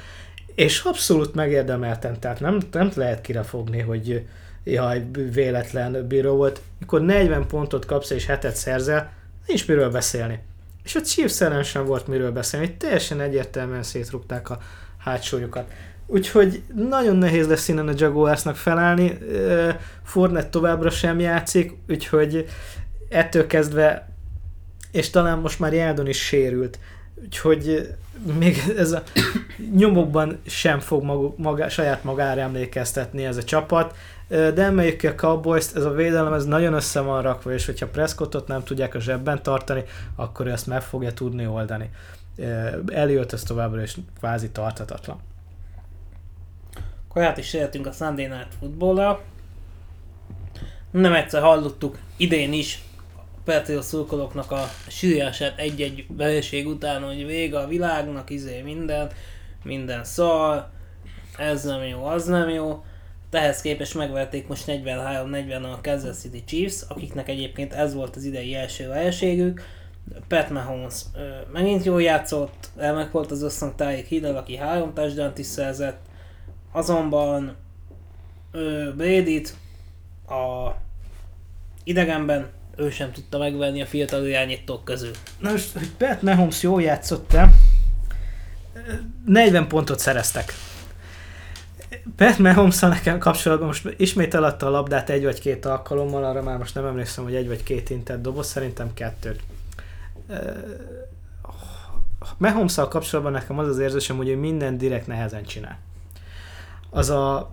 És 0.55 0.81
abszolút 0.81 1.35
megérdemelten, 1.35 2.19
tehát 2.19 2.39
nem, 2.39 2.59
nem 2.71 2.91
lehet 2.95 3.21
kirefogni, 3.21 3.79
hogy 3.79 4.25
jaj, 4.63 5.05
véletlen 5.31 6.07
bíró 6.07 6.35
volt. 6.35 6.61
Mikor 6.79 7.01
40 7.01 7.47
pontot 7.47 7.85
kapsz 7.85 8.09
és 8.09 8.25
hetet 8.25 8.55
szerzel, 8.55 9.11
nincs 9.47 9.67
miről 9.67 9.91
beszélni. 9.91 10.39
És 10.83 10.95
a 10.95 11.01
Chiefs 11.01 11.41
ellen 11.41 11.63
sem 11.63 11.85
volt 11.85 12.07
miről 12.07 12.31
beszélni, 12.31 12.77
teljesen 12.77 13.21
egyértelműen 13.21 13.83
szétrugták 13.83 14.49
a 14.49 14.59
hátsójukat. 14.97 15.71
Úgyhogy 16.07 16.63
nagyon 16.75 17.15
nehéz 17.15 17.47
lesz 17.47 17.67
innen 17.67 17.87
a 17.87 17.93
Jaguarsnak 17.95 18.55
felállni, 18.55 19.17
Ö, 19.21 19.69
Fournette 20.03 20.49
továbbra 20.49 20.89
sem 20.89 21.19
játszik, 21.19 21.77
úgyhogy 21.89 22.45
ettől 23.09 23.47
kezdve, 23.47 24.09
és 24.91 25.09
talán 25.09 25.39
most 25.39 25.59
már 25.59 25.73
Jádon 25.73 26.07
is 26.07 26.25
sérült, 26.25 26.79
úgyhogy 27.23 27.87
még 28.37 28.63
ez 28.77 28.91
a 28.91 29.03
nyomokban 29.75 30.39
sem 30.45 30.79
fog 30.79 31.03
maga, 31.03 31.33
maga, 31.37 31.69
saját 31.69 32.03
magára 32.03 32.41
emlékeztetni 32.41 33.25
ez 33.25 33.37
a 33.37 33.43
csapat, 33.43 33.95
de 34.27 34.61
emeljük 34.61 34.97
ki 34.97 35.07
a 35.07 35.15
cowboys 35.15 35.73
ez 35.75 35.83
a 35.83 35.91
védelem 35.91 36.33
ez 36.33 36.45
nagyon 36.45 36.73
össze 36.73 36.99
van 36.99 37.21
rakva, 37.21 37.53
és 37.53 37.65
hogyha 37.65 37.87
Prescottot 37.87 38.47
nem 38.47 38.63
tudják 38.63 38.95
a 38.95 38.99
zsebben 38.99 39.43
tartani, 39.43 39.83
akkor 40.15 40.47
ő 40.47 40.51
ezt 40.51 40.67
meg 40.67 40.81
fogja 40.81 41.13
tudni 41.13 41.47
oldani. 41.47 41.89
Elliot 42.87 43.33
ez 43.33 43.43
továbbra 43.43 43.81
is 43.81 43.97
kvázi 44.17 44.49
tartatatlan. 44.49 45.19
Akkor 47.07 47.23
át 47.23 47.37
is 47.37 47.53
a 47.83 47.91
Sunday 47.91 48.25
Night 48.25 48.53
Football-ra. 48.59 49.21
Nem 50.91 51.13
egyszer 51.13 51.41
hallottuk 51.41 51.97
idén 52.17 52.53
is 52.53 52.83
Patriot 53.45 53.83
szurkolóknak 53.83 54.51
a 54.51 54.69
sűrűsát 54.87 55.59
egy-egy 55.59 56.05
vereség 56.07 56.67
után, 56.67 57.03
hogy 57.03 57.25
vége 57.25 57.59
a 57.59 57.67
világnak, 57.67 58.29
izé 58.29 58.61
minden, 58.61 59.11
minden 59.63 60.03
szar, 60.03 60.69
ez 61.37 61.63
nem 61.63 61.83
jó, 61.83 62.05
az 62.05 62.25
nem 62.25 62.49
jó. 62.49 62.83
ehhez 63.31 63.61
képest 63.61 63.95
megverték 63.95 64.47
most 64.47 64.63
43-40 64.67 65.73
a 65.73 65.79
Kansas 65.81 66.17
City 66.17 66.43
Chiefs, 66.43 66.81
akiknek 66.87 67.29
egyébként 67.29 67.73
ez 67.73 67.93
volt 67.93 68.15
az 68.15 68.23
idei 68.23 68.55
első 68.55 68.87
verségük. 68.87 69.61
Pat 70.27 70.49
Mahomes 70.49 71.01
megint 71.51 71.83
jól 71.83 72.01
játszott, 72.01 72.69
elmek 72.77 73.11
volt 73.11 73.31
az 73.31 73.41
összhang 73.41 73.75
Tyreek 73.75 74.05
Hill, 74.05 74.35
aki 74.35 74.55
három 74.55 74.93
touchdown 74.93 75.33
is 75.35 75.45
szerzett, 75.45 75.99
azonban 76.71 77.55
ö, 78.51 78.89
Brady-t 78.95 79.55
a 80.27 80.71
idegenben 81.83 82.49
ő 82.75 82.89
sem 82.89 83.11
tudta 83.11 83.37
megvenni 83.37 83.81
a 83.81 83.85
fiatal 83.85 84.25
irányítók 84.25 84.83
közül. 84.83 85.11
Na 85.39 85.51
most, 85.51 85.77
hogy 85.77 85.89
Pat 85.97 86.21
Mahomes 86.21 86.63
jól 86.63 86.81
játszott-e, 86.81 87.49
40 89.25 89.67
pontot 89.67 89.99
szereztek. 89.99 90.53
Pat 92.15 92.37
mahomes 92.37 92.79
nekem 92.79 93.17
kapcsolatban 93.17 93.67
most 93.67 93.93
ismét 93.97 94.33
eladta 94.33 94.65
a 94.65 94.69
labdát 94.69 95.09
egy 95.09 95.23
vagy 95.23 95.39
két 95.39 95.65
alkalommal, 95.65 96.23
arra 96.23 96.41
már 96.41 96.57
most 96.57 96.75
nem 96.75 96.85
emlékszem, 96.85 97.23
hogy 97.23 97.35
egy 97.35 97.47
vagy 97.47 97.63
két 97.63 97.89
intett 97.89 98.21
doboz, 98.21 98.47
szerintem 98.47 98.93
kettőt. 98.93 99.39
mahomes 102.37 102.75
kapcsolatban 102.75 103.33
nekem 103.33 103.59
az 103.59 103.67
az 103.67 103.79
érzésem, 103.79 104.17
hogy 104.17 104.27
ő 104.27 104.35
minden 104.35 104.77
direkt 104.77 105.07
nehezen 105.07 105.43
csinál. 105.43 105.77
Az 106.89 107.09
a, 107.09 107.51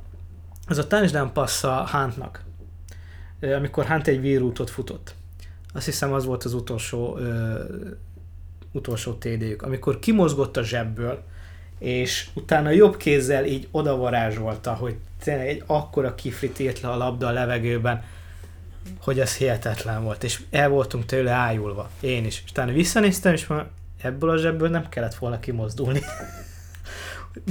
az 0.66 0.78
a 0.78 0.86
touchdown 0.86 1.32
passza 1.32 1.88
Huntnak, 1.92 2.44
amikor 3.42 3.86
Hunt 3.86 4.06
egy 4.06 4.20
vírútot 4.20 4.70
futott. 4.70 5.14
Azt 5.74 5.84
hiszem 5.84 6.12
az 6.12 6.24
volt 6.24 6.44
az 6.44 6.54
utolsó, 6.54 7.16
ö, 7.18 7.64
utolsó 8.72 9.12
TD-jük. 9.12 9.62
Amikor 9.62 9.98
kimozgott 9.98 10.56
a 10.56 10.62
zsebből, 10.62 11.22
és 11.78 12.28
utána 12.34 12.70
jobb 12.70 12.96
kézzel 12.96 13.44
így 13.44 13.68
odavarázsolta, 13.70 14.72
hogy 14.72 14.96
tényleg 15.24 15.48
egy 15.48 15.62
akkora 15.66 16.14
kiflit 16.14 16.58
írt 16.58 16.80
le 16.80 16.88
a 16.88 16.96
labda 16.96 17.26
a 17.26 17.32
levegőben, 17.32 18.04
hogy 19.00 19.20
ez 19.20 19.36
hihetetlen 19.36 20.02
volt, 20.02 20.24
és 20.24 20.42
el 20.50 20.68
voltunk 20.68 21.04
tőle 21.04 21.30
ájulva, 21.30 21.90
én 22.00 22.24
is. 22.24 22.42
És 22.44 22.50
utána 22.50 22.72
visszanéztem, 22.72 23.32
és 23.32 23.46
már 23.46 23.66
ebből 24.02 24.30
a 24.30 24.36
zsebből 24.36 24.68
nem 24.68 24.88
kellett 24.88 25.14
volna 25.14 25.40
kimozdulni. 25.40 26.00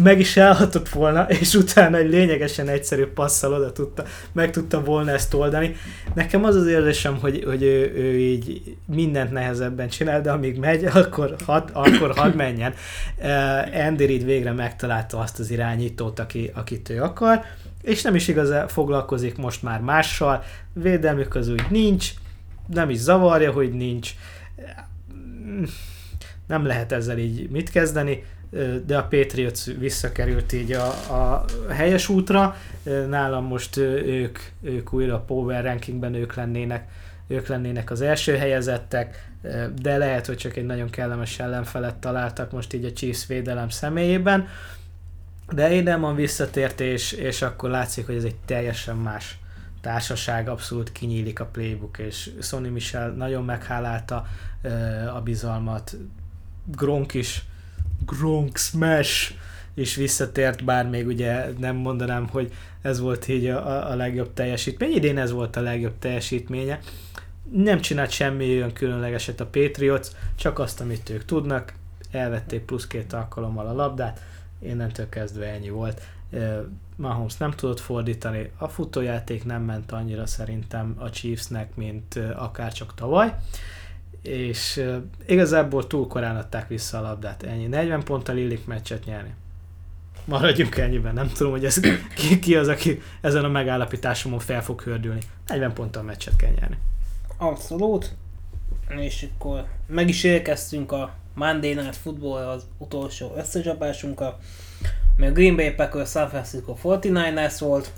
Meg 0.03 0.19
is 0.19 0.37
állhatott 0.37 0.89
volna, 0.89 1.23
és 1.29 1.53
utána 1.53 1.97
egy 1.97 2.09
lényegesen 2.09 2.67
egyszerű 2.67 3.05
passzal 3.05 3.53
oda 3.53 3.71
tudta, 3.71 4.03
meg 4.31 4.51
tudta 4.51 4.83
volna 4.83 5.11
ezt 5.11 5.33
oldani. 5.33 5.75
Nekem 6.13 6.43
az 6.43 6.55
az 6.55 6.67
érzésem, 6.67 7.17
hogy, 7.19 7.43
hogy 7.45 7.63
ő, 7.63 7.93
ő 7.95 8.17
így 8.17 8.75
mindent 8.85 9.31
nehezebben 9.31 9.89
csinál, 9.89 10.21
de 10.21 10.31
amíg 10.31 10.59
megy, 10.59 10.85
akkor 10.85 11.35
had, 11.45 11.69
akkor 11.73 12.11
hadd 12.15 12.35
menjen. 12.35 12.73
Uh, 13.17 13.85
Andy 13.85 14.17
végre 14.17 14.51
megtalálta 14.51 15.19
azt 15.19 15.39
az 15.39 15.51
irányítót, 15.51 16.19
aki, 16.19 16.51
akit 16.53 16.89
ő 16.89 17.01
akar, 17.01 17.41
és 17.81 18.01
nem 18.01 18.15
is 18.15 18.27
igazán 18.27 18.67
foglalkozik 18.67 19.37
most 19.37 19.63
már 19.63 19.79
mással, 19.79 20.43
védelmük 20.73 21.35
az 21.35 21.49
úgy 21.49 21.65
nincs, 21.69 22.09
nem 22.67 22.89
is 22.89 22.97
zavarja, 22.97 23.51
hogy 23.51 23.71
nincs, 23.71 24.11
nem 26.47 26.65
lehet 26.65 26.91
ezzel 26.91 27.17
így 27.17 27.49
mit 27.49 27.69
kezdeni, 27.69 28.23
de 28.85 28.97
a 28.97 29.03
Patriots 29.03 29.65
visszakerült 29.65 30.53
így 30.53 30.71
a, 30.71 30.87
a 30.87 31.45
helyes 31.69 32.09
útra. 32.09 32.55
Nálam 33.07 33.45
most 33.45 33.77
ők, 33.77 34.39
ők 34.61 34.93
újra 34.93 35.15
a 35.15 35.19
Power 35.19 35.63
Rankingben 35.63 36.13
ők 36.13 36.33
lennének, 36.33 36.89
ők 37.27 37.47
lennének 37.47 37.91
az 37.91 38.01
első 38.01 38.35
helyezettek, 38.35 39.29
de 39.81 39.97
lehet, 39.97 40.25
hogy 40.25 40.37
csak 40.37 40.55
egy 40.55 40.65
nagyon 40.65 40.89
kellemes 40.89 41.39
ellenfelet 41.39 41.95
találtak 41.95 42.51
most 42.51 42.73
így 42.73 42.85
a 42.85 42.93
Chiefs 42.93 43.25
védelem 43.27 43.69
személyében. 43.69 44.47
De 45.51 45.81
nem 45.81 46.15
visszatért, 46.15 46.79
és, 46.79 47.11
és 47.11 47.41
akkor 47.41 47.69
látszik, 47.69 48.05
hogy 48.05 48.15
ez 48.15 48.23
egy 48.23 48.35
teljesen 48.45 48.95
más 48.95 49.39
társaság, 49.81 50.49
abszolút 50.49 50.91
kinyílik 50.91 51.39
a 51.39 51.45
playbook, 51.45 51.97
és 51.97 52.31
Sonny 52.41 52.67
Michel 52.67 53.09
nagyon 53.09 53.45
meghálálta 53.45 54.25
a 55.15 55.21
bizalmat, 55.21 55.97
Gronk 56.65 57.13
is 57.13 57.45
Gronk 58.05 58.57
Smash 58.57 59.33
és 59.73 59.95
visszatért, 59.95 60.63
bár 60.63 60.89
még 60.89 61.07
ugye 61.07 61.45
nem 61.57 61.75
mondanám, 61.75 62.27
hogy 62.27 62.53
ez 62.81 62.99
volt 62.99 63.27
így 63.27 63.45
a, 63.45 63.89
a 63.91 63.95
legjobb 63.95 64.33
teljesítmény. 64.33 64.91
Idén 64.91 65.17
ez 65.17 65.31
volt 65.31 65.55
a 65.55 65.61
legjobb 65.61 65.99
teljesítménye. 65.99 66.79
Nem 67.51 67.81
csinált 67.81 68.11
semmi 68.11 68.55
olyan 68.55 68.73
különlegeset 68.73 69.39
a 69.39 69.45
Patriots, 69.45 70.07
csak 70.35 70.59
azt, 70.59 70.81
amit 70.81 71.09
ők 71.09 71.25
tudnak. 71.25 71.73
Elvették 72.11 72.61
plusz 72.61 72.87
két 72.87 73.13
alkalommal 73.13 73.67
a 73.67 73.73
labdát, 73.73 74.21
innentől 74.59 75.09
kezdve 75.09 75.45
ennyi 75.45 75.69
volt. 75.69 76.01
Mahomes 76.95 77.37
nem 77.37 77.51
tudott 77.51 77.79
fordítani, 77.79 78.51
a 78.57 78.67
futójáték 78.67 79.45
nem 79.45 79.61
ment 79.61 79.91
annyira 79.91 80.25
szerintem 80.25 80.95
a 80.97 81.09
Chiefsnek, 81.09 81.75
mint 81.75 82.19
akár 82.35 82.73
csak 82.73 82.93
tavaly 82.93 83.35
és 84.21 84.77
uh, 84.77 84.95
igazából 85.25 85.87
túl 85.87 86.07
korán 86.07 86.35
adták 86.35 86.67
vissza 86.67 86.97
a 86.97 87.01
labdát. 87.01 87.43
Ennyi. 87.43 87.65
40 87.65 88.03
ponttal 88.03 88.37
illik 88.37 88.65
meccset 88.65 89.05
nyerni. 89.05 89.33
Maradjunk 90.25 90.77
ennyiben. 90.77 91.13
Nem 91.13 91.27
tudom, 91.27 91.51
hogy 91.51 91.65
ez, 91.65 91.79
ki, 92.15 92.39
ki 92.39 92.55
az, 92.55 92.67
aki 92.67 93.01
ezen 93.21 93.43
a 93.43 93.49
megállapításomon 93.49 94.39
fel 94.39 94.63
fog 94.63 94.81
hördülni. 94.81 95.21
40 95.47 95.73
ponttal 95.73 96.03
meccset 96.03 96.35
kell 96.35 96.51
nyerni. 96.59 96.77
Abszolút. 97.37 98.15
És 98.89 99.27
akkor 99.37 99.65
meg 99.87 100.09
is 100.09 100.23
érkeztünk 100.23 100.91
a 100.91 101.13
Monday 101.33 101.73
Night 101.73 101.95
Football 101.95 102.47
az 102.47 102.65
utolsó 102.77 103.33
összecsapásunkkal, 103.37 104.39
ami 105.17 105.27
a 105.27 105.31
Green 105.31 105.55
Bay 105.55 105.71
Packers 105.71 106.09
San 106.09 106.29
Francisco 106.29 106.77
49ers 106.83 107.55
volt. 107.59 107.91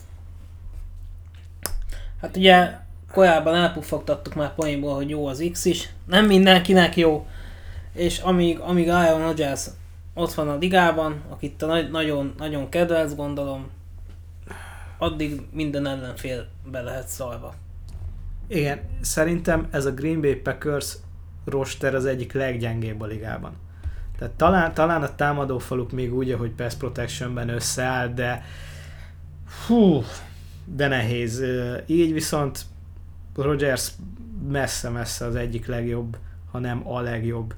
Hát 2.21 2.37
ugye 2.37 2.77
korábban 3.13 3.55
elpuffogtattuk 3.55 4.33
már 4.33 4.53
poénból, 4.55 4.95
hogy 4.95 5.09
jó 5.09 5.27
az 5.27 5.49
X 5.51 5.65
is. 5.65 5.89
Nem 6.05 6.25
mindenkinek 6.25 6.97
jó. 6.97 7.27
És 7.93 8.19
amíg, 8.19 8.59
amíg 8.59 8.89
Aaron 8.89 9.21
Rodgers 9.21 9.67
ott 10.13 10.33
van 10.33 10.49
a 10.49 10.55
ligában, 10.55 11.21
akit 11.29 11.57
te 11.57 11.87
nagyon, 11.91 12.33
nagyon 12.37 12.69
kedvelsz, 12.69 13.15
gondolom, 13.15 13.69
addig 14.97 15.41
minden 15.51 15.87
ellenfél 15.87 16.47
be 16.71 16.81
lehet 16.81 17.07
szalva. 17.07 17.53
Igen, 18.47 18.79
szerintem 19.01 19.67
ez 19.71 19.85
a 19.85 19.91
Green 19.91 20.21
Bay 20.21 20.35
Packers 20.35 20.93
roster 21.45 21.95
az 21.95 22.05
egyik 22.05 22.33
leggyengébb 22.33 23.01
a 23.01 23.05
ligában. 23.05 23.53
Tehát 24.17 24.33
talán, 24.33 24.73
talán 24.73 25.03
a 25.03 25.15
támadófaluk 25.15 25.91
még 25.91 26.13
úgy, 26.13 26.33
hogy 26.33 26.51
pass 26.51 26.73
protectionben 26.73 27.49
összeáll, 27.49 28.07
de 28.07 28.43
hú, 29.67 30.03
de 30.65 30.87
nehéz. 30.87 31.43
Így 31.85 32.13
viszont 32.13 32.65
Rogers 33.35 33.91
messze-messze 34.47 35.25
az 35.25 35.35
egyik 35.35 35.65
legjobb, 35.65 36.17
ha 36.51 36.59
nem 36.59 36.87
a 36.87 37.01
legjobb 37.01 37.53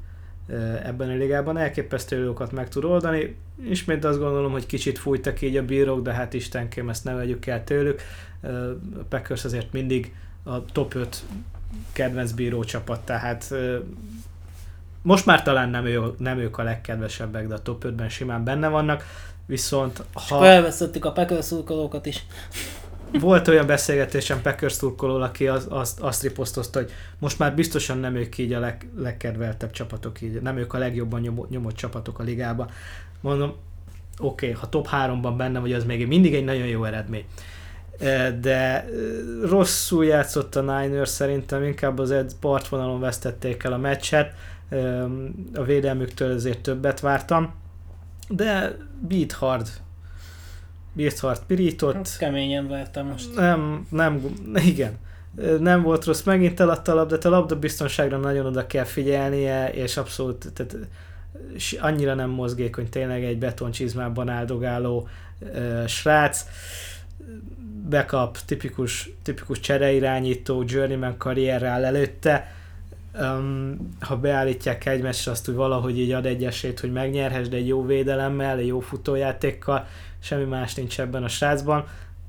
ebben 0.83 1.09
a 1.09 1.13
ligában. 1.13 1.57
Elképesztő 1.57 2.23
jókat 2.23 2.51
meg 2.51 2.69
tud 2.69 2.83
oldani. 2.83 3.35
Ismét 3.63 4.05
azt 4.05 4.19
gondolom, 4.19 4.51
hogy 4.51 4.65
kicsit 4.65 4.97
fújtak 4.97 5.41
így 5.41 5.57
a 5.57 5.65
bírók, 5.65 6.01
de 6.01 6.13
hát 6.13 6.33
istenkém, 6.33 6.89
ezt 6.89 7.03
ne 7.03 7.13
vegyük 7.13 7.45
el 7.45 7.63
tőlük. 7.63 8.01
A 8.41 9.03
Packers 9.09 9.45
azért 9.45 9.71
mindig 9.71 10.15
a 10.43 10.65
top 10.65 10.93
5 10.93 11.23
kedvenc 11.91 12.31
bíró 12.31 12.63
csapat, 12.63 12.99
tehát 12.99 13.53
most 15.01 15.25
már 15.25 15.43
talán 15.43 15.69
nem, 15.69 15.85
ő, 15.85 16.01
nem 16.17 16.37
ők 16.37 16.57
a 16.57 16.63
legkedvesebbek, 16.63 17.47
de 17.47 17.53
a 17.53 17.61
top 17.61 17.83
5-ben 17.87 18.09
simán 18.09 18.43
benne 18.43 18.67
vannak, 18.67 19.03
viszont 19.45 20.03
ha... 20.13 20.45
elvesztettük 20.45 21.05
a 21.05 21.11
Packers 21.11 21.51
is 22.03 22.25
volt 23.11 23.47
olyan 23.47 23.67
beszélgetésem 23.67 24.41
Packers 24.41 24.77
turkoló, 24.77 25.15
aki 25.15 25.47
az, 25.47 25.67
azt, 25.69 25.99
azt 25.99 26.21
riposztozta, 26.21 26.79
hogy 26.79 26.91
most 27.19 27.39
már 27.39 27.55
biztosan 27.55 27.97
nem 27.97 28.15
ők 28.15 28.37
így 28.37 28.53
a 28.53 28.59
leg, 28.59 28.89
legkedveltebb 28.97 29.71
csapatok, 29.71 30.21
így, 30.21 30.41
nem 30.41 30.57
ők 30.57 30.73
a 30.73 30.77
legjobban 30.77 31.21
nyomott, 31.21 31.49
nyomott 31.49 31.75
csapatok 31.75 32.19
a 32.19 32.23
ligában. 32.23 32.69
Mondom, 33.21 33.53
oké, 34.19 34.49
okay, 34.49 34.59
ha 34.59 34.69
top 34.69 34.87
3-ban 34.91 35.33
benne 35.37 35.59
vagy, 35.59 35.73
az 35.73 35.83
még 35.83 36.07
mindig 36.07 36.35
egy 36.35 36.43
nagyon 36.43 36.67
jó 36.67 36.83
eredmény. 36.83 37.25
De 38.41 38.89
rosszul 39.43 40.05
játszott 40.05 40.55
a 40.55 40.61
Niners 40.61 41.09
szerintem, 41.09 41.63
inkább 41.63 41.99
az 41.99 42.11
egy 42.11 42.31
partvonalon 42.39 42.99
vesztették 42.99 43.63
el 43.63 43.73
a 43.73 43.77
meccset, 43.77 44.33
a 45.53 45.63
védelmüktől 45.63 46.33
ezért 46.33 46.61
többet 46.61 46.99
vártam, 46.99 47.53
de 48.29 48.77
beat 49.07 49.31
hard 49.31 49.67
Birthart 50.95 51.43
pirított. 51.45 51.93
Hát, 51.93 52.17
keményen 52.17 52.67
vertem 52.67 53.05
most. 53.05 53.35
Nem, 53.35 53.87
nem, 53.89 54.37
igen. 54.65 54.97
Nem 55.59 55.81
volt 55.81 56.05
rossz, 56.05 56.23
megint 56.23 56.59
eladta 56.59 56.91
a 56.91 56.95
labdát, 56.95 57.25
a 57.25 57.29
labda 57.29 57.59
biztonságra 57.59 58.17
nagyon 58.17 58.45
oda 58.45 58.67
kell 58.67 58.83
figyelnie, 58.83 59.73
és 59.73 59.97
abszolút 59.97 60.51
tehát, 60.53 60.77
annyira 61.79 62.13
nem 62.13 62.29
mozgékony, 62.29 62.89
tényleg 62.89 63.23
egy 63.23 63.37
betoncsizmában 63.37 64.29
áldogáló 64.29 65.07
uh, 65.39 65.85
srác. 65.87 66.45
Bekap, 67.89 68.37
tipikus, 68.45 69.09
tipikus 69.23 69.59
csereirányító, 69.59 70.63
journeyman 70.67 71.17
karrierrel 71.17 71.85
előtte. 71.85 72.53
Um, 73.19 73.95
ha 73.99 74.17
beállítják 74.17 74.85
egymásra, 74.85 75.31
azt 75.31 75.49
úgy 75.49 75.55
valahogy 75.55 75.99
így 75.99 76.11
ad 76.11 76.25
egy 76.25 76.45
esélyt, 76.45 76.79
hogy 76.79 76.91
megnyerhess, 76.91 77.47
de 77.47 77.57
egy 77.57 77.67
jó 77.67 77.85
védelemmel, 77.85 78.57
egy 78.57 78.67
jó 78.67 78.79
futójátékkal, 78.79 79.87
semmi 80.25 80.43
más 80.43 80.73
nincs 80.73 80.99
ebben 80.99 81.23
a 81.23 81.27
srácban. 81.27 81.85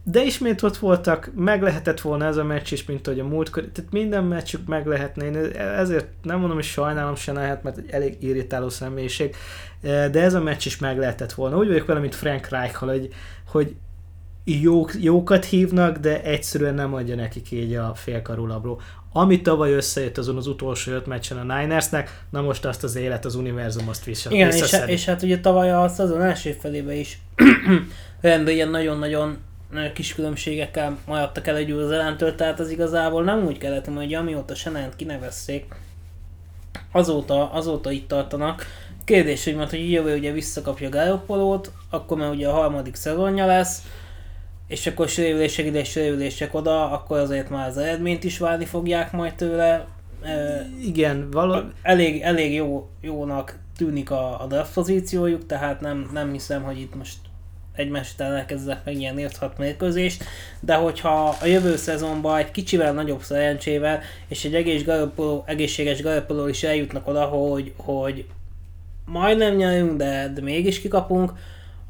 de 0.08 0.24
ismét 0.24 0.62
ott 0.62 0.76
voltak, 0.76 1.30
meg 1.34 1.62
lehetett 1.62 2.00
volna 2.00 2.24
ez 2.24 2.36
a 2.36 2.44
meccs 2.44 2.72
is, 2.72 2.84
mint 2.84 3.06
hogy 3.06 3.20
a 3.20 3.24
múltkor, 3.24 3.64
tehát 3.72 3.92
minden 3.92 4.24
meccsük 4.24 4.66
meg 4.66 4.86
lehetne, 4.86 5.24
én 5.24 5.36
ezért 5.56 6.06
nem 6.22 6.38
mondom, 6.38 6.56
hogy 6.56 6.64
sajnálom 6.64 7.14
se 7.14 7.32
lehet, 7.32 7.62
mert 7.62 7.76
egy 7.76 7.90
elég 7.90 8.16
irritáló 8.20 8.68
személyiség, 8.68 9.36
de 9.80 10.22
ez 10.22 10.34
a 10.34 10.40
meccs 10.40 10.66
is 10.66 10.78
meg 10.78 10.98
lehetett 10.98 11.32
volna. 11.32 11.56
Úgy 11.56 11.66
vagyok 11.66 11.86
vele, 11.86 12.00
mint 12.00 12.14
Frank 12.14 12.48
reich 12.48 12.74
hogy, 12.74 13.08
hogy 13.46 13.74
jók, 14.46 14.92
jókat 15.00 15.44
hívnak, 15.44 15.96
de 15.98 16.22
egyszerűen 16.22 16.74
nem 16.74 16.94
adja 16.94 17.14
nekik 17.14 17.50
így 17.50 17.74
a 17.74 17.92
félkarú 17.94 18.46
labró. 18.46 18.80
Ami 19.12 19.40
tavaly 19.40 19.72
összejött 19.72 20.18
azon 20.18 20.36
az 20.36 20.46
utolsó 20.46 20.92
öt 20.92 21.06
meccsen 21.06 21.38
a 21.38 21.58
Ninersnek, 21.58 22.24
na 22.30 22.40
most 22.40 22.64
azt 22.64 22.84
az 22.84 22.96
élet, 22.96 23.24
az 23.24 23.34
univerzum 23.34 23.88
azt 23.88 24.04
vissza, 24.04 24.30
Igen, 24.30 24.50
és, 24.50 24.76
és, 24.86 25.04
hát 25.04 25.22
ugye 25.22 25.40
tavaly 25.40 25.72
a 25.72 25.88
szezon 25.88 26.22
első 26.22 26.52
felébe 26.60 26.94
is 26.94 27.18
rendben 28.20 28.54
ilyen 28.54 28.68
nagyon-nagyon 28.68 29.36
kis 29.94 30.14
különbségekkel 30.14 30.98
maradtak 31.06 31.46
el 31.46 31.56
egy 31.56 31.66
győzelemtől, 31.66 32.34
tehát 32.34 32.60
az 32.60 32.70
igazából 32.70 33.22
nem 33.22 33.44
úgy 33.44 33.58
kellett, 33.58 33.86
hogy 33.86 34.14
amióta 34.14 34.54
Senent 34.54 34.96
kinevezték, 34.96 35.74
azóta, 36.92 37.52
azóta 37.52 37.90
itt 37.90 38.08
tartanak. 38.08 38.66
Kérdés, 39.04 39.44
hogy 39.44 39.54
majd, 39.54 39.70
hogy 39.70 39.90
jövő 39.90 40.16
ugye 40.16 40.32
visszakapja 40.32 40.88
Garoppolót, 40.88 41.72
akkor 41.90 42.16
már 42.16 42.30
ugye 42.30 42.48
a 42.48 42.52
harmadik 42.52 42.94
szezonja 42.94 43.46
lesz, 43.46 43.82
és 44.66 44.86
akkor 44.86 45.08
sérülések 45.08 45.66
ide, 45.66 45.84
sérülések 45.84 46.54
oda, 46.54 46.90
akkor 46.90 47.18
azért 47.18 47.50
már 47.50 47.68
az 47.68 47.78
eredményt 47.78 48.24
is 48.24 48.38
várni 48.38 48.64
fogják 48.64 49.12
majd 49.12 49.34
tőle. 49.34 49.86
Igen, 50.82 51.30
valami... 51.30 51.70
Elég, 51.82 52.20
elég 52.20 52.54
jó, 52.54 52.88
jónak 53.00 53.58
tűnik 53.76 54.10
a, 54.10 54.42
a 54.42 54.46
draft 54.46 54.72
pozíciójuk, 54.72 55.46
tehát 55.46 55.80
nem, 55.80 56.10
nem 56.12 56.32
hiszem, 56.32 56.62
hogy 56.62 56.80
itt 56.80 56.94
most 56.94 57.16
egymás 57.74 58.12
után 58.12 58.34
elkezdenek 58.34 58.84
megnyerni 58.84 59.22
5 59.22 59.58
mérkőzést, 59.58 60.24
de 60.60 60.74
hogyha 60.74 61.36
a 61.40 61.46
jövő 61.46 61.76
szezonban 61.76 62.38
egy 62.38 62.50
kicsivel 62.50 62.92
nagyobb 62.92 63.22
szerencsével, 63.22 64.00
és 64.28 64.44
egy 64.44 64.54
egész 64.54 64.84
Garoppolo, 64.84 65.42
egészséges 65.46 66.02
Garoppolo 66.02 66.46
is 66.46 66.62
eljutnak 66.62 67.08
oda, 67.08 67.24
hogy, 67.24 67.72
hogy 67.76 68.26
majdnem 69.04 69.54
nyerünk, 69.54 69.96
de, 69.96 70.32
de 70.34 70.40
mégis 70.40 70.80
kikapunk, 70.80 71.32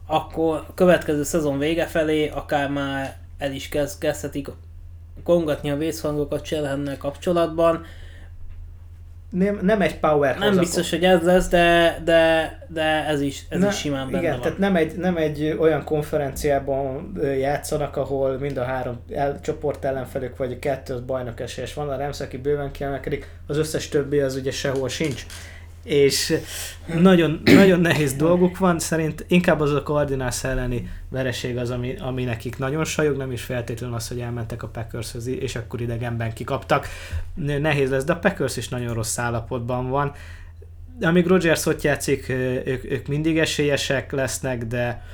akkor 0.06 0.64
a 0.68 0.74
következő 0.74 1.22
szezon 1.22 1.58
vége 1.58 1.86
felé 1.86 2.28
akár 2.28 2.70
már 2.70 3.16
el 3.38 3.52
is 3.52 3.68
kezd, 3.68 3.98
kezdhetik 3.98 4.48
kongatni 5.24 5.70
a 5.70 5.76
vészhangokat 5.76 6.44
Cselhennel 6.44 6.96
kapcsolatban, 6.96 7.86
nem, 9.30 9.58
nem 9.62 9.80
egy 9.80 9.98
power 9.98 10.38
Nem 10.38 10.56
biztos, 10.56 10.90
hogy 10.90 11.04
ez 11.04 11.22
lesz, 11.22 11.48
de, 11.48 11.98
de, 12.04 12.58
de 12.68 12.82
ez 12.82 13.20
is, 13.20 13.46
ez 13.48 13.60
ne, 13.60 13.68
is 13.68 13.76
simán 13.76 14.06
benne 14.06 14.18
igen, 14.18 14.32
van. 14.32 14.40
tehát 14.40 14.58
nem 14.58 14.76
egy, 14.76 14.96
nem 14.96 15.16
egy 15.16 15.56
olyan 15.58 15.84
konferenciában 15.84 17.12
játszanak, 17.38 17.96
ahol 17.96 18.38
mind 18.38 18.56
a 18.56 18.64
három 18.64 19.00
el, 19.10 19.40
csoport 19.40 19.84
ellenfelük, 19.84 20.36
vagy 20.36 20.52
a 20.52 20.58
kettő 20.58 21.02
bajnok 21.06 21.40
esélyes. 21.40 21.74
Van, 21.74 21.88
a 21.88 21.96
Rams, 21.96 22.20
aki 22.20 22.36
bőven 22.36 22.70
kiemelkedik, 22.70 23.28
az 23.46 23.56
összes 23.56 23.88
többi 23.88 24.18
az 24.18 24.36
ugye 24.36 24.50
sehol 24.50 24.88
sincs 24.88 25.26
és 25.86 26.38
nagyon, 27.00 27.40
nagyon 27.44 27.80
nehéz 27.80 28.14
dolguk 28.14 28.58
van, 28.58 28.78
szerint 28.78 29.24
inkább 29.28 29.60
az 29.60 29.72
a 29.72 29.82
koordinálsz 29.82 30.44
elleni 30.44 30.90
vereség 31.08 31.56
az, 31.56 31.70
ami, 31.70 31.96
ami 31.98 32.24
nekik 32.24 32.58
nagyon 32.58 32.84
sajog, 32.84 33.16
nem 33.16 33.32
is 33.32 33.42
feltétlenül 33.42 33.96
az, 33.96 34.08
hogy 34.08 34.20
elmentek 34.20 34.62
a 34.62 34.68
packers 34.68 35.14
és 35.26 35.56
akkor 35.56 35.80
idegenben 35.80 36.32
kikaptak. 36.32 36.88
Nehéz 37.34 37.90
lesz, 37.90 38.04
de 38.04 38.12
a 38.12 38.18
Packers 38.18 38.56
is 38.56 38.68
nagyon 38.68 38.94
rossz 38.94 39.18
állapotban 39.18 39.88
van. 39.88 40.12
Amíg 41.00 41.26
Rodgers 41.26 41.66
ott 41.66 41.82
játszik, 41.82 42.28
ők, 42.28 42.90
ők 42.90 43.06
mindig 43.06 43.38
esélyesek 43.38 44.12
lesznek, 44.12 44.64
de 44.64 45.04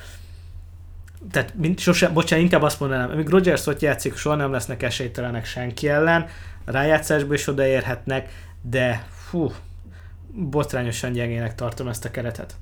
tehát 1.31 1.55
mind, 1.55 1.79
sose, 1.79 2.09
bocsánat, 2.09 2.45
inkább 2.45 2.62
azt 2.62 2.81
mondanám, 2.81 3.11
amíg 3.11 3.29
Rodgers 3.29 3.66
ott 3.66 3.81
játszik, 3.81 4.16
soha 4.16 4.35
nem 4.35 4.53
lesznek 4.53 4.83
esélytelenek 4.83 5.45
senki 5.45 5.89
ellen, 5.89 6.27
rájátszásba 6.64 7.35
is 7.35 7.47
odaérhetnek, 7.47 8.33
de 8.62 9.07
fú, 9.29 9.53
botrányosan 10.35 11.12
gyengének 11.12 11.55
tartom 11.55 11.89
ezt 11.89 12.05
a 12.05 12.11
keretet. 12.11 12.55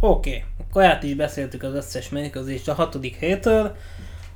Oké, 0.00 0.30
okay. 0.30 0.42
akkor 0.60 0.84
át 0.84 1.02
is 1.02 1.14
beszéltük 1.14 1.62
az 1.62 1.74
összes 1.74 2.08
mérkőzést 2.08 2.68
a 2.68 2.74
hatodik 2.74 3.16
hétől, 3.16 3.76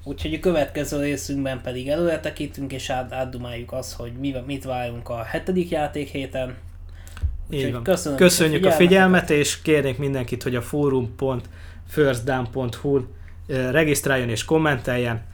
úgyhogy 0.05 0.35
a 0.35 0.39
következő 0.39 1.01
részünkben 1.01 1.61
pedig 1.61 1.89
előre 1.89 2.21
tekintünk 2.21 2.73
és 2.73 2.91
át, 2.91 3.13
átdumáljuk 3.13 3.73
azt, 3.73 3.93
hogy 3.93 4.13
mi, 4.13 4.35
mit 4.47 4.65
várunk 4.65 5.09
a 5.09 5.23
hetedik 5.23 5.71
játék 5.71 6.09
héten. 6.09 6.57
Úgyhogy 7.51 7.83
köszönöm 7.83 8.19
Köszönjük 8.19 8.65
a 8.65 8.71
figyelmet, 8.71 9.23
a 9.23 9.27
figyelmet, 9.27 9.47
és 9.47 9.63
kérnék 9.63 9.99
mindenkit, 9.99 10.43
hogy 10.43 10.55
a 10.55 10.63
forum.firstdown.hu 10.63 13.01
regisztráljon 13.47 14.29
és 14.29 14.45
kommenteljen. 14.45 15.29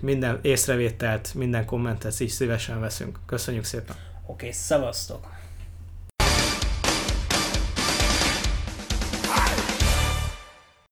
Minden 0.00 0.38
észrevételt, 0.42 1.34
minden 1.34 1.64
kommentet 1.64 2.20
így 2.20 2.28
szívesen 2.28 2.80
veszünk. 2.80 3.18
Köszönjük 3.26 3.64
szépen! 3.64 3.96
Oké, 3.96 4.02
okay, 4.26 4.52
szevasztok! 4.52 5.35